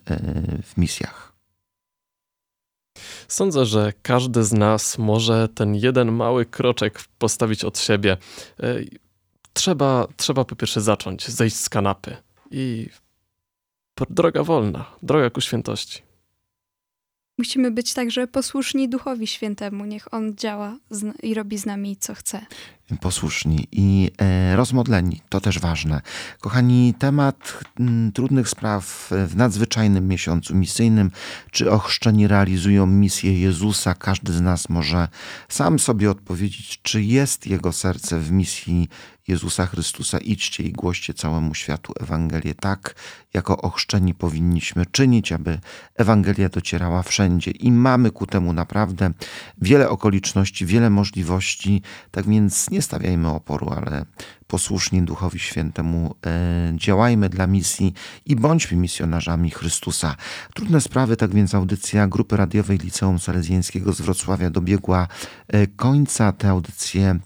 w 0.63 0.77
misjach? 0.77 1.33
Sądzę, 3.27 3.65
że 3.65 3.93
każdy 4.01 4.43
z 4.43 4.53
nas 4.53 4.97
może 4.97 5.47
ten 5.47 5.75
jeden 5.75 6.11
mały 6.11 6.45
kroczek 6.45 7.03
postawić 7.17 7.63
od 7.63 7.79
siebie. 7.79 8.17
E, 8.59 8.75
trzeba, 9.53 10.07
trzeba 10.17 10.45
po 10.45 10.55
pierwsze 10.55 10.81
zacząć, 10.81 11.27
zejść 11.27 11.55
z 11.55 11.69
kanapy 11.69 12.17
i 12.51 12.89
droga 14.09 14.43
wolna, 14.43 14.85
droga 15.03 15.29
ku 15.29 15.41
świętości. 15.41 16.12
Musimy 17.37 17.71
być 17.71 17.93
także 17.93 18.27
posłuszni 18.27 18.89
Duchowi 18.89 19.27
Świętemu. 19.27 19.85
Niech 19.85 20.13
On 20.13 20.35
działa 20.35 20.77
i 21.23 21.33
robi 21.33 21.57
z 21.57 21.65
nami, 21.65 21.97
co 21.97 22.13
chce 22.13 22.45
posłuszni 23.01 23.67
i 23.71 24.11
e, 24.17 24.55
rozmodleni. 24.55 25.21
To 25.29 25.41
też 25.41 25.59
ważne. 25.59 26.01
Kochani, 26.41 26.93
temat 26.99 27.59
trudnych 28.13 28.49
spraw 28.49 29.09
w 29.27 29.35
nadzwyczajnym 29.35 30.07
miesiącu 30.07 30.55
misyjnym. 30.55 31.11
Czy 31.51 31.71
ochrzczeni 31.71 32.27
realizują 32.27 32.85
misję 32.85 33.39
Jezusa? 33.39 33.93
Każdy 33.93 34.33
z 34.33 34.41
nas 34.41 34.69
może 34.69 35.07
sam 35.49 35.79
sobie 35.79 36.11
odpowiedzieć, 36.11 36.79
czy 36.83 37.03
jest 37.03 37.47
jego 37.47 37.71
serce 37.71 38.19
w 38.19 38.31
misji 38.31 38.87
Jezusa 39.27 39.65
Chrystusa. 39.65 40.17
Idźcie 40.17 40.63
i 40.63 40.71
głoście 40.71 41.13
całemu 41.13 41.55
światu 41.55 41.93
Ewangelię 41.99 42.55
tak, 42.55 42.95
jako 43.33 43.61
ochrzczeni 43.61 44.13
powinniśmy 44.13 44.85
czynić, 44.85 45.31
aby 45.31 45.59
Ewangelia 45.95 46.49
docierała 46.49 47.03
wszędzie. 47.03 47.51
I 47.51 47.71
mamy 47.71 48.11
ku 48.11 48.27
temu 48.27 48.53
naprawdę 48.53 49.11
wiele 49.61 49.89
okoliczności, 49.89 50.65
wiele 50.65 50.89
możliwości. 50.89 51.81
Tak 52.11 52.27
więc 52.27 52.69
nie 52.73 52.81
stawiajmy 52.81 53.29
oporu, 53.29 53.69
ale 53.69 54.05
posłuszni 54.47 55.01
Duchowi 55.01 55.39
Świętemu 55.39 56.15
e, 56.25 56.73
działajmy 56.75 57.29
dla 57.29 57.47
misji 57.47 57.93
i 58.25 58.35
bądźmy 58.35 58.77
misjonarzami 58.77 59.51
Chrystusa. 59.51 60.15
Trudne 60.53 60.81
sprawy, 60.81 61.17
tak 61.17 61.31
więc 61.33 61.55
audycja 61.55 62.07
Grupy 62.07 62.37
Radiowej 62.37 62.77
Liceum 62.77 63.19
Salezjańskiego 63.19 63.93
z 63.93 64.01
Wrocławia 64.01 64.49
dobiegła 64.49 65.07
e, 65.47 65.67
końca. 65.67 66.31
Te 66.31 66.49
audycje 66.49 67.19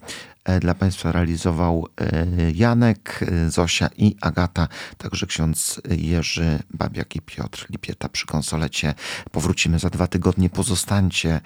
dla 0.62 0.74
Państwa 0.74 1.12
realizował 1.12 1.88
e, 2.02 2.26
Janek, 2.52 3.26
e, 3.28 3.50
Zosia 3.50 3.90
i 3.98 4.16
Agata, 4.22 4.68
także 4.98 5.26
ksiądz 5.26 5.82
Jerzy 5.90 6.60
Babiak 6.74 7.16
i 7.16 7.22
Piotr 7.22 7.66
Lipieta 7.70 8.10
przy 8.10 8.26
konsolecie. 8.26 8.94
Powrócimy 9.32 9.80
za 9.80 9.90
dwa 9.90 10.08
tygodnie. 10.08 10.50
Pozostańcie 10.50 11.42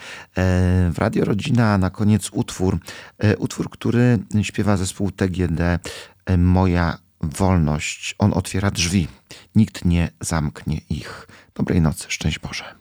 w 0.91 0.97
Radio 0.97 1.25
Rodzina. 1.25 1.77
Na 1.77 1.89
koniec 1.89 2.29
utwór, 2.31 2.79
utwór, 3.37 3.69
który 3.69 4.19
śpiewa 4.41 4.77
zespół 4.77 5.11
TGD 5.11 5.79
Moja 6.37 6.97
wolność. 7.21 8.15
On 8.17 8.33
otwiera 8.33 8.71
drzwi. 8.71 9.07
Nikt 9.55 9.85
nie 9.85 10.09
zamknie 10.21 10.81
ich. 10.89 11.27
Dobrej 11.55 11.81
nocy. 11.81 12.05
Szczęść 12.09 12.39
Boże. 12.39 12.80